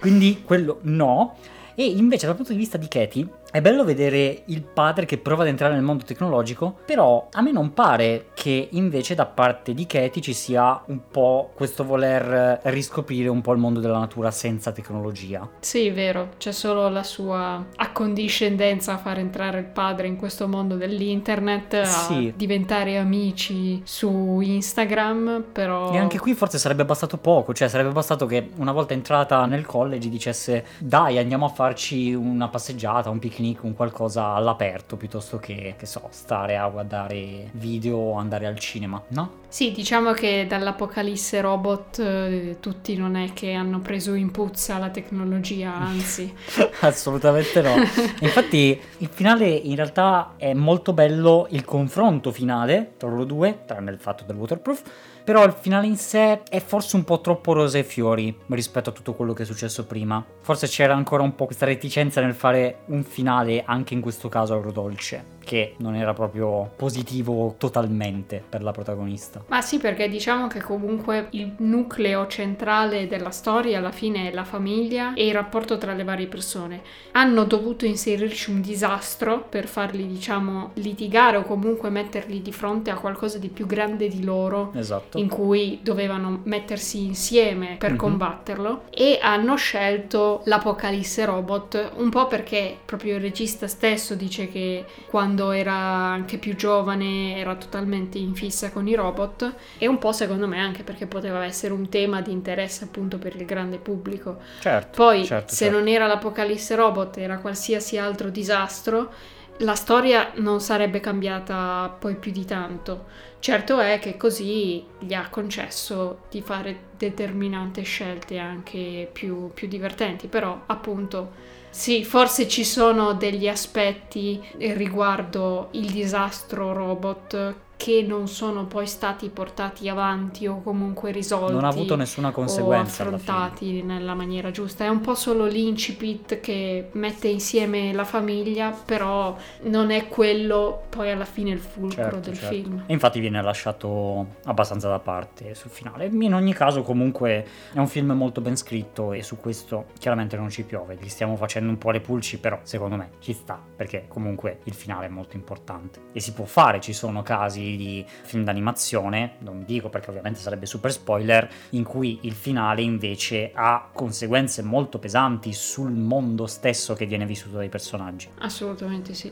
Quindi 0.00 0.42
quello 0.44 0.78
no. 0.82 1.36
E 1.74 1.84
invece 1.84 2.26
dal 2.26 2.34
punto 2.34 2.52
di 2.52 2.58
vista 2.58 2.76
di 2.76 2.88
Katie, 2.88 3.26
è 3.50 3.62
bello 3.62 3.82
vedere 3.82 4.42
il 4.46 4.62
padre 4.62 5.06
che 5.06 5.16
prova 5.16 5.42
ad 5.42 5.48
entrare 5.48 5.72
nel 5.72 5.82
mondo 5.82 6.04
tecnologico, 6.04 6.76
però 6.84 7.28
a 7.32 7.40
me 7.40 7.50
non 7.50 7.72
pare 7.72 8.26
che 8.34 8.68
invece 8.72 9.14
da 9.14 9.24
parte 9.24 9.72
di 9.72 9.86
Katie 9.86 10.20
ci 10.20 10.34
sia 10.34 10.82
un 10.86 11.08
po' 11.10 11.52
questo 11.54 11.82
voler 11.84 12.60
riscoprire 12.64 13.28
un 13.28 13.40
po' 13.40 13.52
il 13.52 13.58
mondo 13.58 13.80
della 13.80 13.98
natura 13.98 14.30
senza 14.30 14.70
tecnologia. 14.70 15.48
Sì, 15.60 15.88
vero, 15.88 16.30
c'è 16.36 16.52
solo 16.52 16.90
la 16.90 17.02
sua 17.02 17.64
accondiscendenza 17.76 18.92
a 18.92 18.98
far 18.98 19.18
entrare 19.18 19.60
il 19.60 19.66
padre 19.66 20.08
in 20.08 20.16
questo 20.16 20.46
mondo 20.46 20.76
dell'internet, 20.76 21.74
a 21.74 21.84
sì. 21.84 22.34
diventare 22.36 22.98
amici 22.98 23.80
su 23.84 24.40
Instagram, 24.40 25.46
però... 25.52 25.92
E 25.92 25.96
anche 25.96 26.18
qui 26.18 26.34
forse 26.34 26.58
sarebbe 26.58 26.84
bastato 26.84 27.16
poco, 27.16 27.54
cioè 27.54 27.68
sarebbe 27.68 27.92
bastato 27.92 28.26
che 28.26 28.50
una 28.56 28.72
volta 28.72 28.92
entrata 28.92 29.46
nel 29.46 29.64
college 29.64 30.10
dicesse 30.10 30.66
dai 30.78 31.16
andiamo 31.16 31.46
a 31.46 31.48
farci 31.48 32.12
una 32.12 32.48
passeggiata, 32.48 33.08
un 33.08 33.18
picnic 33.18 33.36
picnic, 33.38 33.62
un 33.62 33.74
qualcosa 33.74 34.34
all'aperto 34.34 34.96
piuttosto 34.96 35.38
che, 35.38 35.74
che 35.78 35.86
so, 35.86 36.08
stare 36.10 36.56
a 36.56 36.66
guardare 36.68 37.48
video 37.52 37.96
o 37.96 38.14
andare 38.16 38.46
al 38.46 38.58
cinema, 38.58 39.00
no? 39.08 39.46
Sì, 39.48 39.72
diciamo 39.72 40.12
che 40.12 40.46
dall'apocalisse 40.48 41.40
robot 41.40 41.98
eh, 42.00 42.56
tutti 42.60 42.96
non 42.96 43.16
è 43.16 43.32
che 43.32 43.52
hanno 43.52 43.78
preso 43.78 44.14
in 44.14 44.30
puzza 44.30 44.78
la 44.78 44.90
tecnologia, 44.90 45.74
anzi. 45.74 46.34
Assolutamente 46.80 47.62
no. 47.62 47.74
Infatti 48.20 48.78
il 48.98 49.08
finale 49.10 49.46
in 49.48 49.76
realtà 49.76 50.34
è 50.36 50.52
molto 50.52 50.92
bello 50.92 51.46
il 51.50 51.64
confronto 51.64 52.32
finale 52.32 52.94
tra 52.96 53.08
loro 53.08 53.24
due, 53.24 53.60
tranne 53.64 53.90
il 53.90 53.98
fatto 53.98 54.24
del 54.24 54.36
waterproof 54.36 54.82
però 55.28 55.44
il 55.44 55.52
finale 55.52 55.86
in 55.86 55.98
sé 55.98 56.42
è 56.44 56.58
forse 56.58 56.96
un 56.96 57.04
po' 57.04 57.20
troppo 57.20 57.52
rose 57.52 57.80
e 57.80 57.84
fiori 57.84 58.34
rispetto 58.46 58.88
a 58.88 58.92
tutto 58.94 59.12
quello 59.12 59.34
che 59.34 59.42
è 59.42 59.44
successo 59.44 59.84
prima. 59.84 60.24
Forse 60.40 60.68
c'era 60.68 60.94
ancora 60.94 61.22
un 61.22 61.34
po' 61.34 61.44
questa 61.44 61.66
reticenza 61.66 62.22
nel 62.22 62.32
fare 62.32 62.84
un 62.86 63.04
finale, 63.04 63.62
anche 63.62 63.92
in 63.92 64.00
questo 64.00 64.30
caso 64.30 64.54
agrodolce 64.54 65.36
che 65.48 65.76
non 65.78 65.94
era 65.94 66.12
proprio 66.12 66.72
positivo 66.76 67.54
totalmente 67.56 68.44
per 68.46 68.62
la 68.62 68.70
protagonista. 68.70 69.42
Ma 69.46 69.62
sì, 69.62 69.78
perché 69.78 70.06
diciamo 70.06 70.46
che 70.46 70.60
comunque 70.60 71.28
il 71.30 71.54
nucleo 71.60 72.26
centrale 72.26 73.06
della 73.06 73.30
storia 73.30 73.78
alla 73.78 73.90
fine 73.90 74.28
è 74.28 74.34
la 74.34 74.44
famiglia 74.44 75.14
e 75.14 75.26
il 75.26 75.32
rapporto 75.32 75.78
tra 75.78 75.94
le 75.94 76.04
varie 76.04 76.26
persone. 76.26 76.82
Hanno 77.12 77.44
dovuto 77.44 77.86
inserirci 77.86 78.50
un 78.50 78.60
disastro 78.60 79.40
per 79.48 79.66
farli, 79.68 80.06
diciamo, 80.06 80.72
litigare 80.74 81.38
o 81.38 81.44
comunque 81.44 81.88
metterli 81.88 82.42
di 82.42 82.52
fronte 82.52 82.90
a 82.90 82.96
qualcosa 82.96 83.38
di 83.38 83.48
più 83.48 83.64
grande 83.64 84.08
di 84.08 84.24
loro. 84.24 84.72
Esatto. 84.74 85.16
In 85.16 85.30
cui 85.30 85.78
dovevano 85.82 86.42
mettersi 86.44 87.02
insieme 87.02 87.76
per 87.78 87.92
mm-hmm. 87.92 87.98
combatterlo 87.98 88.82
e 88.90 89.18
hanno 89.22 89.56
scelto 89.56 90.42
l'apocalisse 90.44 91.24
robot 91.24 91.92
un 91.96 92.10
po' 92.10 92.26
perché 92.26 92.76
proprio 92.84 93.14
il 93.14 93.22
regista 93.22 93.66
stesso 93.66 94.14
dice 94.14 94.48
che 94.50 94.84
quando 95.08 95.37
quando 95.38 95.52
era 95.52 95.74
anche 95.74 96.36
più 96.36 96.56
giovane 96.56 97.36
era 97.36 97.54
totalmente 97.54 98.18
in 98.18 98.34
fissa 98.34 98.72
con 98.72 98.88
i 98.88 98.94
robot 98.94 99.54
e 99.78 99.86
un 99.86 99.98
po' 99.98 100.10
secondo 100.10 100.48
me 100.48 100.58
anche 100.58 100.82
perché 100.82 101.06
poteva 101.06 101.44
essere 101.44 101.72
un 101.72 101.88
tema 101.88 102.20
di 102.20 102.32
interesse 102.32 102.84
appunto 102.84 103.18
per 103.18 103.36
il 103.36 103.44
grande 103.44 103.78
pubblico. 103.78 104.38
Certo. 104.58 104.96
Poi 104.96 105.24
certo, 105.24 105.54
se 105.54 105.64
certo. 105.66 105.78
non 105.78 105.86
era 105.86 106.06
l'apocalisse 106.06 106.74
robot 106.74 107.18
era 107.18 107.38
qualsiasi 107.38 107.98
altro 107.98 108.30
disastro, 108.30 109.12
la 109.58 109.74
storia 109.76 110.32
non 110.36 110.60
sarebbe 110.60 110.98
cambiata 110.98 111.94
poi 111.96 112.16
più 112.16 112.32
di 112.32 112.44
tanto. 112.44 113.06
Certo 113.38 113.78
è 113.78 114.00
che 114.00 114.16
così 114.16 114.84
gli 114.98 115.14
ha 115.14 115.28
concesso 115.30 116.22
di 116.28 116.42
fare 116.42 116.86
determinate 116.96 117.82
scelte 117.82 118.38
anche 118.38 119.08
più, 119.12 119.52
più 119.54 119.68
divertenti, 119.68 120.26
però 120.26 120.62
appunto 120.66 121.56
sì, 121.70 122.04
forse 122.04 122.48
ci 122.48 122.64
sono 122.64 123.14
degli 123.14 123.48
aspetti 123.48 124.40
riguardo 124.58 125.68
il 125.72 125.90
disastro 125.90 126.72
robot 126.72 127.54
che 127.78 128.04
non 128.06 128.26
sono 128.26 128.66
poi 128.66 128.88
stati 128.88 129.28
portati 129.28 129.88
avanti 129.88 130.48
o 130.48 130.60
comunque 130.62 131.12
risolti. 131.12 131.52
Non 131.52 131.64
ha 131.64 131.68
avuto 131.68 131.94
nessuna 131.94 132.32
conseguenza. 132.32 133.04
O 133.04 133.06
affrontati 133.06 133.82
nella 133.84 134.14
maniera 134.14 134.50
giusta. 134.50 134.84
È 134.84 134.88
un 134.88 135.00
po' 135.00 135.14
solo 135.14 135.46
l'incipit 135.46 136.40
che 136.40 136.88
mette 136.92 137.28
insieme 137.28 137.92
la 137.92 138.02
famiglia, 138.02 138.70
però 138.70 139.36
non 139.62 139.92
è 139.92 140.08
quello 140.08 140.86
poi 140.88 141.12
alla 141.12 141.24
fine 141.24 141.50
il 141.50 141.60
fulcro 141.60 142.02
certo, 142.02 142.18
del 142.18 142.34
certo. 142.34 142.54
film. 142.54 142.82
E 142.84 142.92
infatti 142.92 143.20
viene 143.20 143.40
lasciato 143.40 144.26
abbastanza 144.46 144.88
da 144.88 144.98
parte 144.98 145.54
sul 145.54 145.70
finale. 145.70 146.06
In 146.06 146.34
ogni 146.34 146.54
caso, 146.54 146.82
comunque, 146.82 147.46
è 147.72 147.78
un 147.78 147.86
film 147.86 148.10
molto 148.10 148.40
ben 148.40 148.56
scritto 148.56 149.12
e 149.12 149.22
su 149.22 149.36
questo 149.36 149.86
chiaramente 150.00 150.36
non 150.36 150.50
ci 150.50 150.64
piove. 150.64 150.98
Gli 151.00 151.08
stiamo 151.08 151.36
facendo 151.36 151.70
un 151.70 151.78
po' 151.78 151.92
le 151.92 152.00
pulci, 152.00 152.40
però 152.40 152.58
secondo 152.64 152.96
me 152.96 153.10
ci 153.20 153.32
sta 153.34 153.62
perché 153.76 154.06
comunque 154.08 154.58
il 154.64 154.74
finale 154.74 155.06
è 155.06 155.08
molto 155.08 155.36
importante. 155.36 156.00
E 156.12 156.18
si 156.18 156.32
può 156.32 156.44
fare, 156.44 156.80
ci 156.80 156.92
sono 156.92 157.22
casi 157.22 157.66
di 157.76 158.04
film 158.22 158.44
d'animazione, 158.44 159.34
non 159.38 159.64
dico 159.64 159.88
perché 159.88 160.10
ovviamente 160.10 160.40
sarebbe 160.40 160.66
super 160.66 160.92
spoiler, 160.92 161.48
in 161.70 161.84
cui 161.84 162.20
il 162.22 162.32
finale 162.32 162.82
invece 162.82 163.50
ha 163.54 163.88
conseguenze 163.92 164.62
molto 164.62 164.98
pesanti 164.98 165.52
sul 165.52 165.92
mondo 165.92 166.46
stesso 166.46 166.94
che 166.94 167.06
viene 167.06 167.26
vissuto 167.26 167.56
dai 167.56 167.68
personaggi. 167.68 168.28
Assolutamente 168.38 169.14
sì. 169.14 169.30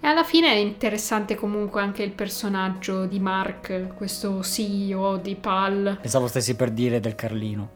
E 0.00 0.06
alla 0.06 0.24
fine 0.24 0.52
è 0.52 0.56
interessante 0.56 1.34
comunque 1.34 1.80
anche 1.80 2.02
il 2.02 2.12
personaggio 2.12 3.06
di 3.06 3.18
Mark, 3.18 3.94
questo 3.94 4.42
CEO 4.42 5.16
di 5.16 5.34
PAL. 5.34 5.96
Pensavo 6.00 6.26
stessi 6.26 6.54
per 6.56 6.70
dire 6.70 7.00
del 7.00 7.14
Carlino. 7.14 7.70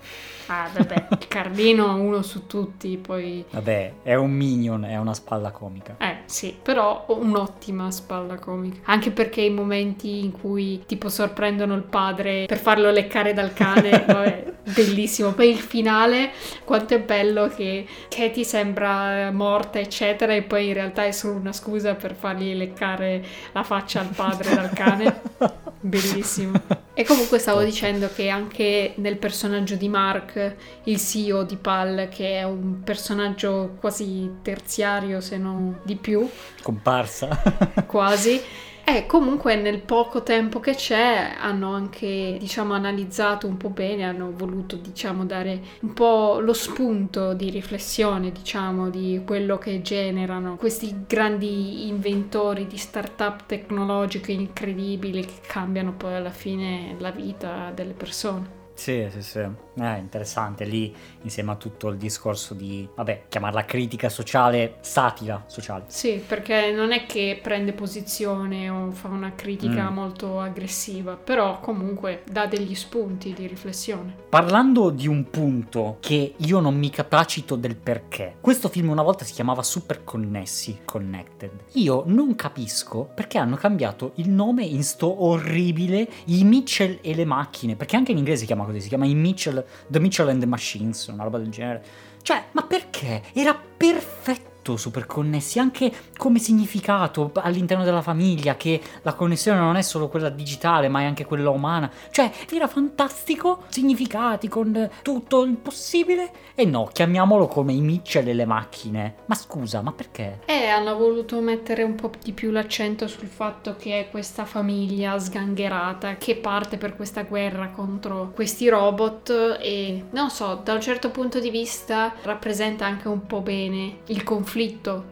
Ah, 0.49 0.69
vabbè, 0.73 1.07
il 1.11 1.27
Carlino 1.29 1.95
uno 1.97 2.23
su 2.23 2.47
tutti, 2.47 2.97
poi... 2.97 3.45
Vabbè, 3.51 3.93
è 4.03 4.15
un 4.15 4.31
minion, 4.31 4.85
è 4.85 4.97
una 4.97 5.15
spalla 5.15 5.51
comica. 5.51 5.97
Eh, 5.99 6.19
sì, 6.25 6.57
però 6.61 7.05
un'ottima 7.09 7.91
spalla 7.91 8.39
comica. 8.39 8.81
Anche 8.85 9.11
perché 9.11 9.43
i 9.43 9.51
momenti 9.51 10.25
in 10.25 10.33
cui 10.33 10.83
tipo 10.87 11.09
sorprendono 11.09 11.75
il 11.75 11.83
padre 11.83 12.47
per 12.47 12.59
farlo 12.59 12.91
leccare 12.91 13.35
dal 13.35 13.53
cane, 13.53 13.91
vabbè, 14.07 14.55
bellissimo. 14.75 15.33
Poi 15.33 15.51
il 15.51 15.59
finale, 15.59 16.31
quanto 16.65 16.95
è 16.95 17.01
bello 17.01 17.49
che 17.49 17.87
Katie 18.09 18.45
sembra 18.45 19.31
morta, 19.31 19.79
eccetera, 19.79 20.35
e 20.35 20.43
poi 20.43 20.69
in 20.69 20.75
realtà 20.75 21.05
è 21.05 21.13
solo 21.13 21.35
una 21.35 21.53
scusa 21.53 21.95
per 21.95 22.15
fargli 22.15 22.55
leccare 22.55 23.25
la 23.53 23.63
faccia 23.63 24.01
al 24.01 24.09
padre 24.09 24.55
dal 24.55 24.71
cane. 24.71 25.21
Bellissimo. 25.81 26.87
E 26.99 27.05
comunque 27.05 27.39
stavo 27.39 27.63
dicendo 27.63 28.11
che 28.13 28.29
anche 28.29 28.95
nel 28.97 29.19
personaggio 29.19 29.77
di 29.77 29.89
Mark, 29.89 30.57
il 30.83 30.99
CEO 30.99 31.45
di 31.45 31.55
PAL, 31.55 32.09
che 32.11 32.41
è 32.41 32.43
un 32.43 32.83
personaggio 32.83 33.77
quasi 33.79 34.29
terziario 34.43 35.21
se 35.21 35.37
non 35.37 35.79
di 35.85 35.95
più, 35.95 36.29
Comparsa. 36.61 37.85
quasi, 37.87 38.43
e 38.97 39.07
comunque 39.07 39.57
nel 39.57 39.81
poco 39.81 40.23
tempo 40.23 40.61
che 40.61 40.75
c'è 40.75 41.35
hanno 41.39 41.75
anche, 41.75 42.37
diciamo, 42.39 42.73
analizzato 42.73 43.47
un 43.47 43.57
po' 43.57 43.69
bene, 43.71 44.05
hanno 44.05 44.33
voluto, 44.35 44.77
diciamo, 44.77 45.25
dare 45.25 45.61
un 45.81 45.93
po' 45.93 46.39
lo 46.41 46.53
spunto 46.53 47.35
di 47.35 47.51
riflessione, 47.51 48.33
diciamo, 48.33 48.89
di 48.89 49.23
quello 49.27 49.59
che 49.59 49.83
generano 49.83 50.57
questi 50.57 51.05
grandi 51.07 51.89
inventori 51.89 52.67
di 52.67 52.77
start-up 52.77 53.47
tecnologiche 53.47 54.33
incredibili 54.33 55.25
che 55.25 55.41
cambiano 55.47 55.93
poi 55.93 56.15
alla 56.15 56.31
fine 56.31 56.97
la 56.99 57.11
vita 57.11 57.71
delle 57.75 57.93
persone. 57.93 58.57
Sì, 58.75 59.07
sì, 59.11 59.23
sì. 59.23 59.68
È 59.79 59.99
interessante 59.99 60.65
lì 60.65 60.95
insieme 61.23 61.53
a 61.53 61.57
tutto 61.57 61.89
il 61.89 61.97
discorso 61.97 62.55
di, 62.55 62.89
vabbè, 62.95 63.25
chiamarla 63.29 63.65
critica 63.65 64.09
sociale, 64.09 64.77
satira 64.81 65.45
sociale. 65.47 65.85
Sì, 65.87 66.23
perché 66.27 66.73
non 66.73 66.93
è 66.93 67.07
che 67.07 67.39
prende 67.43 67.73
posizione 67.73 68.69
o 68.69 68.91
fa 68.91 69.09
una 69.09 69.33
critica 69.35 69.91
Mm. 69.91 69.95
molto 69.95 70.41
aggressiva, 70.41 71.15
però 71.15 71.61
comunque 71.61 72.23
dà 72.31 72.47
degli 72.47 72.75
spunti 72.75 73.33
di 73.33 73.47
riflessione. 73.47 74.15
Parlando 74.29 74.91
di 74.91 75.07
un 75.07 75.31
punto 75.31 75.99
che 76.01 76.35
io 76.37 76.61
non 76.61 76.77
mi 76.77 76.91
capacito 76.91 77.57
del 77.57 77.77
perché, 77.77 78.37
questo 78.41 78.69
film 78.69 78.89
una 78.91 79.03
volta 79.03 79.25
si 79.25 79.33
chiamava 79.33 79.63
Super 79.63 80.05
Connessi, 80.05 80.81
Connected. 80.85 81.51
Io 81.73 82.03
non 82.07 82.35
capisco 82.35 83.09
perché 83.15 83.39
hanno 83.39 83.57
cambiato 83.57 84.13
il 84.17 84.29
nome 84.29 84.65
in 84.65 84.83
sto 84.83 85.25
orribile 85.25 86.09
I 86.27 86.45
Mitchell 86.45 86.99
e 87.01 87.15
le 87.15 87.25
macchine, 87.25 87.77
perché 87.77 87.97
anche 87.97 88.13
in 88.13 88.19
inglese 88.19 88.41
si 88.41 88.47
chiama 88.47 88.65
così, 88.65 88.81
si 88.81 88.89
chiama 88.89 89.07
I 89.07 89.15
Mitchell, 89.15 89.65
The 89.91 89.99
Mitchell 89.99 90.29
and 90.29 90.41
the 90.41 90.47
Machines, 90.47 91.07
una 91.09 91.25
roba 91.25 91.39
del 91.39 91.51
genere. 91.51 91.83
Cioè, 92.23 92.45
ma 92.53 92.63
perché? 92.63 93.23
Era 93.33 93.55
perfetto 93.55 94.58
super 94.77 95.07
connessi 95.07 95.59
anche 95.59 95.93
come 96.17 96.39
significato 96.39 97.31
all'interno 97.35 97.85
della 97.85 98.03
famiglia 98.03 98.57
che 98.57 98.81
la 99.03 99.15
connessione 99.15 99.59
non 99.59 99.77
è 99.77 99.83
solo 99.83 100.09
quella 100.09 100.29
digitale 100.29 100.89
ma 100.89 101.01
è 101.01 101.05
anche 101.05 101.25
quella 101.25 101.51
umana. 101.51 101.91
Cioè 102.11 102.31
era 102.53 102.69
fantastico 102.69 103.65
significati 103.69 104.49
con 104.49 104.91
tutto 105.03 105.43
il 105.45 105.57
possibile. 105.57 106.31
E 106.55 106.65
no 106.65 106.89
chiamiamolo 106.93 107.47
come 107.47 107.73
i 107.73 107.81
Mitchell 107.81 108.27
e 108.27 108.35
le 108.35 108.45
macchine. 108.45 109.15
Ma 109.27 109.35
scusa 109.35 109.81
ma 109.81 109.93
perché? 109.93 110.41
E 110.45 110.67
hanno 110.67 110.97
voluto 110.97 111.41
mettere 111.41 111.83
un 111.83 111.95
po' 111.95 112.11
di 112.23 112.33
più 112.33 112.51
l'accento 112.51 113.07
sul 113.07 113.29
fatto 113.29 113.77
che 113.77 114.01
è 114.01 114.11
questa 114.11 114.45
famiglia 114.45 115.19
sgangherata 115.19 116.17
che 116.17 116.37
parte 116.37 116.77
per 116.77 116.97
questa 116.97 117.23
guerra 117.23 117.69
contro 117.69 118.33
questi 118.35 118.69
robot 118.69 119.59
e 119.61 120.05
non 120.11 120.31
so, 120.31 120.61
da 120.63 120.73
un 120.75 120.81
certo 120.81 121.11
punto 121.11 121.39
di 121.39 121.51
vista 121.51 122.13
rappresenta 122.23 122.87
anche 122.87 123.09
un 123.09 123.27
po' 123.27 123.41
bene 123.41 123.99
il 124.07 124.23
conflitto 124.25 124.57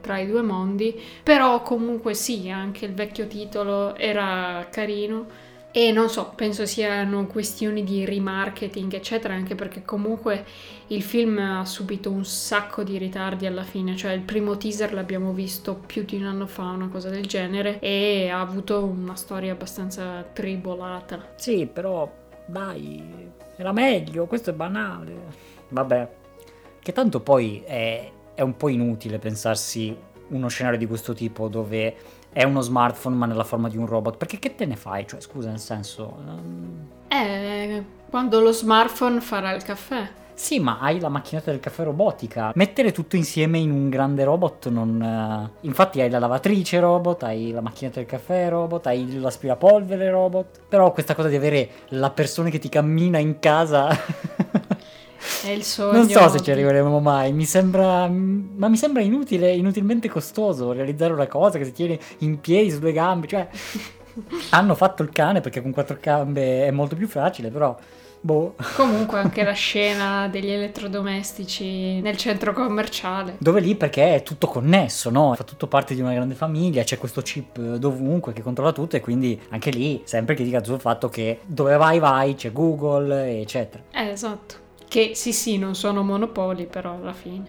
tra 0.01 0.19
i 0.19 0.27
due 0.27 0.43
mondi, 0.43 0.99
però 1.23 1.63
comunque 1.63 2.15
sì, 2.15 2.51
anche 2.51 2.85
il 2.85 2.95
vecchio 2.95 3.27
titolo 3.27 3.95
era 3.97 4.67
carino. 4.71 5.45
E 5.73 5.93
non 5.93 6.09
so, 6.09 6.33
penso 6.35 6.65
siano 6.65 7.27
questioni 7.27 7.85
di 7.85 8.07
remarketing, 8.07 8.95
eccetera, 8.95 9.35
anche 9.35 9.55
perché 9.55 9.83
comunque 9.85 10.43
il 10.87 11.03
film 11.03 11.37
ha 11.37 11.67
subito 11.67 12.11
un 12.11 12.25
sacco 12.25 12.83
di 12.83 12.97
ritardi 12.97 13.45
alla 13.45 13.63
fine, 13.63 13.95
cioè 13.95 14.13
il 14.13 14.23
primo 14.23 14.57
teaser 14.57 14.95
l'abbiamo 14.95 15.33
visto 15.33 15.75
più 15.75 16.05
di 16.07 16.17
un 16.17 16.25
anno 16.25 16.47
fa, 16.47 16.63
una 16.63 16.89
cosa 16.89 17.11
del 17.11 17.27
genere, 17.27 17.79
e 17.81 18.31
ha 18.31 18.41
avuto 18.41 18.85
una 18.85 19.17
storia 19.17 19.53
abbastanza 19.53 20.25
tribolata. 20.33 21.35
Sì 21.37 21.69
però 21.71 22.11
dai 22.47 23.03
era 23.57 23.73
meglio 23.73 24.27
questo 24.27 24.51
è 24.51 24.53
banale 24.53 25.15
vabbè 25.69 26.09
che 26.81 26.93
tanto 26.93 27.21
poi 27.21 27.63
è, 27.67 28.09
è 28.37 28.43
un 28.43 28.57
po' 28.57 28.68
inutile 28.68 29.18
pensarsi 29.18 29.97
uno 30.28 30.47
scenario 30.49 30.78
di 30.78 30.87
questo 30.87 31.12
tipo 31.12 31.49
dove 31.49 31.97
è 32.32 32.45
uno 32.45 32.61
smartphone 32.61 33.16
ma 33.16 33.26
nella 33.26 33.45
forma 33.45 33.68
di 33.68 33.76
un 33.76 33.87
robot 33.87 34.16
perché 34.16 34.39
che 34.39 34.55
te 34.55 34.66
ne 34.66 34.76
fai 34.76 35.07
cioè 35.07 35.20
scusa 35.20 35.49
nel 35.49 35.59
senso 35.59 36.16
ehm, 36.24 36.87
Eh, 37.09 37.84
quando 38.11 38.41
lo 38.41 38.53
smartphone 38.53 39.20
farà 39.20 39.53
il 39.53 39.62
caffè. 39.64 40.09
Sì, 40.34 40.61
ma 40.61 40.78
hai 40.80 41.01
la 41.01 41.09
macchinetta 41.09 41.51
del 41.51 41.61
caffè 41.61 41.82
robotica. 41.84 42.53
Mettere 42.57 42.93
tutto 42.93 43.16
insieme 43.16 43.57
in 43.57 43.70
un 43.70 43.89
grande 43.89 44.22
robot 44.22 44.68
non... 44.68 45.01
eh, 45.01 45.66
Infatti 45.66 46.03
hai 46.03 46.11
la 46.11 46.18
lavatrice 46.18 46.78
robot, 46.78 47.22
hai 47.22 47.53
la 47.53 47.62
macchinetta 47.62 48.01
del 48.01 48.09
caffè 48.09 48.51
robot, 48.51 48.87
hai 48.87 49.18
l'aspirapolvere 49.18 50.11
robot. 50.11 50.61
Però 50.68 50.93
questa 50.93 51.14
cosa 51.14 51.28
di 51.28 51.37
avere 51.37 51.70
la 51.89 52.11
persona 52.11 52.51
che 52.51 52.59
ti 52.59 52.68
cammina 52.68 53.16
in 53.18 53.39
casa... 53.39 53.89
È 55.43 55.49
il 55.49 55.62
sogno. 55.62 55.99
non 55.99 56.09
so 56.09 56.29
se 56.29 56.41
ci 56.41 56.51
arriveremo 56.51 57.01
mai. 57.01 57.33
Mi 57.33 57.45
sembra... 57.45 58.09
Ma 58.09 58.68
mi 58.68 58.77
sembra 58.77 59.03
inutile, 59.03 59.53
inutilmente 59.53 60.09
costoso 60.09 60.72
realizzare 60.72 61.12
una 61.12 61.27
cosa 61.27 61.59
che 61.59 61.64
si 61.64 61.72
tiene 61.72 61.99
in 62.18 62.41
piedi 62.41 62.70
su 62.70 62.79
due 62.79 62.93
gambe. 62.93 63.27
Cioè... 63.27 63.49
Hanno 64.51 64.74
fatto 64.74 65.03
il 65.03 65.11
cane 65.11 65.41
perché 65.41 65.61
con 65.61 65.72
quattro 65.72 65.99
gambe 66.01 66.66
è 66.66 66.70
molto 66.70 66.97
più 66.97 67.09
facile, 67.09 67.51
però... 67.51 67.77
Boh... 68.27 68.55
Comunque 68.74 69.18
anche 69.18 69.45
la 69.45 69.53
scena 69.55 70.27
degli 70.29 70.51
elettrodomestici 70.51 72.01
nel 72.01 72.16
centro 72.16 72.53
commerciale. 72.53 73.37
Dove 73.39 73.61
lì 73.61 73.77
perché 73.77 74.16
è 74.16 74.22
tutto 74.22 74.49
connesso, 74.49 75.11
no? 75.11 75.35
Fa 75.35 75.45
tutto 75.45 75.66
parte 75.68 75.95
di 75.95 76.01
una 76.01 76.14
grande 76.14 76.35
famiglia, 76.35 76.83
c'è 76.83 76.99
questo 76.99 77.20
chip 77.20 77.59
dovunque 77.77 78.33
che 78.33 78.43
controlla 78.43 78.72
tutto 78.72 78.97
e 78.97 79.01
quindi 79.01 79.41
anche 79.51 79.70
lì 79.70 80.01
sempre 80.05 80.35
critica 80.35 80.64
sul 80.64 80.81
fatto 80.81 81.09
che 81.09 81.41
dove 81.47 81.77
vai 81.77 81.99
vai, 81.99 82.35
c'è 82.35 82.51
Google, 82.51 83.41
eccetera. 83.41 83.85
Eh, 83.93 84.09
esatto. 84.09 84.64
Che 84.89 85.14
sì 85.14 85.32
sì, 85.32 85.59
non 85.59 85.74
sono 85.74 86.03
monopoli, 86.03 86.66
però 86.66 86.95
alla 86.95 87.12
fine. 87.12 87.45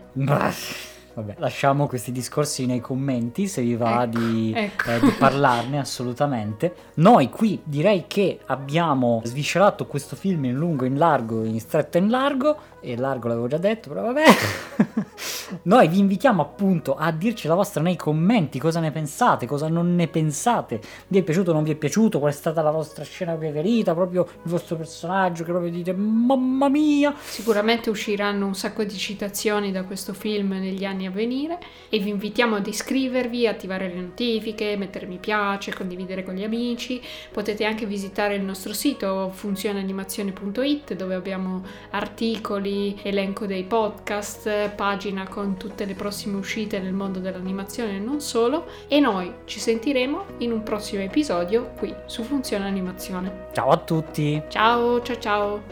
Vabbè, 1.17 1.33
lasciamo 1.39 1.87
questi 1.87 2.11
discorsi 2.11 2.67
nei 2.67 2.79
commenti 2.79 3.47
se 3.47 3.63
vi 3.63 3.75
va 3.75 4.03
Ecco, 4.03 4.19
di, 4.19 4.53
ecco. 4.55 4.91
eh, 4.91 4.99
di 4.99 5.09
parlarne 5.17 5.79
assolutamente. 5.79 6.75
Noi 6.97 7.31
qui 7.31 7.59
direi 7.63 8.03
che 8.05 8.41
abbiamo 8.45 9.21
sviscerato 9.23 9.87
questo 9.87 10.15
film 10.15 10.45
in 10.45 10.53
lungo, 10.53 10.85
in 10.85 10.95
largo, 10.95 11.43
in 11.43 11.59
stretto 11.59 11.97
e 11.97 12.01
in 12.01 12.09
largo. 12.11 12.57
E 12.79 12.95
largo 12.95 13.29
l'avevo 13.29 13.47
già 13.47 13.57
detto, 13.57 13.89
però 13.89 14.03
vabbè. 14.03 14.23
Noi 15.63 15.87
vi 15.87 15.97
invitiamo 15.97 16.41
appunto 16.41 16.95
a 16.95 17.11
dirci 17.11 17.47
la 17.47 17.55
vostra 17.55 17.81
nei 17.81 17.95
commenti, 17.95 18.59
cosa 18.59 18.79
ne 18.79 18.91
pensate, 18.91 19.47
cosa 19.47 19.67
non 19.67 19.95
ne 19.95 20.07
pensate. 20.07 20.79
Vi 21.07 21.17
è 21.17 21.23
piaciuto 21.23 21.49
o 21.49 21.53
non 21.53 21.63
vi 21.63 21.71
è 21.71 21.75
piaciuto? 21.75 22.19
Qual 22.19 22.31
è 22.31 22.35
stata 22.35 22.61
la 22.61 22.69
vostra 22.69 23.03
scena 23.03 23.33
preferita? 23.33 23.95
Proprio 23.95 24.27
il 24.43 24.49
vostro 24.51 24.75
personaggio 24.75 25.43
che 25.43 25.49
proprio 25.49 25.71
dite 25.71 25.93
mamma 25.93 26.69
mia. 26.69 27.13
Sicuramente 27.19 27.89
usciranno 27.89 28.45
un 28.45 28.53
sacco 28.53 28.83
di 28.83 28.95
citazioni 28.95 29.71
da 29.71 29.83
questo 29.83 30.13
film 30.13 30.51
negli 30.51 30.85
anni 30.85 31.06
a 31.07 31.11
venire 31.11 31.57
e 31.89 31.99
vi 31.99 32.09
invitiamo 32.09 32.55
ad 32.55 32.67
iscrivervi, 32.67 33.47
attivare 33.47 33.87
le 33.87 33.99
notifiche, 33.99 34.77
mettere 34.77 35.05
mi 35.05 35.17
piace, 35.17 35.73
condividere 35.73 36.23
con 36.23 36.35
gli 36.35 36.43
amici. 36.43 37.01
Potete 37.31 37.65
anche 37.65 37.85
visitare 37.85 38.35
il 38.35 38.43
nostro 38.43 38.73
sito 38.73 39.31
funzionanimazione.it 39.33 40.95
dove 40.95 41.15
abbiamo 41.15 41.63
articoli, 41.91 42.99
elenco 43.03 43.45
dei 43.45 43.63
podcast, 43.63 44.69
pagina 44.69 45.27
con 45.27 45.57
tutte 45.57 45.85
le 45.85 45.93
prossime 45.93 46.37
uscite 46.37 46.79
nel 46.79 46.93
mondo 46.93 47.19
dell'animazione 47.19 47.95
e 47.95 47.99
non 47.99 48.21
solo. 48.21 48.65
E 48.87 48.99
noi 48.99 49.31
ci 49.45 49.59
sentiremo 49.59 50.25
in 50.39 50.51
un 50.51 50.63
prossimo 50.63 51.01
episodio 51.01 51.73
qui 51.77 51.93
su 52.05 52.23
Funzione 52.23 52.65
Animazione. 52.65 53.47
Ciao 53.53 53.69
a 53.69 53.77
tutti! 53.77 54.41
Ciao 54.49 55.01
ciao 55.01 55.19
ciao! 55.19 55.63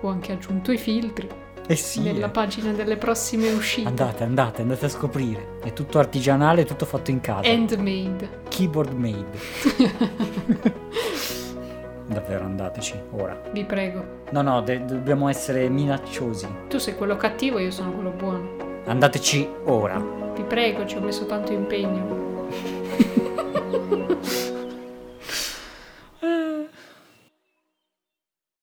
Ho 0.00 0.08
anche 0.08 0.32
aggiunto 0.32 0.70
i 0.70 0.78
filtri 0.78 1.47
Eh 1.70 1.76
sì! 1.76 2.00
nella 2.00 2.28
eh. 2.28 2.30
pagina 2.30 2.72
delle 2.72 2.96
prossime 2.96 3.50
uscite. 3.50 3.86
Andate, 3.86 4.24
andate, 4.24 4.62
andate 4.62 4.86
a 4.86 4.88
scoprire. 4.88 5.58
È 5.62 5.74
tutto 5.74 5.98
artigianale, 5.98 6.64
tutto 6.64 6.86
fatto 6.86 7.10
in 7.10 7.20
casa. 7.20 7.46
Handmade. 7.46 8.40
Keyboard 8.48 8.92
made. 8.94 9.26
Davvero, 12.08 12.46
andateci, 12.46 12.94
ora. 13.10 13.38
Vi 13.52 13.64
prego. 13.64 14.22
No, 14.30 14.40
no, 14.40 14.62
de- 14.62 14.82
dobbiamo 14.86 15.28
essere 15.28 15.68
minacciosi. 15.68 16.48
Tu 16.68 16.78
sei 16.78 16.96
quello 16.96 17.16
cattivo, 17.16 17.58
io 17.58 17.70
sono 17.70 17.92
quello 17.92 18.12
buono. 18.12 18.82
Andateci 18.86 19.46
ora. 19.64 20.02
Vi 20.34 20.44
prego, 20.44 20.86
ci 20.86 20.96
ho 20.96 21.00
messo 21.00 21.26
tanto 21.26 21.52
impegno. 21.52 22.46